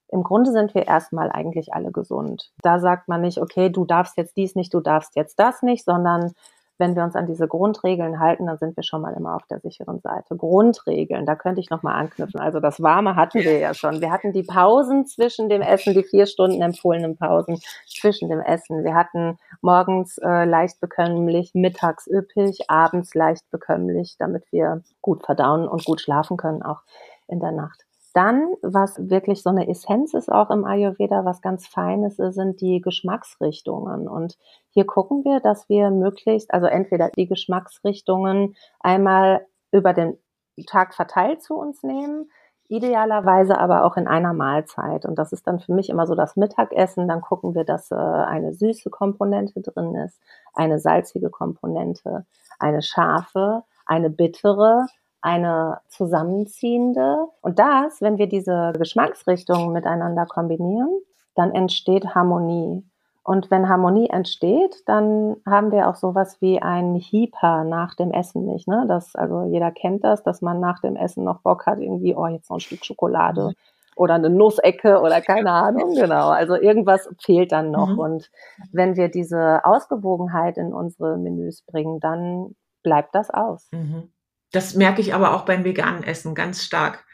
im 0.07 0.23
Grunde 0.23 0.51
sind 0.51 0.73
wir 0.75 0.87
erstmal 0.87 1.31
eigentlich 1.31 1.73
alle 1.73 1.91
gesund. 1.91 2.51
Da 2.61 2.79
sagt 2.79 3.07
man 3.07 3.21
nicht, 3.21 3.39
okay, 3.39 3.69
du 3.69 3.85
darfst 3.85 4.17
jetzt 4.17 4.37
dies 4.37 4.55
nicht, 4.55 4.73
du 4.73 4.79
darfst 4.81 5.15
jetzt 5.15 5.39
das 5.39 5.61
nicht, 5.61 5.83
sondern 5.85 6.33
wenn 6.79 6.95
wir 6.95 7.03
uns 7.03 7.15
an 7.15 7.27
diese 7.27 7.47
Grundregeln 7.47 8.19
halten, 8.19 8.47
dann 8.47 8.57
sind 8.57 8.75
wir 8.75 8.83
schon 8.83 9.01
mal 9.01 9.13
immer 9.13 9.35
auf 9.35 9.45
der 9.47 9.59
sicheren 9.59 9.99
Seite. 9.99 10.35
Grundregeln, 10.35 11.25
da 11.25 11.35
könnte 11.35 11.59
ich 11.59 11.69
nochmal 11.69 11.95
anknüpfen. 11.95 12.39
Also 12.39 12.59
das 12.59 12.81
Warme 12.81 13.15
hatten 13.15 13.39
wir 13.39 13.59
ja 13.59 13.73
schon. 13.73 14.01
Wir 14.01 14.11
hatten 14.11 14.31
die 14.31 14.43
Pausen 14.43 15.05
zwischen 15.05 15.49
dem 15.49 15.61
Essen, 15.61 15.93
die 15.93 16.03
vier 16.03 16.25
Stunden 16.25 16.61
empfohlenen 16.61 17.17
Pausen 17.17 17.59
zwischen 17.87 18.29
dem 18.29 18.39
Essen. 18.39 18.83
Wir 18.83 18.95
hatten 18.95 19.37
morgens 19.61 20.17
äh, 20.19 20.45
leicht 20.45 20.79
bekömmlich, 20.79 21.51
mittags 21.53 22.07
üppig, 22.07 22.69
abends 22.69 23.13
leicht 23.13 23.49
bekömmlich, 23.51 24.15
damit 24.17 24.49
wir 24.51 24.81
gut 25.01 25.25
verdauen 25.25 25.67
und 25.67 25.83
gut 25.83 25.99
schlafen 25.99 26.37
können, 26.37 26.63
auch 26.63 26.81
in 27.27 27.39
der 27.39 27.51
Nacht. 27.51 27.88
Dann, 28.13 28.53
was 28.61 28.97
wirklich 29.09 29.43
so 29.43 29.49
eine 29.49 29.67
Essenz 29.67 30.13
ist 30.13 30.31
auch 30.31 30.49
im 30.49 30.65
Ayurveda, 30.65 31.25
was 31.25 31.41
ganz 31.41 31.67
Feines 31.67 32.17
ist, 32.17 32.35
sind 32.35 32.59
die 32.59 32.81
Geschmacksrichtungen. 32.81 34.07
Und 34.07 34.37
hier 34.69 34.85
gucken 34.85 35.23
wir, 35.23 35.39
dass 35.39 35.69
wir 35.69 35.91
möglichst, 35.91 36.53
also 36.53 36.65
entweder 36.65 37.09
die 37.09 37.27
Geschmacksrichtungen 37.27 38.55
einmal 38.79 39.45
über 39.71 39.93
den 39.93 40.17
Tag 40.65 40.95
verteilt 40.95 41.43
zu 41.43 41.55
uns 41.55 41.83
nehmen, 41.83 42.29
idealerweise 42.67 43.57
aber 43.57 43.83
auch 43.83 43.97
in 43.97 44.07
einer 44.07 44.33
Mahlzeit. 44.33 45.05
Und 45.05 45.17
das 45.17 45.31
ist 45.31 45.47
dann 45.47 45.59
für 45.59 45.73
mich 45.73 45.89
immer 45.89 46.07
so 46.07 46.15
das 46.15 46.35
Mittagessen. 46.35 47.07
Dann 47.07 47.21
gucken 47.21 47.55
wir, 47.55 47.63
dass 47.63 47.91
äh, 47.91 47.95
eine 47.95 48.53
süße 48.53 48.89
Komponente 48.89 49.61
drin 49.61 49.95
ist, 49.95 50.19
eine 50.53 50.79
salzige 50.79 51.29
Komponente, 51.29 52.25
eine 52.59 52.81
scharfe, 52.81 53.63
eine 53.85 54.09
bittere 54.09 54.85
eine 55.21 55.79
zusammenziehende. 55.87 57.27
Und 57.41 57.59
das, 57.59 58.01
wenn 58.01 58.17
wir 58.17 58.27
diese 58.27 58.73
Geschmacksrichtungen 58.77 59.71
miteinander 59.73 60.25
kombinieren, 60.25 60.89
dann 61.35 61.53
entsteht 61.53 62.15
Harmonie. 62.15 62.83
Und 63.23 63.51
wenn 63.51 63.69
Harmonie 63.69 64.09
entsteht, 64.09 64.83
dann 64.87 65.35
haben 65.45 65.71
wir 65.71 65.87
auch 65.87 65.95
sowas 65.95 66.41
wie 66.41 66.61
ein 66.61 66.95
Hieper 66.95 67.63
nach 67.63 67.93
dem 67.95 68.11
Essen 68.11 68.45
nicht. 68.45 68.67
Ne? 68.67 68.85
Das, 68.87 69.15
also 69.15 69.43
jeder 69.43 69.71
kennt 69.71 70.03
das, 70.03 70.23
dass 70.23 70.41
man 70.41 70.59
nach 70.59 70.79
dem 70.79 70.95
Essen 70.95 71.25
noch 71.25 71.41
Bock 71.41 71.65
hat, 71.67 71.79
irgendwie, 71.79 72.15
oh, 72.15 72.27
jetzt 72.27 72.49
noch 72.49 72.57
ein 72.57 72.61
Stück 72.61 72.83
Schokolade 72.83 73.53
oder 73.95 74.15
eine 74.15 74.29
Nussecke 74.29 75.01
oder 75.01 75.19
keine 75.21 75.51
Ahnung, 75.51 75.93
genau. 75.93 76.29
Also 76.29 76.55
irgendwas 76.55 77.09
fehlt 77.21 77.51
dann 77.51 77.69
noch. 77.69 77.89
Mhm. 77.89 77.99
Und 77.99 78.31
wenn 78.71 78.95
wir 78.95 79.09
diese 79.09 79.63
Ausgewogenheit 79.65 80.57
in 80.57 80.73
unsere 80.73 81.17
Menüs 81.17 81.63
bringen, 81.63 81.99
dann 81.99 82.55
bleibt 82.81 83.13
das 83.13 83.29
aus. 83.29 83.67
Mhm. 83.71 84.09
Das 84.51 84.73
merke 84.73 85.01
ich 85.01 85.13
aber 85.13 85.33
auch 85.35 85.45
beim 85.45 85.63
veganen 85.63 86.03
Essen 86.03 86.35
ganz 86.35 86.63
stark. 86.63 87.05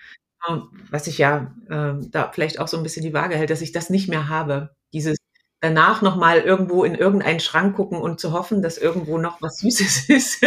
Ähm, 0.48 0.69
was 0.89 1.08
ich 1.08 1.17
ja 1.17 1.54
äh, 1.69 1.93
da 2.10 2.32
vielleicht 2.32 2.60
auch 2.60 2.67
so 2.67 2.78
ein 2.78 2.84
bisschen 2.84 3.04
die 3.04 3.13
Waage 3.13 3.36
hält, 3.36 3.50
dass 3.50 3.62
ich 3.62 3.71
das 3.71 3.89
nicht 3.89 4.10
mehr 4.10 4.30
habe. 4.30 4.76
Dieses 4.93 5.17
danach 5.62 6.02
nochmal 6.02 6.41
irgendwo 6.41 6.84
in 6.84 6.95
irgendeinen 6.95 7.39
Schrank 7.39 7.76
gucken 7.76 8.00
und 8.00 8.19
zu 8.19 8.34
hoffen, 8.34 8.62
dass 8.62 8.78
irgendwo 8.78 9.17
noch 9.17 9.41
was 9.41 9.58
Süßes 9.60 10.10
ist. 10.10 10.45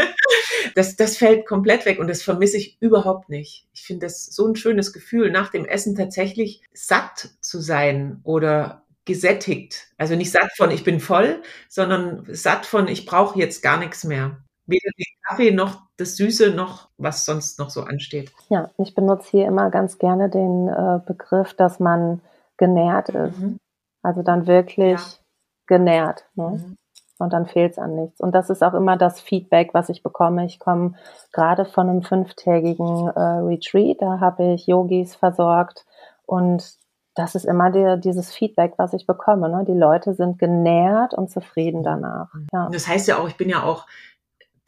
das, 0.74 0.96
das 0.96 1.16
fällt 1.16 1.46
komplett 1.46 1.86
weg 1.86 1.98
und 1.98 2.08
das 2.08 2.22
vermisse 2.22 2.56
ich 2.56 2.76
überhaupt 2.80 3.28
nicht. 3.28 3.66
Ich 3.72 3.82
finde 3.82 4.06
das 4.06 4.26
so 4.26 4.46
ein 4.46 4.56
schönes 4.56 4.92
Gefühl, 4.92 5.30
nach 5.30 5.50
dem 5.50 5.64
Essen 5.64 5.96
tatsächlich 5.96 6.62
satt 6.72 7.30
zu 7.40 7.60
sein 7.60 8.20
oder 8.22 8.84
gesättigt. 9.04 9.88
Also 9.96 10.14
nicht 10.14 10.30
satt 10.30 10.50
von 10.56 10.70
ich 10.70 10.84
bin 10.84 11.00
voll, 11.00 11.42
sondern 11.68 12.24
satt 12.30 12.66
von 12.66 12.88
ich 12.88 13.06
brauche 13.06 13.38
jetzt 13.38 13.62
gar 13.62 13.78
nichts 13.78 14.04
mehr 14.04 14.42
weder 14.68 14.90
den 14.96 15.06
Kaffee 15.26 15.50
noch 15.50 15.82
das 15.96 16.16
Süße 16.16 16.50
noch 16.50 16.88
was 16.98 17.24
sonst 17.24 17.58
noch 17.58 17.70
so 17.70 17.82
ansteht. 17.82 18.32
Ja, 18.48 18.70
ich 18.78 18.94
benutze 18.94 19.30
hier 19.30 19.46
immer 19.46 19.70
ganz 19.70 19.98
gerne 19.98 20.28
den 20.28 20.68
äh, 20.68 21.00
Begriff, 21.04 21.54
dass 21.54 21.80
man 21.80 22.20
genährt 22.56 23.08
ist. 23.08 23.38
Mhm. 23.38 23.58
Also 24.02 24.22
dann 24.22 24.46
wirklich 24.46 25.00
ja. 25.00 25.18
genährt. 25.66 26.24
Ne? 26.34 26.62
Mhm. 26.64 26.76
Und 27.18 27.32
dann 27.32 27.46
fehlt 27.46 27.72
es 27.72 27.78
an 27.78 27.96
nichts. 27.96 28.20
Und 28.20 28.32
das 28.32 28.48
ist 28.48 28.62
auch 28.62 28.74
immer 28.74 28.96
das 28.96 29.20
Feedback, 29.20 29.70
was 29.74 29.88
ich 29.88 30.04
bekomme. 30.04 30.46
Ich 30.46 30.60
komme 30.60 30.94
gerade 31.32 31.64
von 31.64 31.88
einem 31.88 32.02
fünftägigen 32.02 33.08
äh, 33.08 33.20
Retreat, 33.20 34.00
da 34.00 34.20
habe 34.20 34.52
ich 34.52 34.68
Yogis 34.68 35.16
versorgt 35.16 35.84
und 36.26 36.78
das 37.18 37.34
ist 37.34 37.44
immer 37.44 37.70
die, 37.70 38.00
dieses 38.00 38.32
Feedback, 38.32 38.74
was 38.76 38.92
ich 38.92 39.04
bekomme. 39.04 39.48
Ne? 39.48 39.64
Die 39.66 39.76
Leute 39.76 40.14
sind 40.14 40.38
genährt 40.38 41.14
und 41.14 41.30
zufrieden 41.30 41.82
danach. 41.82 42.28
Ja. 42.52 42.68
Das 42.70 42.86
heißt 42.86 43.08
ja 43.08 43.18
auch, 43.18 43.26
ich 43.26 43.36
bin 43.36 43.48
ja 43.48 43.64
auch 43.64 43.86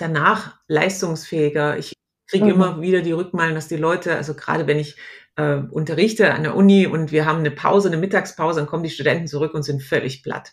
danach 0.01 0.59
leistungsfähiger. 0.69 1.79
Ich 1.79 1.95
kriege 2.27 2.47
mhm. 2.47 2.51
immer 2.51 2.81
wieder 2.81 3.03
die 3.03 3.13
Rückmeldung, 3.13 3.55
dass 3.55 3.69
die 3.69 3.77
Leute, 3.77 4.17
also 4.17 4.35
gerade 4.35 4.67
wenn 4.67 4.79
ich 4.79 4.97
äh, 5.37 5.57
unterrichte 5.71 6.35
an 6.35 6.43
der 6.43 6.57
Uni 6.57 6.87
und 6.87 7.13
wir 7.13 7.27
haben 7.27 7.39
eine 7.41 7.51
Pause, 7.51 7.89
eine 7.89 7.97
Mittagspause, 7.97 8.61
dann 8.61 8.69
kommen 8.69 8.85
die 8.85 8.91
Studenten 8.91 9.27
zurück 9.27 9.55
und 9.55 9.63
sind 9.63 9.83
völlig 9.83 10.23
platt. 10.23 10.53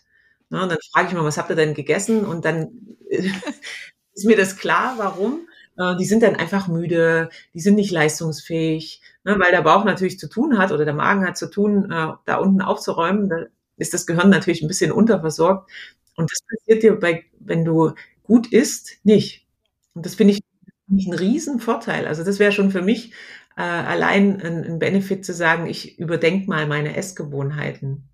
Na, 0.50 0.62
und 0.62 0.70
dann 0.70 0.78
frage 0.92 1.08
ich 1.08 1.14
mal, 1.14 1.24
was 1.24 1.38
habt 1.38 1.50
ihr 1.50 1.56
denn 1.56 1.74
gegessen? 1.74 2.24
Und 2.24 2.44
dann 2.44 2.96
ist 3.08 4.24
mir 4.24 4.36
das 4.36 4.56
klar, 4.56 4.94
warum. 4.96 5.46
Äh, 5.76 5.96
die 5.96 6.04
sind 6.04 6.22
dann 6.22 6.36
einfach 6.36 6.68
müde, 6.68 7.28
die 7.54 7.60
sind 7.60 7.76
nicht 7.76 7.90
leistungsfähig, 7.90 9.02
ne, 9.24 9.38
weil 9.38 9.52
der 9.52 9.62
Bauch 9.62 9.84
natürlich 9.84 10.18
zu 10.18 10.28
tun 10.28 10.58
hat 10.58 10.72
oder 10.72 10.84
der 10.84 10.94
Magen 10.94 11.26
hat 11.26 11.36
zu 11.36 11.50
tun, 11.50 11.90
äh, 11.90 12.12
da 12.24 12.36
unten 12.36 12.62
aufzuräumen. 12.62 13.28
Da 13.28 13.46
ist 13.76 13.94
das 13.94 14.06
Gehirn 14.06 14.30
natürlich 14.30 14.62
ein 14.62 14.68
bisschen 14.68 14.92
unterversorgt. 14.92 15.70
Und 16.16 16.30
das 16.32 16.40
passiert 16.42 16.82
dir 16.82 16.98
bei, 16.98 17.24
wenn 17.38 17.64
du 17.64 17.92
gut 18.28 18.46
ist, 18.52 18.98
nicht. 19.02 19.46
Und 19.94 20.06
das 20.06 20.14
finde 20.14 20.34
ich 20.34 20.40
einen 20.88 21.18
riesen 21.18 21.58
Vorteil. 21.58 22.06
Also 22.06 22.22
das 22.22 22.38
wäre 22.38 22.52
schon 22.52 22.70
für 22.70 22.82
mich 22.82 23.12
äh, 23.56 23.62
allein 23.62 24.40
ein, 24.40 24.64
ein 24.64 24.78
Benefit 24.78 25.24
zu 25.24 25.32
sagen, 25.34 25.66
ich 25.66 25.98
überdenke 25.98 26.48
mal 26.48 26.66
meine 26.66 26.94
Essgewohnheiten. 26.94 28.08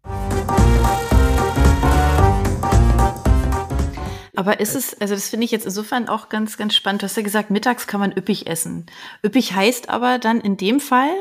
Aber 4.36 4.58
ist 4.60 4.74
es, 4.74 5.00
also 5.00 5.14
das 5.14 5.28
finde 5.28 5.44
ich 5.44 5.50
jetzt 5.50 5.66
insofern 5.66 6.08
auch 6.08 6.28
ganz, 6.28 6.56
ganz 6.56 6.74
spannend. 6.74 7.02
Du 7.02 7.04
hast 7.04 7.16
ja 7.16 7.22
gesagt, 7.22 7.50
mittags 7.50 7.86
kann 7.86 8.00
man 8.00 8.12
üppig 8.16 8.46
essen. 8.46 8.86
Üppig 9.24 9.54
heißt 9.54 9.88
aber 9.88 10.18
dann 10.18 10.40
in 10.40 10.56
dem 10.56 10.80
Fall 10.80 11.12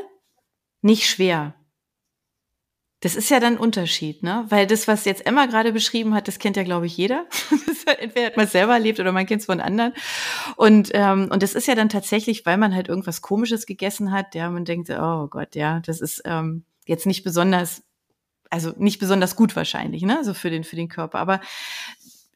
nicht 0.82 1.08
schwer. 1.08 1.53
Das 3.03 3.17
ist 3.17 3.29
ja 3.29 3.41
dann 3.41 3.55
ein 3.55 3.59
Unterschied, 3.59 4.23
ne? 4.23 4.45
Weil 4.47 4.65
das, 4.65 4.87
was 4.87 5.03
jetzt 5.03 5.25
Emma 5.25 5.45
gerade 5.45 5.73
beschrieben 5.73 6.13
hat, 6.13 6.29
das 6.29 6.39
kennt 6.39 6.55
ja, 6.55 6.63
glaube 6.63 6.85
ich, 6.85 6.95
jeder. 6.95 7.25
Entweder 7.99 8.27
hat 8.27 8.37
man 8.37 8.45
es 8.45 8.53
selber 8.53 8.71
erlebt 8.75 8.97
oder 9.01 9.11
man 9.11 9.25
kennt 9.25 9.41
es 9.41 9.47
von 9.47 9.59
anderen. 9.59 9.91
Und, 10.55 10.91
ähm, 10.93 11.27
und 11.29 11.43
das 11.43 11.53
ist 11.53 11.67
ja 11.67 11.75
dann 11.75 11.89
tatsächlich, 11.89 12.45
weil 12.45 12.57
man 12.57 12.73
halt 12.73 12.87
irgendwas 12.87 13.21
Komisches 13.21 13.65
gegessen 13.65 14.13
hat, 14.13 14.35
ja, 14.35 14.49
man 14.49 14.63
denkt, 14.63 14.89
oh 14.89 15.27
Gott, 15.27 15.53
ja, 15.55 15.81
das 15.81 15.99
ist 15.99 16.21
ähm, 16.23 16.63
jetzt 16.85 17.05
nicht 17.05 17.25
besonders 17.25 17.83
also 18.49 18.71
nicht 18.77 18.99
besonders 18.99 19.35
gut 19.35 19.55
wahrscheinlich, 19.55 20.03
ne, 20.03 20.23
so 20.23 20.35
für 20.35 20.51
den 20.51 20.63
für 20.63 20.75
den 20.75 20.87
Körper. 20.87 21.17
Aber 21.17 21.41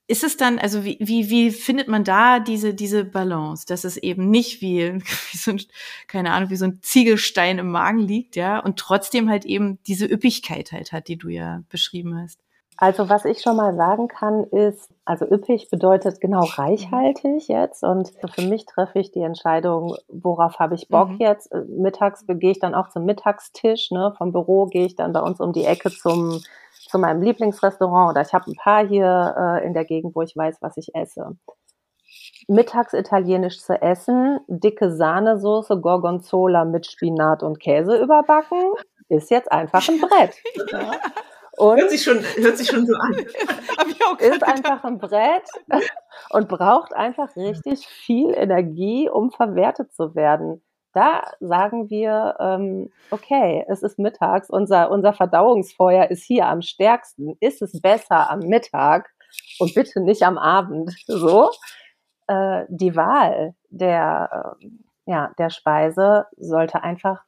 ist 0.07 0.23
es 0.23 0.37
dann, 0.37 0.57
also 0.57 0.85
wie, 0.85 0.97
wie, 1.01 1.29
wie 1.29 1.51
findet 1.51 1.89
man 1.89 2.03
da 2.03 2.39
diese, 2.39 2.73
diese 2.73 3.03
Balance, 3.03 3.65
dass 3.67 3.83
es 3.83 3.97
eben 3.97 4.29
nicht 4.29 4.61
wie, 4.61 4.93
wie 5.31 5.37
so 5.37 5.51
ein, 5.51 5.61
keine 6.07 6.31
Ahnung, 6.31 6.49
wie 6.49 6.55
so 6.55 6.65
ein 6.65 6.79
Ziegelstein 6.81 7.59
im 7.59 7.69
Magen 7.71 7.99
liegt, 7.99 8.35
ja, 8.35 8.59
und 8.59 8.79
trotzdem 8.79 9.29
halt 9.29 9.45
eben 9.45 9.79
diese 9.83 10.05
Üppigkeit 10.05 10.71
halt 10.71 10.93
hat, 10.93 11.07
die 11.07 11.17
du 11.17 11.29
ja 11.29 11.61
beschrieben 11.69 12.17
hast? 12.21 12.39
Also 12.79 13.09
was 13.09 13.25
ich 13.25 13.41
schon 13.41 13.55
mal 13.55 13.75
sagen 13.75 14.07
kann, 14.07 14.43
ist, 14.45 14.91
also 15.03 15.25
üppig 15.25 15.69
bedeutet 15.71 16.21
genau 16.21 16.41
reichhaltig 16.43 17.47
jetzt. 17.47 17.83
Und 17.83 18.13
für 18.35 18.43
mich 18.43 18.67
treffe 18.67 18.99
ich 18.99 19.11
die 19.11 19.23
Entscheidung, 19.23 19.95
worauf 20.07 20.59
habe 20.59 20.75
ich 20.75 20.87
Bock 20.87 21.09
mhm. 21.09 21.17
jetzt. 21.17 21.51
Mittags 21.69 22.23
gehe 22.27 22.51
ich 22.51 22.59
dann 22.59 22.75
auch 22.75 22.89
zum 22.89 23.05
Mittagstisch. 23.05 23.89
Ne? 23.89 24.13
Vom 24.19 24.31
Büro 24.31 24.67
gehe 24.67 24.85
ich 24.85 24.95
dann 24.95 25.11
bei 25.11 25.21
uns 25.21 25.39
um 25.39 25.53
die 25.53 25.65
Ecke 25.65 25.89
zum 25.89 26.39
zu 26.87 26.99
meinem 26.99 27.21
Lieblingsrestaurant 27.21 28.11
oder 28.11 28.21
ich 28.21 28.33
habe 28.33 28.49
ein 28.49 28.55
paar 28.55 28.85
hier 28.87 29.35
äh, 29.37 29.65
in 29.65 29.73
der 29.73 29.85
Gegend, 29.85 30.15
wo 30.15 30.21
ich 30.21 30.35
weiß, 30.35 30.57
was 30.61 30.77
ich 30.77 30.93
esse. 30.95 31.37
Mittags 32.47 32.93
italienisch 32.93 33.59
zu 33.61 33.81
essen, 33.81 34.39
dicke 34.47 34.91
Sahnesoße, 34.91 35.79
Gorgonzola 35.79 36.65
mit 36.65 36.85
Spinat 36.85 37.43
und 37.43 37.59
Käse 37.59 37.97
überbacken, 37.97 38.73
ist 39.09 39.29
jetzt 39.29 39.51
einfach 39.51 39.87
ein 39.87 39.99
Brett. 39.99 40.35
ja. 40.71 40.91
Und 41.57 41.79
hört 41.79 41.89
sich 41.89 42.03
schon, 42.03 42.19
hört 42.19 42.57
sich 42.57 42.67
schon 42.67 42.85
so 42.85 42.93
an. 42.93 43.13
ist 44.19 44.43
einfach 44.43 44.83
ein 44.83 44.99
Brett 44.99 45.49
und 46.29 46.47
braucht 46.47 46.93
einfach 46.93 47.35
richtig 47.35 47.87
viel 47.87 48.31
Energie, 48.35 49.09
um 49.09 49.31
verwertet 49.31 49.91
zu 49.93 50.13
werden. 50.13 50.61
Da 50.97 51.21
sagen 51.39 51.91
wir, 51.91 52.37
ähm, 52.39 52.89
okay, 53.11 53.63
es 53.67 53.83
ist 53.83 53.99
mittags, 53.99 54.49
unser, 54.49 54.89
unser 54.89 55.13
Verdauungsfeuer 55.13 56.09
ist 56.09 56.23
hier 56.23 56.47
am 56.47 56.63
stärksten. 56.63 57.37
Ist 57.39 57.61
es 57.61 57.79
besser 57.79 58.31
am 58.31 58.39
Mittag 58.39 59.07
und 59.59 59.75
bitte 59.75 60.01
nicht 60.01 60.23
am 60.23 60.39
Abend? 60.39 60.91
So, 61.05 61.51
äh, 62.25 62.65
die 62.69 62.95
Wahl 62.95 63.53
der, 63.69 64.55
äh, 64.59 64.67
ja, 65.05 65.31
der 65.37 65.51
Speise 65.51 66.25
sollte 66.35 66.81
einfach, 66.81 67.21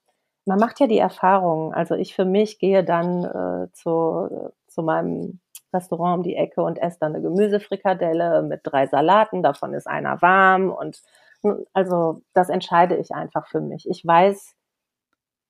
man 0.45 0.57
macht 0.57 0.79
ja 0.79 0.87
die 0.87 0.97
Erfahrung. 0.97 1.71
Also 1.71 1.93
ich 1.93 2.15
für 2.15 2.25
mich 2.25 2.57
gehe 2.57 2.83
dann 2.83 3.23
äh, 3.23 3.71
zu, 3.73 4.51
zu 4.65 4.81
meinem 4.81 5.41
Restaurant 5.71 6.17
um 6.17 6.23
die 6.23 6.35
Ecke 6.35 6.63
und 6.63 6.79
esse 6.81 6.97
dann 7.01 7.13
eine 7.13 7.21
Gemüsefrikadelle 7.21 8.41
mit 8.41 8.61
drei 8.63 8.87
Salaten, 8.87 9.43
davon 9.43 9.75
ist 9.75 9.85
einer 9.85 10.23
warm 10.23 10.71
und 10.71 11.03
also 11.73 12.21
das 12.33 12.49
entscheide 12.49 12.95
ich 12.97 13.11
einfach 13.11 13.47
für 13.47 13.61
mich. 13.61 13.87
Ich 13.89 14.05
weiß, 14.05 14.55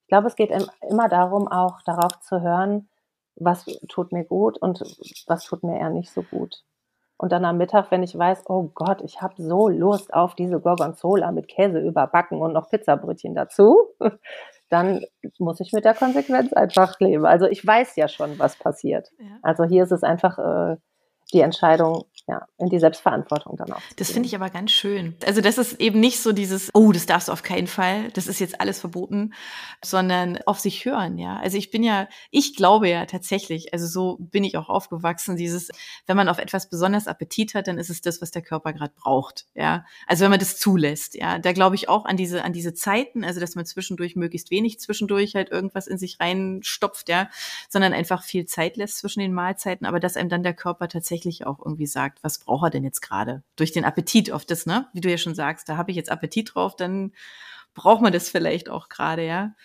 ich 0.01 0.07
glaube, 0.07 0.27
es 0.27 0.35
geht 0.35 0.51
immer 0.89 1.09
darum, 1.09 1.47
auch 1.47 1.81
darauf 1.83 2.19
zu 2.21 2.41
hören, 2.41 2.89
was 3.35 3.65
tut 3.87 4.11
mir 4.11 4.25
gut 4.25 4.57
und 4.57 4.81
was 5.27 5.45
tut 5.45 5.63
mir 5.63 5.79
eher 5.79 5.89
nicht 5.89 6.11
so 6.11 6.23
gut. 6.23 6.63
Und 7.21 7.33
dann 7.33 7.43
am 7.43 7.57
Mittag, 7.57 7.91
wenn 7.91 8.01
ich 8.01 8.17
weiß, 8.17 8.43
oh 8.47 8.71
Gott, 8.73 9.01
ich 9.01 9.21
habe 9.21 9.33
so 9.37 9.67
Lust 9.67 10.13
auf 10.13 10.35
diese 10.35 10.61
Gorgonzola 10.61 11.33
mit 11.33 11.49
Käse 11.49 11.79
überbacken 11.79 12.41
und 12.41 12.53
noch 12.53 12.69
Pizzabrötchen 12.69 13.35
dazu, 13.35 13.89
dann 14.69 15.03
muss 15.37 15.59
ich 15.59 15.73
mit 15.73 15.83
der 15.83 15.95
Konsequenz 15.95 16.53
einfach 16.53 16.97
leben. 17.01 17.25
Also 17.25 17.45
ich 17.47 17.65
weiß 17.65 17.97
ja 17.97 18.07
schon, 18.07 18.39
was 18.39 18.57
passiert. 18.57 19.11
Ja. 19.19 19.25
Also 19.41 19.65
hier 19.65 19.83
ist 19.83 19.91
es 19.91 20.03
einfach 20.03 20.37
äh, 20.39 20.77
die 21.33 21.41
Entscheidung, 21.41 22.05
ja, 22.27 22.47
in 22.57 22.69
die 22.69 22.79
Selbstverantwortung 22.79 23.57
dann 23.57 23.71
auch. 23.71 23.81
Das 23.95 24.11
finde 24.11 24.27
ich 24.27 24.35
aber 24.35 24.49
ganz 24.49 24.71
schön. 24.71 25.15
Also 25.25 25.41
das 25.41 25.57
ist 25.57 25.79
eben 25.79 25.99
nicht 25.99 26.19
so 26.21 26.31
dieses, 26.31 26.69
oh, 26.73 26.91
das 26.91 27.05
darfst 27.05 27.27
du 27.27 27.31
auf 27.31 27.43
keinen 27.43 27.67
Fall, 27.67 28.09
das 28.11 28.27
ist 28.27 28.39
jetzt 28.39 28.61
alles 28.61 28.79
verboten, 28.79 29.33
sondern 29.83 30.39
auf 30.45 30.59
sich 30.59 30.85
hören, 30.85 31.17
ja. 31.17 31.37
Also 31.37 31.57
ich 31.57 31.71
bin 31.71 31.83
ja, 31.83 32.07
ich 32.29 32.55
glaube 32.55 32.89
ja 32.89 33.05
tatsächlich, 33.05 33.73
also 33.73 33.87
so 33.87 34.17
bin 34.19 34.43
ich 34.43 34.57
auch 34.57 34.69
aufgewachsen, 34.69 35.37
dieses, 35.37 35.69
wenn 36.07 36.17
man 36.17 36.29
auf 36.29 36.37
etwas 36.37 36.69
besonders 36.69 37.07
Appetit 37.07 37.53
hat, 37.53 37.67
dann 37.67 37.77
ist 37.77 37.89
es 37.89 38.01
das, 38.01 38.21
was 38.21 38.31
der 38.31 38.41
Körper 38.41 38.73
gerade 38.73 38.93
braucht, 38.95 39.45
ja. 39.55 39.85
Also 40.07 40.23
wenn 40.23 40.31
man 40.31 40.39
das 40.39 40.57
zulässt, 40.57 41.15
ja. 41.15 41.39
Da 41.39 41.51
glaube 41.53 41.75
ich 41.75 41.89
auch 41.89 42.05
an 42.05 42.17
diese, 42.17 42.43
an 42.43 42.53
diese 42.53 42.73
Zeiten, 42.73 43.23
also 43.23 43.39
dass 43.39 43.55
man 43.55 43.65
zwischendurch 43.65 44.15
möglichst 44.15 44.51
wenig 44.51 44.79
zwischendurch 44.79 45.35
halt 45.35 45.49
irgendwas 45.49 45.87
in 45.87 45.97
sich 45.97 46.19
reinstopft, 46.19 47.09
ja, 47.09 47.29
sondern 47.69 47.93
einfach 47.93 48.23
viel 48.23 48.45
Zeit 48.45 48.77
lässt 48.77 48.97
zwischen 48.97 49.19
den 49.19 49.33
Mahlzeiten, 49.33 49.85
aber 49.85 49.99
dass 49.99 50.17
einem 50.17 50.29
dann 50.29 50.43
der 50.43 50.53
Körper 50.53 50.87
tatsächlich 50.87 51.18
auch 51.45 51.59
irgendwie 51.59 51.87
sagt, 51.87 52.23
was 52.23 52.39
braucht 52.39 52.67
er 52.67 52.69
denn 52.69 52.83
jetzt 52.83 53.01
gerade? 53.01 53.43
Durch 53.55 53.71
den 53.71 53.85
Appetit 53.85 54.31
auf 54.31 54.45
das, 54.45 54.65
ne? 54.65 54.87
Wie 54.93 55.01
du 55.01 55.09
ja 55.09 55.17
schon 55.17 55.35
sagst, 55.35 55.69
da 55.69 55.77
habe 55.77 55.91
ich 55.91 55.97
jetzt 55.97 56.11
Appetit 56.11 56.55
drauf, 56.55 56.75
dann 56.75 57.13
braucht 57.73 58.01
man 58.01 58.13
das 58.13 58.29
vielleicht 58.29 58.69
auch 58.69 58.89
gerade, 58.89 59.25
ja. 59.25 59.55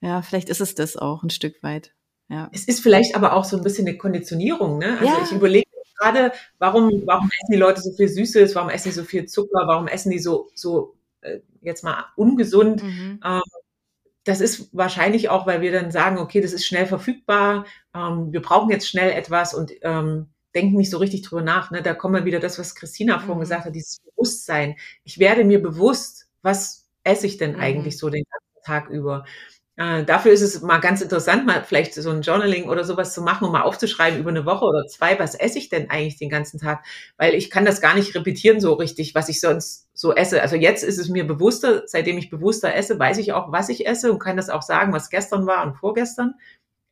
Ja, 0.00 0.22
vielleicht 0.22 0.48
ist 0.48 0.60
es 0.60 0.74
das 0.74 0.96
auch 0.96 1.22
ein 1.22 1.30
Stück 1.30 1.62
weit. 1.62 1.92
Ja. 2.28 2.48
Es 2.52 2.64
ist 2.64 2.80
vielleicht 2.80 3.14
aber 3.14 3.34
auch 3.34 3.44
so 3.44 3.56
ein 3.56 3.62
bisschen 3.62 3.86
eine 3.86 3.98
Konditionierung, 3.98 4.78
ne? 4.78 4.98
Also 4.98 5.04
ja. 5.04 5.22
ich 5.24 5.32
überlege 5.32 5.66
gerade, 5.98 6.32
warum, 6.58 7.02
warum 7.06 7.26
essen 7.26 7.52
die 7.52 7.58
Leute 7.58 7.80
so 7.80 7.92
viel 7.92 8.08
Süßes, 8.08 8.54
warum 8.54 8.70
essen 8.70 8.88
die 8.88 8.94
so 8.94 9.04
viel 9.04 9.26
Zucker, 9.26 9.66
warum 9.66 9.86
essen 9.86 10.10
die 10.10 10.18
so, 10.18 10.50
so 10.54 10.96
äh, 11.20 11.40
jetzt 11.60 11.84
mal 11.84 12.06
ungesund? 12.16 12.82
Mhm. 12.82 13.20
Ähm, 13.24 13.42
das 14.24 14.40
ist 14.40 14.68
wahrscheinlich 14.72 15.28
auch, 15.28 15.46
weil 15.46 15.60
wir 15.60 15.72
dann 15.72 15.90
sagen, 15.90 16.18
okay, 16.18 16.40
das 16.40 16.52
ist 16.52 16.64
schnell 16.64 16.86
verfügbar, 16.86 17.66
ähm, 17.94 18.32
wir 18.32 18.40
brauchen 18.42 18.70
jetzt 18.70 18.88
schnell 18.88 19.10
etwas 19.10 19.54
und 19.54 19.72
ähm, 19.82 20.28
denken 20.54 20.76
nicht 20.76 20.90
so 20.90 20.98
richtig 20.98 21.22
drüber 21.22 21.42
nach. 21.42 21.70
Ne? 21.70 21.82
Da 21.82 21.94
kommen 21.94 22.14
wir 22.14 22.24
wieder 22.24 22.40
das, 22.40 22.58
was 22.58 22.74
Christina 22.74 23.18
vorhin 23.18 23.36
mhm. 23.36 23.40
gesagt 23.40 23.64
hat, 23.64 23.74
dieses 23.74 24.00
Bewusstsein. 24.00 24.76
Ich 25.04 25.18
werde 25.18 25.44
mir 25.44 25.62
bewusst, 25.62 26.28
was 26.42 26.88
esse 27.04 27.26
ich 27.26 27.38
denn 27.38 27.52
mhm. 27.52 27.60
eigentlich 27.60 27.98
so 27.98 28.10
den 28.10 28.24
ganzen 28.24 28.64
Tag 28.64 28.90
über. 28.90 29.24
Äh, 29.76 30.04
dafür 30.04 30.32
ist 30.32 30.42
es 30.42 30.60
mal 30.60 30.78
ganz 30.78 31.00
interessant, 31.00 31.46
mal 31.46 31.64
vielleicht 31.64 31.94
so 31.94 32.10
ein 32.10 32.20
Journaling 32.20 32.68
oder 32.68 32.84
sowas 32.84 33.14
zu 33.14 33.22
machen, 33.22 33.46
um 33.46 33.52
mal 33.52 33.62
aufzuschreiben 33.62 34.20
über 34.20 34.28
eine 34.28 34.44
Woche 34.44 34.66
oder 34.66 34.86
zwei, 34.86 35.18
was 35.18 35.34
esse 35.34 35.58
ich 35.58 35.70
denn 35.70 35.88
eigentlich 35.88 36.18
den 36.18 36.28
ganzen 36.28 36.60
Tag? 36.60 36.84
Weil 37.16 37.34
ich 37.34 37.48
kann 37.48 37.64
das 37.64 37.80
gar 37.80 37.94
nicht 37.94 38.14
repetieren 38.14 38.60
so 38.60 38.74
richtig, 38.74 39.14
was 39.14 39.30
ich 39.30 39.40
sonst 39.40 39.88
so 39.94 40.14
esse. 40.14 40.42
Also 40.42 40.56
jetzt 40.56 40.84
ist 40.84 40.98
es 40.98 41.08
mir 41.08 41.26
bewusster, 41.26 41.84
seitdem 41.86 42.18
ich 42.18 42.28
bewusster 42.28 42.74
esse, 42.74 42.98
weiß 42.98 43.16
ich 43.16 43.32
auch, 43.32 43.50
was 43.50 43.70
ich 43.70 43.86
esse 43.86 44.12
und 44.12 44.18
kann 44.18 44.36
das 44.36 44.50
auch 44.50 44.62
sagen, 44.62 44.92
was 44.92 45.08
gestern 45.08 45.46
war 45.46 45.66
und 45.66 45.74
vorgestern. 45.74 46.34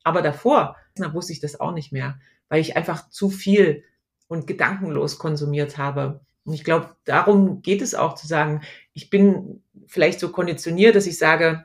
Aber 0.02 0.22
davor, 0.22 0.76
da 0.96 1.12
wusste 1.12 1.34
ich 1.34 1.40
das 1.40 1.60
auch 1.60 1.72
nicht 1.72 1.92
mehr 1.92 2.18
weil 2.50 2.60
ich 2.60 2.76
einfach 2.76 3.08
zu 3.08 3.30
viel 3.30 3.84
und 4.28 4.46
gedankenlos 4.46 5.18
konsumiert 5.18 5.78
habe. 5.78 6.20
Und 6.44 6.52
ich 6.52 6.64
glaube, 6.64 6.94
darum 7.04 7.62
geht 7.62 7.80
es 7.80 7.94
auch 7.94 8.14
zu 8.14 8.26
sagen, 8.26 8.60
ich 8.92 9.08
bin 9.08 9.62
vielleicht 9.86 10.20
so 10.20 10.30
konditioniert, 10.30 10.94
dass 10.94 11.06
ich 11.06 11.16
sage, 11.16 11.64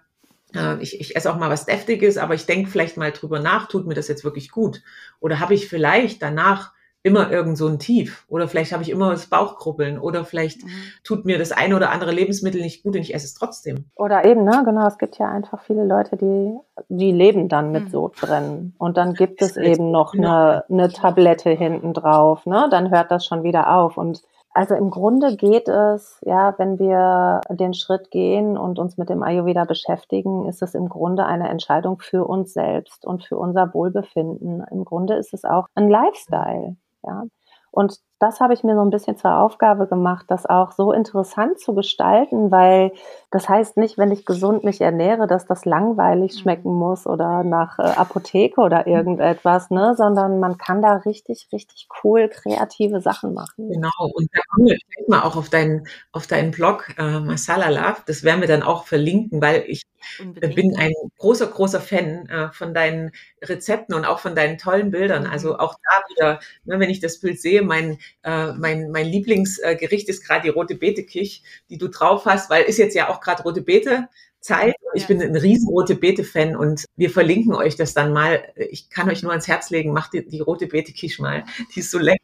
äh, 0.54 0.82
ich, 0.82 1.02
ich 1.02 1.16
esse 1.16 1.32
auch 1.32 1.38
mal 1.38 1.50
was 1.50 1.66
Deftiges, 1.66 2.18
aber 2.18 2.36
ich 2.36 2.46
denke 2.46 2.70
vielleicht 2.70 2.98
mal 2.98 3.12
drüber 3.12 3.40
nach, 3.40 3.68
tut 3.68 3.88
mir 3.88 3.94
das 3.96 4.08
jetzt 4.08 4.24
wirklich 4.24 4.52
gut? 4.52 4.82
Oder 5.20 5.40
habe 5.40 5.54
ich 5.54 5.68
vielleicht 5.68 6.22
danach 6.22 6.74
immer 7.06 7.32
irgend 7.32 7.56
so 7.56 7.68
ein 7.68 7.78
Tief 7.78 8.26
oder 8.30 8.48
vielleicht 8.48 8.74
habe 8.74 8.82
ich 8.82 8.90
immer 8.90 9.12
das 9.12 9.28
Bauchkrubbeln 9.28 10.00
oder 10.00 10.26
vielleicht 10.26 10.64
mhm. 10.64 10.70
tut 11.04 11.24
mir 11.24 11.38
das 11.38 11.52
eine 11.52 11.76
oder 11.76 11.92
andere 11.92 12.12
Lebensmittel 12.12 12.62
nicht 12.62 12.82
gut 12.82 12.96
und 12.96 13.02
ich 13.02 13.14
esse 13.14 13.28
es 13.28 13.36
trotzdem. 13.36 13.86
Oder 13.96 14.26
eben, 14.26 14.44
ne, 14.44 14.64
genau, 14.66 14.88
es 14.88 14.98
gibt 14.98 15.20
ja 15.20 15.30
einfach 15.30 15.62
viele 15.62 15.86
Leute, 15.86 16.18
die, 16.18 16.58
die 16.90 17.12
leben 17.12 17.48
dann 17.48 17.72
mit 17.72 17.86
mhm. 17.86 17.90
Sodbrennen 17.90 18.76
und 18.80 18.98
dann 18.98 19.14
gibt 19.14 19.44
es 19.44 19.56
eben 19.56 19.92
noch 19.92 20.14
genau. 20.14 20.30
eine, 20.30 20.64
eine 20.68 20.90
Tablette 20.90 21.52
hinten 21.52 21.94
drauf, 21.94 22.48
ne, 22.48 22.68
dann 22.72 22.90
hört 22.90 23.12
das 23.12 23.24
schon 23.24 23.44
wieder 23.44 23.76
auf 23.76 23.98
und 23.98 24.24
also 24.56 24.74
im 24.74 24.90
Grunde 24.90 25.36
geht 25.36 25.68
es, 25.68 26.22
ja, 26.26 26.56
wenn 26.58 26.80
wir 26.80 27.42
den 27.50 27.74
Schritt 27.74 28.10
gehen 28.10 28.58
und 28.58 28.80
uns 28.80 28.98
mit 28.98 29.10
dem 29.10 29.22
Ayurveda 29.22 29.66
beschäftigen, 29.66 30.48
ist 30.48 30.62
es 30.62 30.74
im 30.74 30.88
Grunde 30.88 31.26
eine 31.26 31.50
Entscheidung 31.50 32.00
für 32.00 32.26
uns 32.26 32.54
selbst 32.54 33.06
und 33.06 33.26
für 33.26 33.38
unser 33.38 33.74
Wohlbefinden. 33.74 34.64
Im 34.72 34.86
Grunde 34.86 35.16
ist 35.16 35.34
es 35.34 35.44
auch 35.44 35.68
ein 35.76 35.90
Lifestyle. 35.90 36.78
Ja. 37.06 37.24
Und 37.72 38.00
das 38.20 38.40
habe 38.40 38.54
ich 38.54 38.64
mir 38.64 38.76
so 38.76 38.82
ein 38.82 38.90
bisschen 38.90 39.18
zur 39.18 39.38
Aufgabe 39.38 39.88
gemacht, 39.88 40.26
das 40.30 40.46
auch 40.46 40.72
so 40.72 40.94
interessant 40.94 41.60
zu 41.60 41.76
gestalten, 41.76 42.50
weil 42.50 42.94
das 43.30 43.50
heißt 43.50 43.76
nicht, 43.76 43.98
wenn 43.98 44.12
ich 44.12 44.26
gesund 44.26 44.64
mich 44.64 44.80
ernähre, 44.80 45.28
dass 45.28 45.46
das 45.46 45.66
langweilig 45.66 46.34
mhm. 46.36 46.40
schmecken 46.40 46.74
muss 46.74 47.06
oder 47.06 47.44
nach 47.44 47.78
äh, 47.78 47.82
Apotheke 47.82 48.62
oder 48.62 48.88
mhm. 48.88 48.94
irgendetwas, 48.94 49.70
ne, 49.70 49.96
sondern 49.98 50.40
man 50.40 50.58
kann 50.58 50.82
da 50.82 50.96
richtig, 50.98 51.50
richtig 51.52 51.90
cool 52.04 52.30
kreative 52.30 53.02
Sachen 53.02 53.34
machen. 53.34 53.70
Genau. 53.70 53.90
Und 54.14 54.30
da 54.32 54.40
kommen 54.50 54.68
wir 54.68 54.78
vielleicht 54.88 55.10
mal 55.10 55.22
auch 55.24 55.36
auf 55.36 55.50
deinen, 55.50 55.86
auf 56.14 56.26
deinen 56.28 56.52
Blog 56.52 56.94
äh, 56.98 57.20
Masala 57.20 57.70
Love. 57.70 58.04
Das 58.06 58.24
werden 58.24 58.40
wir 58.40 58.48
dann 58.48 58.64
auch 58.64 58.86
verlinken, 58.86 59.42
weil 59.42 59.66
ich 59.68 59.84
Unbedingt. 60.20 60.56
bin 60.56 60.76
ein 60.78 60.94
großer, 61.18 61.48
großer 61.48 61.82
Fan 61.82 62.30
äh, 62.30 62.52
von 62.52 62.74
deinen 62.74 63.12
Rezepten 63.44 63.96
und 63.96 64.06
auch 64.06 64.20
von 64.20 64.36
deinen 64.36 64.58
tollen 64.58 64.92
Bildern. 64.92 65.24
Mhm. 65.24 65.30
Also 65.30 65.58
auch 65.58 65.74
da 65.74 66.04
wieder, 66.10 66.40
ne, 66.64 66.80
wenn 66.80 66.90
ich 66.90 67.00
das 67.00 67.20
Bild 67.20 67.42
sehe, 67.42 67.62
mein, 67.62 67.98
äh, 68.24 68.54
mein, 68.54 68.92
mein 68.92 69.08
Lieblingsgericht 69.08 70.10
ist 70.10 70.26
gerade 70.26 70.44
die 70.44 70.50
rote 70.50 70.76
Beete-Kich, 70.76 71.44
die 71.70 71.78
du 71.78 71.88
drauf 71.88 72.26
hast, 72.26 72.50
weil 72.50 72.64
ist 72.64 72.78
jetzt 72.78 72.96
ja 72.96 73.10
auch 73.10 73.22
gerade 73.22 73.44
rote 73.44 73.62
Beete. 73.62 74.10
Zeit. 74.46 74.76
Ich 74.94 75.08
bin 75.08 75.22
ein 75.22 75.36
riesen 75.36 75.70
rote 75.70 75.96
Beete-Fan 75.96 76.56
und 76.56 76.86
wir 76.96 77.10
verlinken 77.10 77.54
euch 77.56 77.76
das 77.76 77.96
dann 77.96 78.14
mal. 78.14 78.44
Ich 78.56 78.92
kann 78.92 79.10
euch 79.10 79.24
nur 79.24 79.32
ans 79.32 79.48
Herz 79.48 79.72
legen, 79.72 79.92
macht 79.92 80.14
die, 80.14 80.26
die 80.26 80.40
rote 80.40 80.68
Beete-Quiche 80.68 81.22
mal. 81.22 81.46
Die 81.74 81.80
ist 81.80 81.90
so 81.90 81.98
lecker 81.98 82.20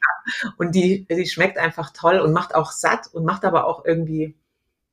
und 0.57 0.75
die, 0.75 1.07
die 1.09 1.25
schmeckt 1.25 1.57
einfach 1.57 1.91
toll 1.91 2.19
und 2.19 2.31
macht 2.31 2.53
auch 2.53 2.71
satt 2.71 3.07
und 3.11 3.25
macht 3.25 3.43
aber 3.43 3.65
auch 3.65 3.85
irgendwie 3.85 4.35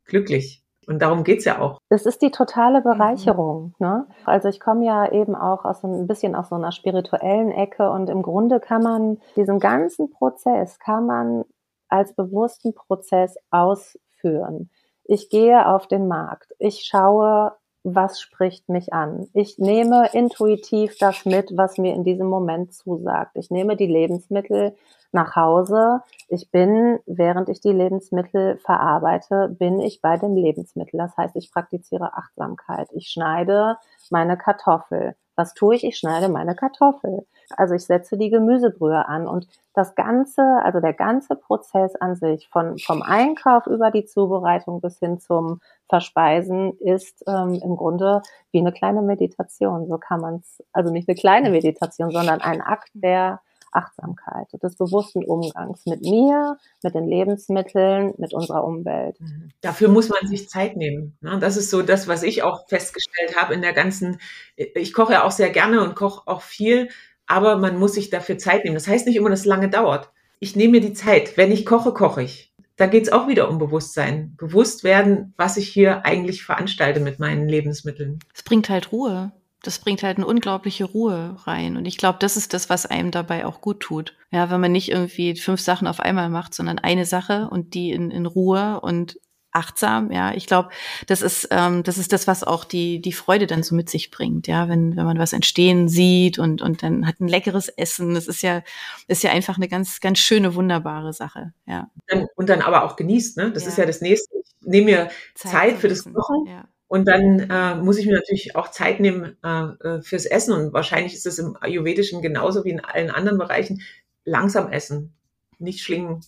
glücklich. 0.06 0.62
Und 0.88 1.02
darum 1.02 1.22
geht's 1.22 1.44
ja 1.44 1.60
auch. 1.60 1.80
Das 1.90 2.06
ist 2.06 2.22
die 2.22 2.30
totale 2.30 2.80
Bereicherung. 2.80 3.74
Mhm. 3.78 3.86
Ne? 3.86 4.06
Also 4.24 4.48
ich 4.48 4.58
komme 4.58 4.86
ja 4.86 5.12
eben 5.12 5.34
auch 5.34 5.66
aus 5.66 5.82
so 5.82 5.86
ein 5.86 6.06
bisschen 6.06 6.34
aus 6.34 6.48
so 6.48 6.54
einer 6.54 6.72
spirituellen 6.72 7.50
Ecke 7.50 7.90
und 7.90 8.08
im 8.08 8.22
Grunde 8.22 8.58
kann 8.58 8.82
man 8.82 9.18
diesen 9.36 9.60
ganzen 9.60 10.10
Prozess 10.10 10.78
kann 10.78 11.04
man 11.04 11.44
als 11.90 12.14
bewussten 12.14 12.74
Prozess 12.74 13.36
ausführen. 13.50 14.70
Ich 15.04 15.28
gehe 15.28 15.66
auf 15.66 15.86
den 15.88 16.08
Markt. 16.08 16.54
Ich 16.58 16.86
schaue, 16.86 17.52
was 17.82 18.18
spricht 18.20 18.70
mich 18.70 18.92
an. 18.92 19.28
Ich 19.34 19.58
nehme 19.58 20.08
intuitiv 20.14 20.96
das 20.98 21.26
mit, 21.26 21.50
was 21.54 21.76
mir 21.76 21.94
in 21.94 22.04
diesem 22.04 22.28
Moment 22.28 22.72
zusagt. 22.72 23.32
Ich 23.34 23.50
nehme 23.50 23.76
die 23.76 23.86
Lebensmittel 23.86 24.74
nach 25.12 25.36
Hause. 25.36 26.02
Ich 26.28 26.50
bin, 26.50 26.98
während 27.06 27.48
ich 27.48 27.60
die 27.60 27.72
Lebensmittel 27.72 28.58
verarbeite, 28.58 29.48
bin 29.58 29.80
ich 29.80 30.00
bei 30.00 30.16
dem 30.16 30.36
Lebensmittel. 30.36 30.98
Das 30.98 31.16
heißt, 31.16 31.36
ich 31.36 31.52
praktiziere 31.52 32.14
Achtsamkeit. 32.14 32.88
Ich 32.92 33.08
schneide 33.08 33.78
meine 34.10 34.36
Kartoffel. 34.36 35.16
Was 35.38 35.54
tue 35.54 35.76
ich? 35.76 35.84
Ich 35.84 35.96
schneide 35.96 36.28
meine 36.28 36.56
Kartoffel. 36.56 37.24
Also 37.56 37.74
ich 37.74 37.86
setze 37.86 38.18
die 38.18 38.28
Gemüsebrühe 38.28 39.06
an 39.06 39.28
und 39.28 39.46
das 39.72 39.94
ganze, 39.94 40.42
also 40.64 40.80
der 40.80 40.92
ganze 40.94 41.36
Prozess 41.36 41.94
an 41.94 42.16
sich 42.16 42.48
von, 42.48 42.76
vom 42.78 43.02
Einkauf 43.02 43.68
über 43.68 43.92
die 43.92 44.04
Zubereitung 44.04 44.80
bis 44.80 44.98
hin 44.98 45.20
zum 45.20 45.60
Verspeisen 45.88 46.72
ist 46.80 47.22
ähm, 47.28 47.54
im 47.62 47.76
Grunde 47.76 48.22
wie 48.50 48.58
eine 48.58 48.72
kleine 48.72 49.00
Meditation. 49.00 49.86
So 49.86 49.96
kann 49.98 50.20
man 50.20 50.36
es, 50.36 50.62
also 50.72 50.92
nicht 50.92 51.08
eine 51.08 51.16
kleine 51.16 51.50
Meditation, 51.50 52.10
sondern 52.10 52.40
ein 52.40 52.60
Akt 52.60 52.90
der 52.92 53.40
Achtsamkeit, 53.72 54.46
des 54.62 54.76
bewussten 54.76 55.24
Umgangs 55.24 55.86
mit 55.86 56.02
mir, 56.02 56.56
mit 56.82 56.94
den 56.94 57.06
Lebensmitteln, 57.06 58.14
mit 58.18 58.34
unserer 58.34 58.64
Umwelt. 58.64 59.20
Mhm. 59.20 59.50
Dafür 59.60 59.88
muss 59.88 60.08
man 60.08 60.26
sich 60.28 60.48
Zeit 60.48 60.76
nehmen. 60.76 61.16
Ne? 61.20 61.38
Das 61.38 61.56
ist 61.56 61.70
so 61.70 61.82
das, 61.82 62.08
was 62.08 62.22
ich 62.22 62.42
auch 62.42 62.68
festgestellt 62.68 63.36
habe 63.36 63.54
in 63.54 63.62
der 63.62 63.72
ganzen, 63.72 64.18
ich 64.56 64.92
koche 64.92 65.14
ja 65.14 65.24
auch 65.24 65.30
sehr 65.30 65.50
gerne 65.50 65.82
und 65.82 65.94
koche 65.94 66.22
auch 66.26 66.42
viel, 66.42 66.88
aber 67.26 67.56
man 67.58 67.78
muss 67.78 67.94
sich 67.94 68.10
dafür 68.10 68.38
Zeit 68.38 68.64
nehmen. 68.64 68.74
Das 68.74 68.88
heißt 68.88 69.06
nicht 69.06 69.16
immer, 69.16 69.30
dass 69.30 69.40
es 69.40 69.46
lange 69.46 69.68
dauert. 69.68 70.10
Ich 70.40 70.56
nehme 70.56 70.72
mir 70.72 70.80
die 70.80 70.94
Zeit. 70.94 71.36
Wenn 71.36 71.52
ich 71.52 71.66
koche, 71.66 71.92
koche 71.92 72.22
ich. 72.22 72.52
Da 72.76 72.86
geht 72.86 73.02
es 73.02 73.12
auch 73.12 73.26
wieder 73.26 73.50
um 73.50 73.58
Bewusstsein. 73.58 74.34
Bewusst 74.36 74.84
werden, 74.84 75.34
was 75.36 75.56
ich 75.56 75.68
hier 75.68 76.06
eigentlich 76.06 76.44
veranstalte 76.44 77.00
mit 77.00 77.18
meinen 77.18 77.48
Lebensmitteln. 77.48 78.20
Es 78.32 78.44
bringt 78.44 78.68
halt 78.68 78.92
Ruhe 78.92 79.32
das 79.62 79.78
bringt 79.80 80.02
halt 80.02 80.18
eine 80.18 80.26
unglaubliche 80.26 80.84
Ruhe 80.84 81.36
rein. 81.44 81.76
Und 81.76 81.86
ich 81.86 81.98
glaube, 81.98 82.18
das 82.20 82.36
ist 82.36 82.54
das, 82.54 82.70
was 82.70 82.86
einem 82.86 83.10
dabei 83.10 83.44
auch 83.44 83.60
gut 83.60 83.80
tut. 83.80 84.16
Ja, 84.30 84.50
wenn 84.50 84.60
man 84.60 84.72
nicht 84.72 84.90
irgendwie 84.90 85.36
fünf 85.36 85.60
Sachen 85.60 85.88
auf 85.88 86.00
einmal 86.00 86.28
macht, 86.28 86.54
sondern 86.54 86.78
eine 86.78 87.06
Sache 87.06 87.48
und 87.50 87.74
die 87.74 87.90
in, 87.90 88.10
in 88.10 88.26
Ruhe 88.26 88.80
und 88.80 89.18
achtsam. 89.52 90.12
Ja, 90.12 90.32
ich 90.34 90.46
glaube, 90.46 90.68
das 91.06 91.22
ist 91.22 91.48
ähm, 91.50 91.82
das 91.82 91.98
ist 91.98 92.12
das, 92.12 92.26
was 92.26 92.44
auch 92.44 92.64
die 92.64 93.00
die 93.00 93.12
Freude 93.12 93.46
dann 93.46 93.62
so 93.62 93.74
mit 93.74 93.90
sich 93.90 94.10
bringt. 94.10 94.46
Ja, 94.46 94.68
wenn 94.68 94.96
wenn 94.96 95.04
man 95.04 95.18
was 95.18 95.32
entstehen 95.32 95.88
sieht 95.88 96.38
und 96.38 96.62
und 96.62 96.82
dann 96.82 97.06
hat 97.06 97.20
ein 97.20 97.28
leckeres 97.28 97.68
Essen. 97.68 98.14
Das 98.14 98.28
ist 98.28 98.42
ja 98.42 98.62
ist 99.08 99.22
ja 99.22 99.30
einfach 99.30 99.56
eine 99.56 99.68
ganz 99.68 100.00
ganz 100.00 100.18
schöne 100.18 100.54
wunderbare 100.54 101.12
Sache. 101.12 101.52
Ja. 101.66 101.90
Und 102.36 102.48
dann 102.48 102.62
aber 102.62 102.84
auch 102.84 102.96
genießt. 102.96 103.38
Ne, 103.38 103.50
das 103.50 103.64
ja. 103.64 103.68
ist 103.70 103.78
ja 103.78 103.86
das 103.86 104.00
nächste. 104.00 104.36
Ich 104.38 104.66
nehme 104.66 104.86
mir 104.86 105.10
Zeit, 105.34 105.52
Zeit 105.52 105.78
für 105.78 105.88
das 105.88 106.04
Kochen. 106.04 106.46
Ja. 106.46 106.68
Und 106.88 107.06
dann 107.06 107.50
äh, 107.50 107.76
muss 107.76 107.98
ich 107.98 108.06
mir 108.06 108.14
natürlich 108.14 108.56
auch 108.56 108.70
Zeit 108.70 108.98
nehmen 108.98 109.36
äh, 109.44 109.64
äh 109.64 110.02
fürs 110.02 110.24
Essen. 110.24 110.54
Und 110.54 110.72
wahrscheinlich 110.72 111.14
ist 111.14 111.26
es 111.26 111.38
im 111.38 111.56
Ayurvedischen 111.60 112.22
genauso 112.22 112.64
wie 112.64 112.70
in 112.70 112.80
allen 112.80 113.10
anderen 113.10 113.38
Bereichen. 113.38 113.82
Langsam 114.24 114.72
essen, 114.72 115.12
nicht 115.58 115.80
schlingen. 115.80 116.24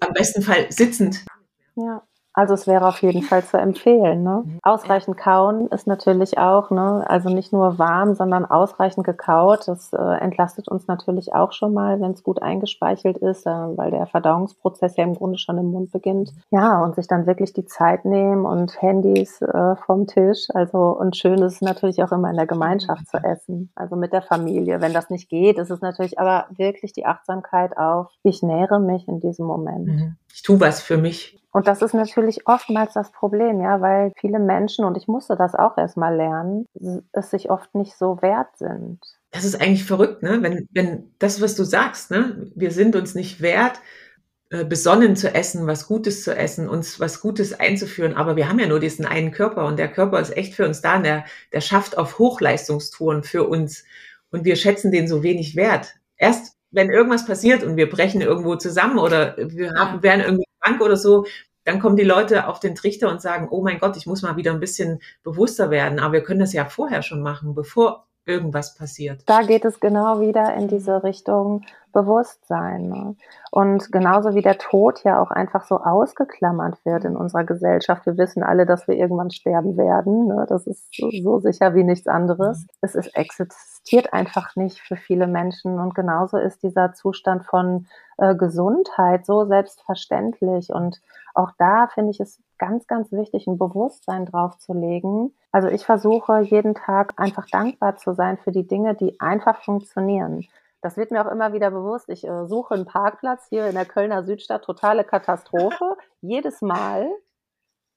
Am 0.00 0.12
besten 0.14 0.42
Fall 0.42 0.72
sitzend. 0.72 1.24
Ja. 1.76 2.07
Also 2.38 2.54
es 2.54 2.68
wäre 2.68 2.86
auf 2.86 3.02
jeden 3.02 3.22
Fall 3.22 3.42
zu 3.42 3.56
empfehlen. 3.56 4.22
Ne? 4.22 4.44
Mhm. 4.44 4.58
Ausreichend 4.62 5.16
kauen 5.16 5.66
ist 5.72 5.88
natürlich 5.88 6.38
auch, 6.38 6.70
ne? 6.70 7.04
also 7.08 7.30
nicht 7.30 7.52
nur 7.52 7.80
warm, 7.80 8.14
sondern 8.14 8.46
ausreichend 8.46 9.04
gekaut. 9.04 9.66
Das 9.66 9.92
äh, 9.92 9.96
entlastet 10.20 10.68
uns 10.68 10.86
natürlich 10.86 11.34
auch 11.34 11.50
schon 11.50 11.74
mal, 11.74 12.00
wenn 12.00 12.12
es 12.12 12.22
gut 12.22 12.40
eingespeichelt 12.40 13.18
ist, 13.18 13.44
äh, 13.44 13.50
weil 13.50 13.90
der 13.90 14.06
Verdauungsprozess 14.06 14.96
ja 14.96 15.02
im 15.02 15.16
Grunde 15.16 15.36
schon 15.36 15.58
im 15.58 15.72
Mund 15.72 15.90
beginnt. 15.90 16.32
Ja, 16.52 16.80
und 16.84 16.94
sich 16.94 17.08
dann 17.08 17.26
wirklich 17.26 17.54
die 17.54 17.66
Zeit 17.66 18.04
nehmen 18.04 18.46
und 18.46 18.80
Handys 18.80 19.42
äh, 19.42 19.74
vom 19.74 20.06
Tisch. 20.06 20.46
Also 20.54 20.96
und 20.96 21.16
schön 21.16 21.42
ist 21.42 21.54
es 21.54 21.60
natürlich 21.60 22.04
auch 22.04 22.12
immer 22.12 22.30
in 22.30 22.36
der 22.36 22.46
Gemeinschaft 22.46 23.08
zu 23.08 23.16
essen, 23.16 23.72
also 23.74 23.96
mit 23.96 24.12
der 24.12 24.22
Familie. 24.22 24.80
Wenn 24.80 24.92
das 24.92 25.10
nicht 25.10 25.28
geht, 25.28 25.58
ist 25.58 25.72
es 25.72 25.80
natürlich 25.80 26.20
aber 26.20 26.46
wirklich 26.56 26.92
die 26.92 27.04
Achtsamkeit 27.04 27.76
auf, 27.76 28.12
ich 28.22 28.44
nähere 28.44 28.78
mich 28.78 29.08
in 29.08 29.18
diesem 29.18 29.46
Moment. 29.46 29.86
Mhm. 29.86 30.16
Ich 30.32 30.44
tue 30.44 30.60
was 30.60 30.80
für 30.80 30.98
mich. 30.98 31.36
Und 31.58 31.66
das 31.66 31.82
ist 31.82 31.92
natürlich 31.92 32.46
oftmals 32.46 32.92
das 32.92 33.10
Problem, 33.10 33.60
ja, 33.60 33.80
weil 33.80 34.12
viele 34.20 34.38
Menschen, 34.38 34.84
und 34.84 34.96
ich 34.96 35.08
musste 35.08 35.34
das 35.34 35.56
auch 35.56 35.76
erstmal 35.76 36.14
lernen, 36.14 36.66
es 37.10 37.30
sich 37.30 37.50
oft 37.50 37.74
nicht 37.74 37.96
so 37.98 38.22
wert 38.22 38.56
sind. 38.58 39.00
Das 39.32 39.44
ist 39.44 39.60
eigentlich 39.60 39.82
verrückt, 39.82 40.22
ne? 40.22 40.40
Wenn, 40.40 40.68
wenn 40.70 41.12
das, 41.18 41.42
was 41.42 41.56
du 41.56 41.64
sagst, 41.64 42.12
ne, 42.12 42.48
wir 42.54 42.70
sind 42.70 42.94
uns 42.94 43.16
nicht 43.16 43.40
wert, 43.40 43.80
äh, 44.50 44.64
besonnen 44.64 45.16
zu 45.16 45.34
essen, 45.34 45.66
was 45.66 45.88
Gutes 45.88 46.22
zu 46.22 46.32
essen, 46.32 46.68
uns 46.68 47.00
was 47.00 47.20
Gutes 47.20 47.58
einzuführen. 47.58 48.14
Aber 48.14 48.36
wir 48.36 48.48
haben 48.48 48.60
ja 48.60 48.68
nur 48.68 48.78
diesen 48.78 49.04
einen 49.04 49.32
Körper 49.32 49.66
und 49.66 49.80
der 49.80 49.90
Körper 49.90 50.20
ist 50.20 50.36
echt 50.36 50.54
für 50.54 50.64
uns 50.64 50.80
da 50.80 50.98
und 50.98 51.02
der, 51.02 51.24
der 51.52 51.60
schafft 51.60 51.98
auf 51.98 52.20
Hochleistungstouren 52.20 53.24
für 53.24 53.48
uns 53.48 53.82
und 54.30 54.44
wir 54.44 54.54
schätzen 54.54 54.92
den 54.92 55.08
so 55.08 55.24
wenig 55.24 55.56
wert. 55.56 55.96
Erst 56.18 56.54
wenn 56.70 56.90
irgendwas 56.90 57.26
passiert 57.26 57.64
und 57.64 57.76
wir 57.76 57.88
brechen 57.90 58.20
irgendwo 58.20 58.54
zusammen 58.54 58.98
oder 59.00 59.36
wir 59.38 59.72
haben, 59.74 60.04
werden 60.04 60.20
irgendwie 60.20 60.44
krank 60.60 60.80
oder 60.80 60.96
so, 60.96 61.24
dann 61.68 61.80
kommen 61.80 61.96
die 61.96 62.02
Leute 62.02 62.48
auf 62.48 62.60
den 62.60 62.74
Trichter 62.74 63.10
und 63.10 63.20
sagen, 63.20 63.48
oh 63.50 63.60
mein 63.60 63.78
Gott, 63.78 63.98
ich 63.98 64.06
muss 64.06 64.22
mal 64.22 64.36
wieder 64.36 64.52
ein 64.52 64.60
bisschen 64.60 65.00
bewusster 65.22 65.70
werden. 65.70 65.98
Aber 65.98 66.14
wir 66.14 66.22
können 66.22 66.40
das 66.40 66.54
ja 66.54 66.64
vorher 66.64 67.02
schon 67.02 67.20
machen, 67.20 67.54
bevor 67.54 68.06
irgendwas 68.24 68.74
passiert. 68.74 69.22
Da 69.26 69.42
geht 69.42 69.66
es 69.66 69.78
genau 69.78 70.20
wieder 70.20 70.54
in 70.54 70.68
diese 70.68 71.02
Richtung 71.04 71.66
Bewusstsein. 71.92 72.88
Ne? 72.88 73.16
Und 73.50 73.92
genauso 73.92 74.34
wie 74.34 74.40
der 74.40 74.56
Tod 74.56 75.04
ja 75.04 75.20
auch 75.20 75.30
einfach 75.30 75.66
so 75.66 75.76
ausgeklammert 75.76 76.82
wird 76.86 77.04
in 77.04 77.16
unserer 77.16 77.44
Gesellschaft. 77.44 78.06
Wir 78.06 78.16
wissen 78.16 78.42
alle, 78.42 78.64
dass 78.64 78.88
wir 78.88 78.94
irgendwann 78.94 79.30
sterben 79.30 79.76
werden. 79.76 80.26
Ne? 80.26 80.46
Das 80.48 80.66
ist 80.66 80.94
so, 80.94 81.10
so, 81.22 81.38
sicher 81.38 81.74
wie 81.74 81.84
nichts 81.84 82.06
anderes. 82.06 82.66
Es 82.80 82.94
ist, 82.94 83.14
existiert 83.14 84.14
einfach 84.14 84.56
nicht 84.56 84.80
für 84.80 84.96
viele 84.96 85.26
Menschen. 85.26 85.78
Und 85.78 85.94
genauso 85.94 86.38
ist 86.38 86.62
dieser 86.62 86.94
Zustand 86.94 87.44
von 87.44 87.86
äh, 88.18 88.34
Gesundheit 88.34 89.24
so 89.24 89.46
selbstverständlich. 89.46 90.70
Und 90.70 91.00
auch 91.34 91.52
da 91.58 91.88
finde 91.88 92.10
ich 92.10 92.20
es 92.20 92.42
ganz, 92.58 92.86
ganz 92.86 93.12
wichtig, 93.12 93.46
ein 93.46 93.58
Bewusstsein 93.58 94.26
drauf 94.26 94.58
zu 94.58 94.74
legen. 94.74 95.32
Also 95.52 95.68
ich 95.68 95.86
versuche 95.86 96.40
jeden 96.40 96.74
Tag 96.74 97.14
einfach 97.16 97.46
dankbar 97.50 97.96
zu 97.96 98.14
sein 98.14 98.36
für 98.36 98.52
die 98.52 98.66
Dinge, 98.66 98.94
die 98.94 99.18
einfach 99.20 99.62
funktionieren. 99.62 100.46
Das 100.80 100.96
wird 100.96 101.10
mir 101.10 101.26
auch 101.26 101.30
immer 101.30 101.52
wieder 101.52 101.70
bewusst. 101.70 102.08
Ich 102.08 102.26
äh, 102.26 102.46
suche 102.46 102.74
einen 102.74 102.86
Parkplatz 102.86 103.46
hier 103.48 103.66
in 103.66 103.74
der 103.74 103.86
Kölner 103.86 104.24
Südstadt, 104.24 104.64
totale 104.64 105.04
Katastrophe. 105.04 105.96
Jedes 106.20 106.60
Mal 106.60 107.08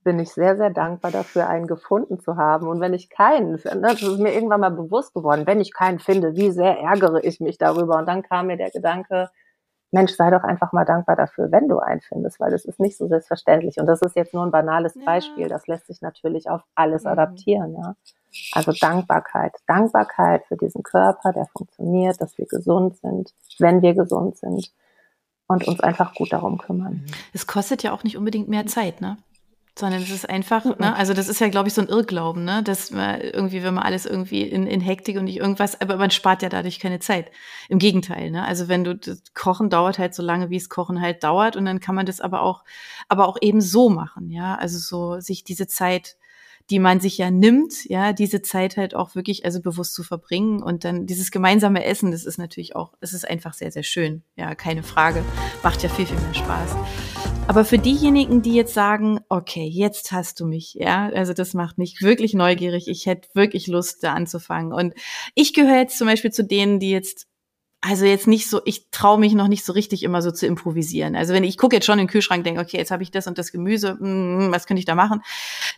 bin 0.04 0.18
ich 0.18 0.32
sehr, 0.32 0.58
sehr 0.58 0.72
dankbar 0.72 1.12
dafür, 1.12 1.48
einen 1.48 1.68
gefunden 1.68 2.20
zu 2.20 2.38
haben. 2.38 2.68
Und 2.68 2.80
wenn 2.80 2.94
ich 2.94 3.10
keinen 3.10 3.60
finde, 3.60 3.82
das 3.82 4.02
ist 4.02 4.20
mir 4.20 4.34
irgendwann 4.34 4.62
mal 4.62 4.72
bewusst 4.72 5.14
geworden, 5.14 5.46
wenn 5.46 5.62
ich 5.62 5.74
keinen 5.74 6.00
finde, 6.00 6.36
wie 6.36 6.52
sehr 6.52 6.80
ärgere 6.80 7.24
ich 7.24 7.40
mich 7.40 7.60
darüber. 7.60 7.98
Und 7.98 8.08
dann 8.08 8.24
kam 8.24 8.48
mir 8.48 8.58
der 8.58 8.72
Gedanke, 8.72 9.30
Mensch, 9.92 10.14
sei 10.14 10.30
doch 10.30 10.44
einfach 10.44 10.72
mal 10.72 10.86
dankbar 10.86 11.18
dafür, 11.18 11.52
wenn 11.52 11.68
du 11.68 11.80
einen 11.80 12.02
findest, 12.02 12.40
weil 12.40 12.52
das 12.52 12.64
ist 12.66 12.80
nicht 12.80 12.98
so 12.98 13.08
selbstverständlich. 13.08 13.78
Und 13.78 13.88
das 13.88 14.02
ist 14.02 14.16
jetzt 14.16 14.34
nur 14.34 14.46
ein 14.46 14.52
banales 14.52 14.98
Beispiel. 15.06 15.50
Das 15.50 15.68
lässt 15.68 15.88
sich 15.88 16.02
natürlich 16.02 16.50
auf 16.50 16.62
alles 16.76 17.04
mhm. 17.04 17.10
adaptieren, 17.10 17.76
ja. 17.76 17.96
Also 18.54 18.72
Dankbarkeit. 18.72 19.54
Dankbarkeit 19.68 20.46
für 20.48 20.56
diesen 20.56 20.84
Körper, 20.84 21.34
der 21.34 21.46
funktioniert, 21.48 22.22
dass 22.22 22.38
wir 22.38 22.46
gesund 22.46 22.96
sind, 22.98 23.34
wenn 23.60 23.82
wir 23.82 23.94
gesund 23.94 24.38
sind 24.38 24.72
und 25.48 25.68
uns 25.68 25.82
einfach 25.82 26.16
gut 26.16 26.32
darum 26.32 26.58
kümmern. 26.58 27.06
Es 27.34 27.46
kostet 27.46 27.84
ja 27.84 27.92
auch 27.92 28.06
nicht 28.06 28.18
unbedingt 28.18 28.48
mehr 28.48 28.66
Zeit, 28.68 29.02
ne? 29.02 29.18
Sondern 29.78 30.02
es 30.02 30.10
ist 30.10 30.30
einfach, 30.30 30.66
mhm. 30.66 30.76
ne, 30.80 30.96
also 30.96 31.14
das 31.14 31.28
ist 31.28 31.40
ja, 31.40 31.48
glaube 31.50 31.70
ich, 31.70 31.74
so 31.74 31.82
ein 31.82 31.88
Irrglauben, 31.88 32.44
ne, 32.44 32.62
dass 32.64 32.92
man 32.92 33.22
irgendwie, 33.22 33.64
wenn 33.64 33.74
man 33.74 33.84
alles 33.84 34.06
irgendwie 34.06 34.42
in, 34.42 34.68
in 34.68 34.82
Hektik 34.82 35.18
und 35.18 35.26
nicht 35.26 35.38
irgendwas, 35.38 35.80
aber 35.80 35.96
man 35.96 36.12
spart 36.12 36.42
ja 36.42 36.50
dadurch 36.50 36.80
keine 36.80 37.00
Zeit. 37.00 37.32
Im 37.70 37.80
Gegenteil, 37.80 38.32
ne, 38.32 38.46
also 38.46 38.68
wenn 38.68 38.84
du, 38.84 38.96
das 38.96 39.24
Kochen 39.34 39.70
dauert 39.70 39.98
halt 39.98 40.14
so 40.14 40.24
lange, 40.24 40.50
wie 40.50 40.58
es 40.58 40.70
Kochen 40.70 41.02
halt 41.02 41.24
dauert 41.24 41.56
und 41.56 41.66
dann 41.66 41.80
kann 41.80 41.96
man 41.96 42.06
das 42.06 42.20
aber 42.22 42.42
auch, 42.42 42.64
aber 43.08 43.28
auch 43.28 43.38
eben 43.42 43.62
so 43.62 43.90
machen, 43.90 44.30
ja, 44.30 44.56
also 44.56 44.78
so 44.78 45.20
sich 45.20 45.44
diese 45.44 45.68
Zeit 45.68 46.18
die 46.72 46.80
man 46.80 47.02
sich 47.02 47.18
ja 47.18 47.30
nimmt, 47.30 47.86
ja, 47.90 48.14
diese 48.14 48.42
Zeit 48.42 48.78
halt 48.78 48.96
auch 48.96 49.14
wirklich 49.14 49.44
also 49.44 49.62
bewusst 49.62 49.94
zu 49.94 50.04
verbringen 50.04 50.64
und 50.64 50.86
dann 50.86 51.06
dieses 51.06 51.30
gemeinsame 51.30 51.84
Essen, 51.84 52.12
das 52.12 52.24
ist 52.24 52.38
natürlich 52.38 52.78
auch, 52.78 52.94
es 53.02 53.12
ist 53.12 53.30
einfach 53.30 53.54
sehr, 53.54 53.72
sehr 53.72 53.84
schön, 53.84 54.24
ja, 54.38 54.56
keine 54.56 54.82
Frage, 54.82 55.22
macht 55.64 55.84
ja 55.84 55.90
viel, 55.90 56.06
viel 56.06 56.20
mehr 56.20 56.34
Spaß. 56.34 56.78
Aber 57.48 57.66
für 57.66 57.78
diejenigen, 57.78 58.42
die 58.42 58.54
jetzt 58.54 58.74
sagen, 58.74 59.20
okay, 59.28 59.68
jetzt 59.68 60.14
hast 60.14 60.40
du 60.40 60.46
mich, 60.46 60.76
ja, 60.76 61.10
also 61.10 61.34
das 61.34 61.54
macht 61.54 61.78
mich 61.78 62.02
wirklich 62.02 62.34
neugierig, 62.34 62.88
ich 62.88 63.06
hätte 63.06 63.28
wirklich 63.34 63.68
Lust, 63.68 64.04
da 64.04 64.14
anzufangen. 64.14 64.72
Und 64.72 64.94
ich 65.36 65.54
gehöre 65.54 65.80
jetzt 65.80 65.98
zum 65.98 66.08
Beispiel 66.08 66.32
zu 66.32 66.46
denen, 66.46 66.80
die 66.80 66.92
jetzt 66.92 67.28
also 67.84 68.06
jetzt 68.06 68.28
nicht 68.28 68.48
so, 68.48 68.62
ich 68.66 68.92
traue 68.92 69.20
mich 69.20 69.34
noch 69.34 69.48
nicht 69.48 69.66
so 69.66 69.74
richtig 69.74 70.04
immer 70.04 70.22
so 70.22 70.30
zu 70.30 70.46
improvisieren. 70.46 71.16
Also 71.16 71.34
wenn 71.34 71.44
ich 71.44 71.58
gucke 71.58 71.76
jetzt 71.76 71.86
schon 71.86 71.98
in 71.98 72.06
den 72.06 72.12
Kühlschrank, 72.12 72.44
denke, 72.44 72.62
okay, 72.62 72.78
jetzt 72.78 72.92
habe 72.92 73.02
ich 73.02 73.10
das 73.10 73.26
und 73.26 73.40
das 73.40 73.52
Gemüse, 73.52 73.96
mm, 73.96 74.52
was 74.52 74.68
könnte 74.68 74.80
ich 74.80 74.86
da 74.86 74.94
machen? 74.94 75.24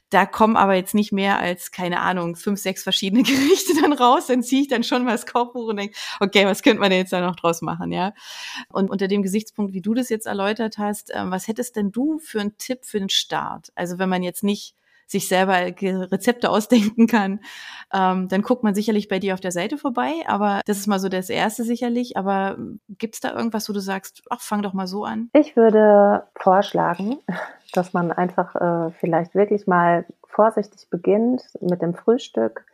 Da 0.10 0.26
kommen 0.26 0.58
aber 0.58 0.76
jetzt 0.76 0.94
nicht 0.94 1.13
mehr 1.13 1.39
als, 1.39 1.72
keine 1.72 2.02
Ahnung, 2.02 2.36
fünf, 2.36 2.60
sechs 2.60 2.84
verschiedene 2.84 3.24
Gerichte 3.24 3.74
dann 3.82 3.94
raus. 3.94 4.28
Dann 4.28 4.44
ziehe 4.44 4.63
ich 4.63 4.68
dann 4.68 4.84
schon 4.84 5.06
mal 5.06 5.13
das 5.13 5.26
Kochbuch 5.26 5.70
und 5.70 5.78
denke, 5.78 5.96
okay, 6.20 6.46
was 6.46 6.62
könnte 6.62 6.82
man 6.82 6.89
denn 6.89 7.00
jetzt 7.00 7.13
da 7.13 7.22
noch 7.22 7.38
draus 7.38 7.62
machen, 7.62 7.94
ja? 7.94 8.13
Und 8.68 8.89
unter 8.89 9.08
dem 9.08 9.24
Gesichtspunkt, 9.24 9.74
wie 9.74 9.82
du 9.82 9.94
das 9.94 10.10
jetzt 10.10 10.26
erläutert 10.26 10.78
hast, 10.78 11.10
ähm, 11.13 11.32
was 11.32 11.48
hättest 11.48 11.78
denn 11.78 11.94
du 11.94 12.20
für 12.20 12.42
einen 12.42 12.58
Tipp 12.58 12.80
für 12.84 13.00
den 13.00 13.10
Start? 13.10 13.72
Also 13.76 13.98
wenn 13.98 14.10
man 14.10 14.24
jetzt 14.24 14.44
nicht 14.44 14.76
sich 15.13 15.30
selber 15.30 15.54
Rezepte 15.54 16.49
ausdenken 16.49 17.08
kann, 17.08 17.39
ähm, 17.93 18.28
dann 18.28 18.41
guckt 18.41 18.63
man 18.63 18.76
sicherlich 18.76 19.08
bei 19.08 19.19
dir 19.19 19.34
auf 19.34 19.39
der 19.39 19.54
Seite 19.54 19.78
vorbei. 19.78 20.12
Aber 20.28 20.62
das 20.65 20.78
ist 20.78 20.88
mal 20.88 20.99
so 20.99 21.08
das 21.08 21.30
Erste 21.30 21.63
sicherlich. 21.63 22.17
Aber 22.17 22.58
gibt 22.89 23.15
es 23.15 23.21
da 23.21 23.34
irgendwas, 23.34 23.69
wo 23.69 23.73
du 23.73 23.80
sagst, 23.80 24.23
ach, 24.30 24.41
fang 24.41 24.62
doch 24.62 24.73
mal 24.73 24.88
so 24.88 25.06
an? 25.06 25.30
Ich 25.34 25.56
würde 25.56 26.23
vorschlagen, 26.36 27.19
dass 27.73 27.93
man 27.93 28.12
einfach 28.12 28.56
äh, 28.56 28.91
vielleicht 28.99 29.34
wirklich 29.36 29.67
mal 29.67 30.06
vorsichtig 30.26 30.89
beginnt 30.89 31.43
mit 31.62 31.82
dem 31.82 31.93
Frühstück 31.93 32.65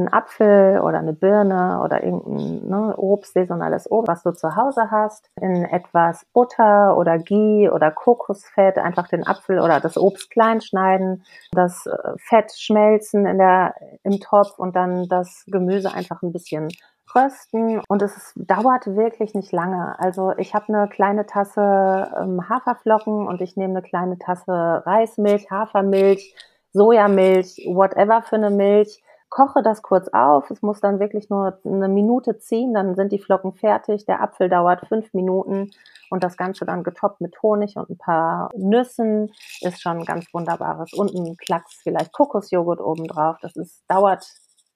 einen 0.00 0.12
Apfel 0.12 0.80
oder 0.80 0.98
eine 0.98 1.12
Birne 1.12 1.80
oder 1.84 2.02
irgendein 2.02 2.68
ne, 2.68 2.94
Obst, 2.96 3.34
saisonales 3.34 3.90
Obst, 3.90 4.08
was 4.08 4.22
du 4.22 4.32
zu 4.32 4.56
Hause 4.56 4.90
hast, 4.90 5.30
in 5.40 5.64
etwas 5.64 6.26
Butter 6.32 6.96
oder 6.96 7.18
Ghee 7.18 7.70
oder 7.70 7.90
Kokosfett 7.90 8.78
einfach 8.78 9.08
den 9.08 9.26
Apfel 9.26 9.60
oder 9.60 9.80
das 9.80 9.96
Obst 9.96 10.30
klein 10.30 10.60
schneiden, 10.60 11.24
das 11.52 11.86
äh, 11.86 12.14
Fett 12.18 12.52
schmelzen 12.52 13.26
in 13.26 13.38
der, 13.38 13.74
im 14.02 14.18
Topf 14.20 14.58
und 14.58 14.74
dann 14.74 15.08
das 15.08 15.44
Gemüse 15.46 15.92
einfach 15.92 16.22
ein 16.22 16.32
bisschen 16.32 16.68
rösten. 17.14 17.80
Und 17.88 18.02
es 18.02 18.32
dauert 18.36 18.86
wirklich 18.86 19.34
nicht 19.34 19.52
lange. 19.52 19.98
Also 19.98 20.32
ich 20.36 20.54
habe 20.54 20.72
eine 20.72 20.88
kleine 20.88 21.26
Tasse 21.26 22.10
ähm, 22.20 22.48
Haferflocken 22.48 23.26
und 23.26 23.40
ich 23.40 23.56
nehme 23.56 23.78
eine 23.78 23.82
kleine 23.82 24.18
Tasse 24.18 24.82
Reismilch, 24.86 25.50
Hafermilch, 25.50 26.34
Sojamilch, 26.72 27.66
whatever 27.66 28.22
für 28.22 28.36
eine 28.36 28.50
Milch 28.50 29.02
koche 29.30 29.62
das 29.62 29.82
kurz 29.82 30.08
auf. 30.08 30.50
Es 30.50 30.60
muss 30.60 30.80
dann 30.80 30.98
wirklich 30.98 31.30
nur 31.30 31.58
eine 31.64 31.88
Minute 31.88 32.38
ziehen, 32.38 32.74
dann 32.74 32.96
sind 32.96 33.12
die 33.12 33.18
Flocken 33.18 33.54
fertig. 33.54 34.04
Der 34.04 34.20
Apfel 34.20 34.48
dauert 34.48 34.86
fünf 34.88 35.14
Minuten 35.14 35.70
und 36.10 36.24
das 36.24 36.36
Ganze 36.36 36.66
dann 36.66 36.82
getoppt 36.82 37.20
mit 37.20 37.40
Honig 37.42 37.76
und 37.76 37.88
ein 37.88 37.98
paar 37.98 38.50
Nüssen 38.54 39.30
ist 39.60 39.80
schon 39.80 40.04
ganz 40.04 40.26
wunderbares. 40.32 40.92
Und 40.92 41.14
ein 41.14 41.36
Klacks 41.36 41.78
vielleicht 41.82 42.12
Kokosjoghurt 42.12 42.80
obendrauf. 42.80 43.36
Das 43.40 43.56
ist, 43.56 43.84
dauert 43.88 44.26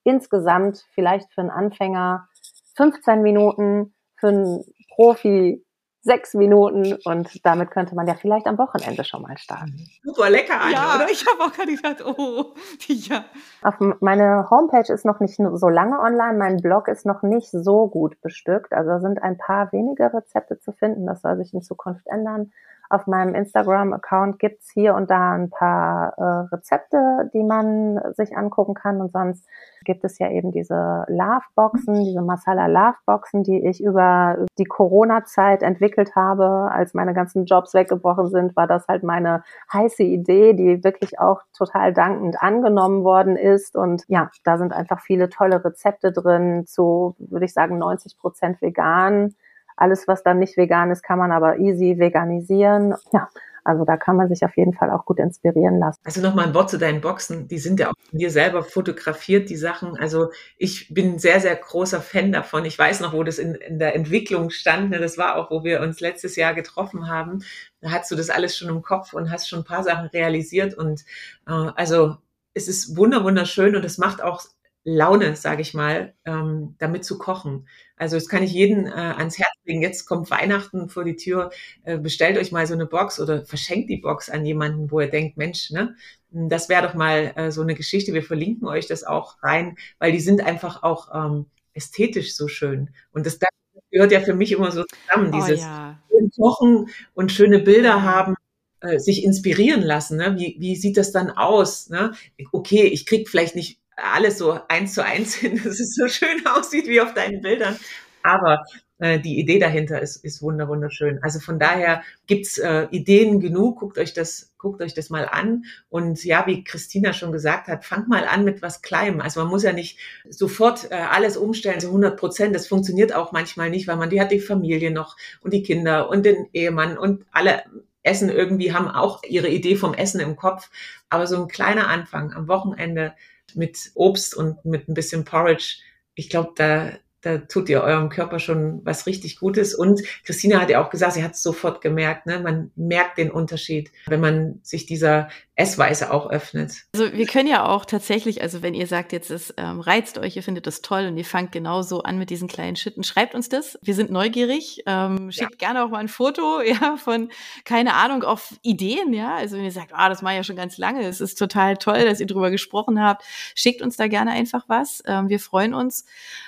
insgesamt 0.03 0.85
vielleicht 0.93 1.31
für 1.33 1.41
einen 1.41 1.49
Anfänger 1.49 2.27
15 2.75 3.21
Minuten, 3.21 3.93
für 4.17 4.29
einen 4.29 4.63
Profi 4.95 5.64
sechs 6.05 6.35
Minuten 6.35 6.97
und 7.03 7.43
damit 7.43 7.71
könnte 7.71 7.95
man 7.95 8.07
ja 8.07 8.13
vielleicht 8.13 8.45
am 8.45 8.59
Wochenende 8.59 9.03
schon 9.03 9.23
mal 9.23 9.37
starten. 9.39 9.89
Super 10.03 10.29
lecker, 10.29 10.61
Anja, 10.61 10.77
ja, 10.77 10.95
oder? 10.95 11.09
ich 11.09 11.25
habe 11.25 11.43
auch 11.43 11.51
gerade 11.51 11.75
gedacht, 11.75 12.05
oh, 12.05 12.53
ja. 12.87 13.25
Auf 13.63 13.73
meine 14.01 14.47
Homepage 14.51 14.93
ist 14.93 15.03
noch 15.03 15.19
nicht 15.19 15.35
so 15.35 15.67
lange 15.67 15.99
online, 15.99 16.37
mein 16.37 16.57
Blog 16.57 16.87
ist 16.89 17.07
noch 17.07 17.23
nicht 17.23 17.49
so 17.49 17.87
gut 17.87 18.21
bestückt. 18.21 18.71
Also 18.71 18.99
sind 18.99 19.23
ein 19.23 19.37
paar 19.37 19.71
wenige 19.71 20.13
Rezepte 20.13 20.59
zu 20.59 20.73
finden. 20.73 21.07
Das 21.07 21.23
soll 21.23 21.37
sich 21.37 21.53
in 21.55 21.63
Zukunft 21.63 22.05
ändern. 22.05 22.51
Auf 22.89 23.07
meinem 23.07 23.35
Instagram-Account 23.35 24.39
gibt's 24.39 24.69
hier 24.71 24.95
und 24.95 25.09
da 25.09 25.33
ein 25.33 25.49
paar 25.49 26.13
äh, 26.17 26.55
Rezepte, 26.55 27.29
die 27.33 27.43
man 27.43 27.99
sich 28.13 28.37
angucken 28.37 28.73
kann. 28.73 29.01
Und 29.01 29.11
sonst 29.11 29.47
gibt 29.85 30.03
es 30.03 30.19
ja 30.19 30.29
eben 30.29 30.51
diese 30.51 31.05
Love-Boxen, 31.07 32.03
diese 32.03 32.21
Masala-Love-Boxen, 32.21 33.43
die 33.43 33.65
ich 33.65 33.83
über 33.83 34.45
die 34.57 34.65
Corona-Zeit 34.65 35.63
entwickelt 35.63 36.15
habe. 36.15 36.69
Als 36.71 36.93
meine 36.93 37.13
ganzen 37.13 37.45
Jobs 37.45 37.73
weggebrochen 37.73 38.29
sind, 38.29 38.55
war 38.55 38.67
das 38.67 38.87
halt 38.87 39.03
meine 39.03 39.43
heiße 39.71 40.03
Idee, 40.03 40.53
die 40.53 40.83
wirklich 40.83 41.19
auch 41.19 41.41
total 41.57 41.93
dankend 41.93 42.41
angenommen 42.41 43.03
worden 43.03 43.35
ist. 43.35 43.75
Und 43.75 44.03
ja, 44.07 44.29
da 44.43 44.57
sind 44.57 44.73
einfach 44.73 44.99
viele 45.01 45.29
tolle 45.29 45.63
Rezepte 45.63 46.11
drin 46.11 46.65
zu, 46.65 47.15
würde 47.19 47.45
ich 47.45 47.53
sagen, 47.53 47.77
90 47.77 48.17
Prozent 48.17 48.61
vegan 48.61 49.35
alles, 49.75 50.07
was 50.07 50.23
dann 50.23 50.39
nicht 50.39 50.57
vegan 50.57 50.91
ist, 50.91 51.03
kann 51.03 51.19
man 51.19 51.31
aber 51.31 51.59
easy 51.59 51.97
veganisieren. 51.97 52.95
Ja, 53.11 53.29
also 53.65 53.83
da 53.83 53.97
kann 53.97 54.15
man 54.15 54.29
sich 54.29 54.45
auf 54.45 54.55
jeden 54.57 54.73
Fall 54.73 54.91
auch 54.91 55.05
gut 55.05 55.17
inspirieren 55.17 55.79
lassen. 55.79 55.99
Also 56.03 56.21
nochmal 56.21 56.45
ein 56.45 56.53
Wort 56.53 56.69
zu 56.69 56.77
deinen 56.77 57.01
Boxen. 57.01 57.47
Die 57.47 57.57
sind 57.57 57.79
ja 57.79 57.89
auch 57.89 57.95
von 58.09 58.19
dir 58.19 58.29
selber 58.29 58.63
fotografiert, 58.63 59.49
die 59.49 59.55
Sachen. 59.55 59.97
Also 59.97 60.29
ich 60.57 60.93
bin 60.93 61.17
sehr, 61.17 61.39
sehr 61.39 61.55
großer 61.55 61.99
Fan 61.99 62.31
davon. 62.31 62.63
Ich 62.63 62.77
weiß 62.77 62.99
noch, 62.99 63.13
wo 63.13 63.23
das 63.23 63.39
in, 63.39 63.55
in 63.55 63.79
der 63.79 63.95
Entwicklung 63.95 64.51
stand. 64.51 64.91
Ne? 64.91 64.99
Das 64.99 65.17
war 65.17 65.35
auch, 65.35 65.49
wo 65.49 65.63
wir 65.63 65.81
uns 65.81 65.99
letztes 65.99 66.35
Jahr 66.35 66.53
getroffen 66.53 67.09
haben. 67.09 67.43
Da 67.81 67.89
hast 67.89 68.11
du 68.11 68.15
das 68.15 68.29
alles 68.29 68.55
schon 68.55 68.69
im 68.69 68.83
Kopf 68.83 69.13
und 69.13 69.31
hast 69.31 69.49
schon 69.49 69.61
ein 69.61 69.65
paar 69.65 69.83
Sachen 69.83 70.09
realisiert. 70.09 70.75
Und 70.75 71.01
äh, 71.47 71.51
also 71.75 72.17
es 72.53 72.67
ist 72.67 72.95
wunder, 72.95 73.23
wunderschön 73.23 73.75
und 73.75 73.83
es 73.83 73.97
macht 73.97 74.21
auch 74.21 74.43
Laune, 74.87 75.35
sage 75.35 75.63
ich 75.63 75.73
mal, 75.73 76.13
ähm, 76.25 76.75
damit 76.77 77.03
zu 77.03 77.17
kochen. 77.17 77.67
Also 77.97 78.17
das 78.17 78.29
kann 78.29 78.43
ich 78.43 78.53
jeden 78.53 78.85
äh, 78.85 78.91
ans 78.91 79.39
Herz 79.39 79.49
legen. 79.65 79.81
Jetzt 79.81 80.05
kommt 80.05 80.29
Weihnachten 80.29 80.89
vor 80.89 81.03
die 81.03 81.15
Tür, 81.15 81.49
äh, 81.83 81.97
bestellt 81.97 82.37
euch 82.37 82.51
mal 82.51 82.67
so 82.67 82.75
eine 82.75 82.85
Box 82.85 83.19
oder 83.19 83.43
verschenkt 83.45 83.89
die 83.89 83.97
Box 83.97 84.29
an 84.29 84.45
jemanden, 84.45 84.91
wo 84.91 84.99
ihr 85.01 85.09
denkt, 85.09 85.37
Mensch, 85.37 85.71
ne, 85.71 85.95
das 86.29 86.69
wäre 86.69 86.85
doch 86.85 86.93
mal 86.93 87.33
äh, 87.35 87.51
so 87.51 87.63
eine 87.63 87.73
Geschichte. 87.73 88.13
Wir 88.13 88.21
verlinken 88.21 88.67
euch 88.67 88.85
das 88.85 89.03
auch 89.03 89.41
rein, 89.41 89.75
weil 89.97 90.11
die 90.11 90.19
sind 90.19 90.41
einfach 90.45 90.83
auch 90.83 91.09
ähm, 91.15 91.47
ästhetisch 91.73 92.35
so 92.35 92.47
schön. 92.47 92.91
Und 93.11 93.25
das, 93.25 93.39
das 93.39 93.49
gehört 93.89 94.11
ja 94.11 94.19
für 94.19 94.35
mich 94.35 94.51
immer 94.51 94.71
so 94.71 94.83
zusammen, 94.83 95.31
oh, 95.33 95.37
dieses 95.37 95.61
ja. 95.61 95.99
Kochen 96.37 96.89
und 97.13 97.31
schöne 97.31 97.59
Bilder 97.59 98.03
haben 98.03 98.35
äh, 98.81 98.99
sich 98.99 99.23
inspirieren 99.23 99.81
lassen. 99.81 100.17
Ne? 100.17 100.35
Wie, 100.37 100.57
wie 100.59 100.75
sieht 100.75 100.97
das 100.97 101.11
dann 101.11 101.31
aus? 101.31 101.89
Ne? 101.89 102.13
Okay, 102.51 102.83
ich 102.83 103.05
krieg 103.05 103.29
vielleicht 103.29 103.55
nicht 103.55 103.79
alles 103.95 104.37
so 104.37 104.59
eins 104.67 104.93
zu 104.93 105.03
eins 105.03 105.35
hin, 105.35 105.55
dass 105.63 105.79
es 105.79 105.95
so 105.95 106.07
schön 106.07 106.45
aussieht 106.47 106.87
wie 106.87 107.01
auf 107.01 107.13
deinen 107.13 107.41
Bildern. 107.41 107.77
Aber 108.23 108.63
äh, 108.97 109.19
die 109.19 109.39
Idee 109.39 109.59
dahinter 109.59 110.01
ist, 110.01 110.23
ist 110.23 110.41
wunder, 110.41 110.67
wunderschön. 110.67 111.19
Also 111.21 111.39
von 111.39 111.59
daher 111.59 112.01
gibt's 112.27 112.57
äh, 112.57 112.87
Ideen 112.91 113.39
genug. 113.39 113.79
Guckt 113.79 113.97
euch 113.97 114.13
das, 114.13 114.53
guckt 114.57 114.81
euch 114.81 114.93
das 114.93 115.09
mal 115.09 115.25
an. 115.25 115.65
Und 115.89 116.23
ja, 116.23 116.47
wie 116.47 116.63
Christina 116.63 117.11
schon 117.13 117.31
gesagt 117.31 117.67
hat, 117.67 117.83
fangt 117.83 118.07
mal 118.07 118.25
an 118.25 118.45
mit 118.45 118.61
was 118.61 118.81
Kleinem. 118.81 119.19
Also 119.21 119.41
man 119.41 119.49
muss 119.49 119.63
ja 119.63 119.73
nicht 119.73 119.99
sofort 120.29 120.91
äh, 120.91 120.95
alles 120.95 121.35
umstellen, 121.35 121.81
so 121.81 121.87
100 121.87 122.17
Prozent. 122.17 122.55
Das 122.55 122.67
funktioniert 122.67 123.13
auch 123.13 123.31
manchmal 123.31 123.69
nicht, 123.69 123.87
weil 123.87 123.97
man 123.97 124.09
die 124.09 124.21
hat 124.21 124.31
die 124.31 124.39
Familie 124.39 124.91
noch 124.91 125.17
und 125.41 125.53
die 125.53 125.63
Kinder 125.63 126.09
und 126.09 126.25
den 126.25 126.47
Ehemann 126.53 126.97
und 126.97 127.25
alle 127.31 127.63
Essen 128.01 128.29
irgendwie 128.29 128.71
haben 128.71 128.87
auch 128.87 129.23
ihre 129.23 129.49
Idee 129.49 129.75
vom 129.75 129.93
Essen 129.93 130.21
im 130.21 130.35
Kopf. 130.35 130.69
Aber 131.09 131.27
so 131.27 131.41
ein 131.41 131.47
kleiner 131.47 131.89
Anfang 131.89 132.33
am 132.33 132.47
Wochenende 132.47 133.13
mit 133.55 133.91
Obst 133.95 134.35
und 134.35 134.63
mit 134.65 134.87
ein 134.87 134.93
bisschen 134.93 135.25
Porridge, 135.25 135.77
ich 136.13 136.29
glaube, 136.29 136.53
da, 136.55 136.93
da 137.25 137.39
tut 137.39 137.69
ihr 137.69 137.81
eurem 137.81 138.09
Körper 138.09 138.37
schon 138.37 138.81
was 138.83 139.07
richtig 139.07 139.39
Gutes. 139.39 139.73
Und 139.73 140.01
Christina 140.23 140.61
hat 140.61 140.69
ja 140.69 140.83
auch 140.83 140.91
gesagt, 140.91 141.13
sie 141.13 141.23
hat 141.23 141.33
es 141.33 141.41
sofort 141.41 141.81
gemerkt, 141.81 142.27
ne? 142.27 142.39
man 142.39 142.71
merkt 142.75 143.17
den 143.17 143.31
Unterschied, 143.31 143.91
wenn 144.05 144.21
man 144.21 144.59
sich 144.61 144.85
dieser 144.85 145.29
Essweise 145.55 146.11
auch 146.11 146.29
öffnet. 146.29 146.83
Also 146.93 147.13
wir 147.13 147.25
können 147.25 147.47
ja 147.47 147.65
auch 147.65 147.85
tatsächlich, 147.85 148.41
also 148.41 148.61
wenn 148.61 148.73
ihr 148.73 148.87
sagt, 148.87 149.13
jetzt 149.13 149.31
es 149.31 149.53
ähm, 149.55 149.79
reizt 149.79 150.17
euch, 150.17 150.35
ihr 150.35 150.43
findet 150.43 150.67
das 150.67 150.81
toll 150.81 151.07
und 151.07 151.17
ihr 151.17 151.23
fangt 151.23 151.53
genauso 151.53 152.03
an 152.03 152.19
mit 152.19 152.29
diesen 152.29 152.49
kleinen 152.49 152.75
Schritten, 152.75 153.03
schreibt 153.03 153.33
uns 153.33 153.47
das. 153.47 153.79
Wir 153.81 153.95
sind 153.95 154.11
neugierig. 154.11 154.83
Ähm, 154.85 155.31
schickt 155.31 155.61
ja. 155.61 155.67
gerne 155.67 155.83
auch 155.83 155.89
mal 155.89 155.99
ein 155.99 156.09
Foto, 156.09 156.61
ja, 156.65 156.97
von, 156.97 157.29
keine 157.63 157.93
Ahnung, 157.93 158.23
auf 158.23 158.53
Ideen, 158.61 159.13
ja. 159.13 159.35
Also 159.35 159.55
wenn 159.55 159.63
ihr 159.63 159.71
sagt, 159.71 159.91
ah, 159.93 160.09
das 160.09 160.21
mache 160.21 160.33
ich 160.33 160.37
ja 160.37 160.43
schon 160.43 160.57
ganz 160.57 160.77
lange, 160.77 161.07
es 161.07 161.21
ist 161.21 161.39
total 161.39 161.77
toll, 161.77 162.03
dass 162.03 162.19
ihr 162.19 162.27
drüber 162.27 162.51
gesprochen 162.51 163.01
habt, 163.01 163.23
schickt 163.55 163.81
uns 163.81 163.95
da 163.95 164.07
gerne 164.07 164.31
einfach 164.31 164.65
was. 164.67 165.01
Ähm, 165.05 165.29
wir 165.29 165.39
freuen 165.39 165.73
uns. 165.73 166.05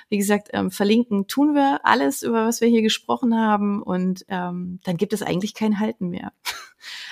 Wie 0.09 0.17
gesagt, 0.17 0.49
ähm, 0.67 0.71
verlinken 0.71 1.27
tun 1.27 1.53
wir 1.53 1.81
alles, 1.83 2.23
über 2.23 2.45
was 2.45 2.61
wir 2.61 2.67
hier 2.67 2.81
gesprochen 2.81 3.35
haben 3.35 3.81
und 3.81 4.25
ähm, 4.27 4.79
dann 4.83 4.97
gibt 4.97 5.13
es 5.13 5.23
eigentlich 5.23 5.53
kein 5.53 5.79
Halten 5.79 6.09
mehr. 6.09 6.33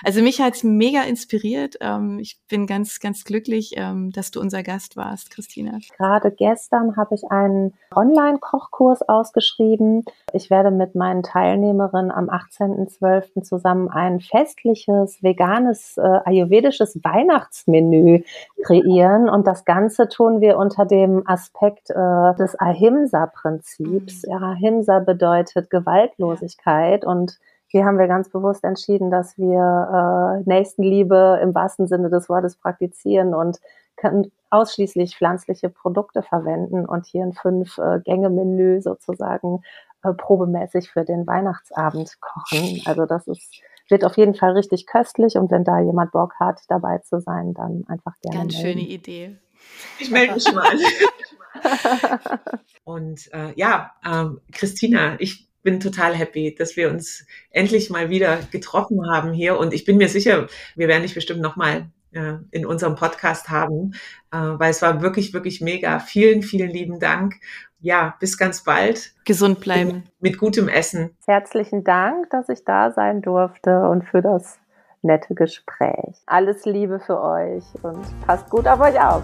Also 0.04 0.22
mich 0.22 0.42
hat's 0.42 0.64
mega 0.64 1.02
inspiriert. 1.04 1.76
Ähm, 1.82 2.20
ich 2.20 2.40
bin 2.50 2.68
ganz, 2.68 3.00
ganz 3.00 3.24
glücklich, 3.24 3.74
ähm, 3.76 4.12
dass 4.12 4.32
du 4.32 4.40
unser 4.40 4.64
Gast 4.64 4.98
warst, 4.98 5.32
Christina. 5.32 5.80
Gerade 5.98 6.32
gestern 6.32 6.96
habe 6.98 7.16
ich 7.16 7.24
einen 7.32 7.74
Online-Kochkurs 7.96 9.02
ausgeschrieben. 9.04 10.06
Ich 10.34 10.50
werde 10.50 10.72
mit 10.72 10.96
meinen 10.96 11.24
Teilnehmerinnen 11.24 12.12
am 12.12 12.30
18.12. 12.30 13.44
zusammen 13.44 13.90
ein 13.90 14.20
festliches, 14.20 15.22
veganes, 15.24 15.98
äh, 15.98 16.20
ayurvedisches 16.26 17.00
Weihnachtsmenü 17.04 18.24
kreieren. 18.64 19.30
Und 19.30 19.48
das 19.48 19.66
Ganze 19.66 20.10
tun 20.10 20.42
wir 20.42 20.58
unter 20.58 20.86
dem 20.86 21.28
Aspekt 21.28 21.90
äh, 21.90 22.36
des 22.36 22.60
Ahimsa-Prinzips. 22.60 24.26
Mhm. 24.28 24.44
Ahimsa 24.44 25.00
bedeutet 25.00 25.70
Gewaltlosigkeit 25.70 27.06
und 27.06 27.40
hier 27.68 27.86
haben 27.86 27.98
wir 27.98 28.08
ganz 28.08 28.30
bewusst 28.30 28.64
entschieden, 28.64 29.12
dass 29.12 29.38
wir 29.38 30.44
äh, 30.46 30.50
Nächstenliebe 30.50 31.40
im 31.42 31.54
wahrsten 31.54 31.88
Sinne 31.88 32.10
des 32.10 32.30
Wortes 32.30 32.56
praktizieren 32.56 33.34
und 33.34 33.60
können 33.96 34.32
ausschließlich 34.50 35.18
pflanzliche 35.18 35.70
Produkte 35.70 36.22
verwenden 36.22 36.86
und 36.86 37.06
hier 37.06 37.24
ein 37.24 37.34
Fünf-Gänge-Menü 37.34 38.82
sozusagen 38.82 39.62
äh, 40.04 40.14
probemäßig 40.14 40.92
für 40.92 41.06
den 41.06 41.26
Weihnachtsabend 41.26 42.20
kochen. 42.22 42.82
Also 42.86 43.06
das 43.06 43.28
ist 43.28 43.62
wird 43.90 44.04
auf 44.04 44.18
jeden 44.18 44.34
Fall 44.34 44.54
richtig 44.54 44.88
köstlich 44.88 45.36
und 45.36 45.52
wenn 45.52 45.64
da 45.64 45.80
jemand 45.80 46.12
Bock 46.12 46.34
hat, 46.40 46.62
dabei 46.70 47.00
zu 47.00 47.20
sein, 47.20 47.54
dann 47.54 47.86
einfach 47.88 48.14
gerne. 48.22 48.38
Ganz 48.38 48.54
melden. 48.54 48.80
schöne 48.80 48.90
Idee. 48.90 49.38
Ich 50.00 50.10
melde 50.10 50.34
mich 50.34 50.54
mal. 50.54 50.74
und 52.84 53.32
äh, 53.34 53.54
ja, 53.56 53.92
ähm, 54.06 54.42
Christina, 54.52 55.16
ich 55.20 55.45
bin 55.66 55.82
total 55.82 56.14
happy, 56.14 56.56
dass 56.56 56.78
wir 56.78 56.90
uns 56.90 57.26
endlich 57.50 57.90
mal 57.90 58.10
wieder 58.10 58.38
getroffen 58.52 59.00
haben 59.12 59.34
hier. 59.34 59.60
Und 59.60 59.74
ich 59.74 59.84
bin 59.84 59.98
mir 59.98 60.08
sicher, 60.08 60.48
wir 60.76 60.88
werden 60.88 61.02
dich 61.02 61.16
bestimmt 61.16 61.42
nochmal 61.42 61.90
äh, 62.14 62.36
in 62.52 62.66
unserem 62.66 62.96
Podcast 62.96 63.50
haben, 63.50 63.96
äh, 64.32 64.38
weil 64.38 64.70
es 64.70 64.82
war 64.82 65.02
wirklich, 65.02 65.34
wirklich 65.34 65.60
mega. 65.60 66.00
Vielen, 66.00 66.44
vielen 66.44 66.70
lieben 66.70 67.00
Dank. 67.00 67.36
Ja, 67.82 68.16
bis 68.20 68.38
ganz 68.38 68.64
bald. 68.64 69.14
Gesund 69.26 69.60
bleiben. 69.60 70.06
Mit, 70.20 70.22
mit 70.22 70.38
gutem 70.38 70.70
Essen. 70.70 71.18
Herzlichen 71.26 71.84
Dank, 71.84 72.30
dass 72.30 72.48
ich 72.48 72.64
da 72.64 72.92
sein 72.92 73.22
durfte 73.22 73.90
und 73.90 74.06
für 74.06 74.22
das 74.22 74.60
nette 75.02 75.34
Gespräch. 75.34 76.16
Alles 76.28 76.66
Liebe 76.66 77.00
für 77.00 77.22
euch 77.22 77.64
und 77.82 78.06
passt 78.26 78.50
gut 78.50 78.68
auf 78.68 78.80
euch 78.80 79.00
auf. 79.00 79.24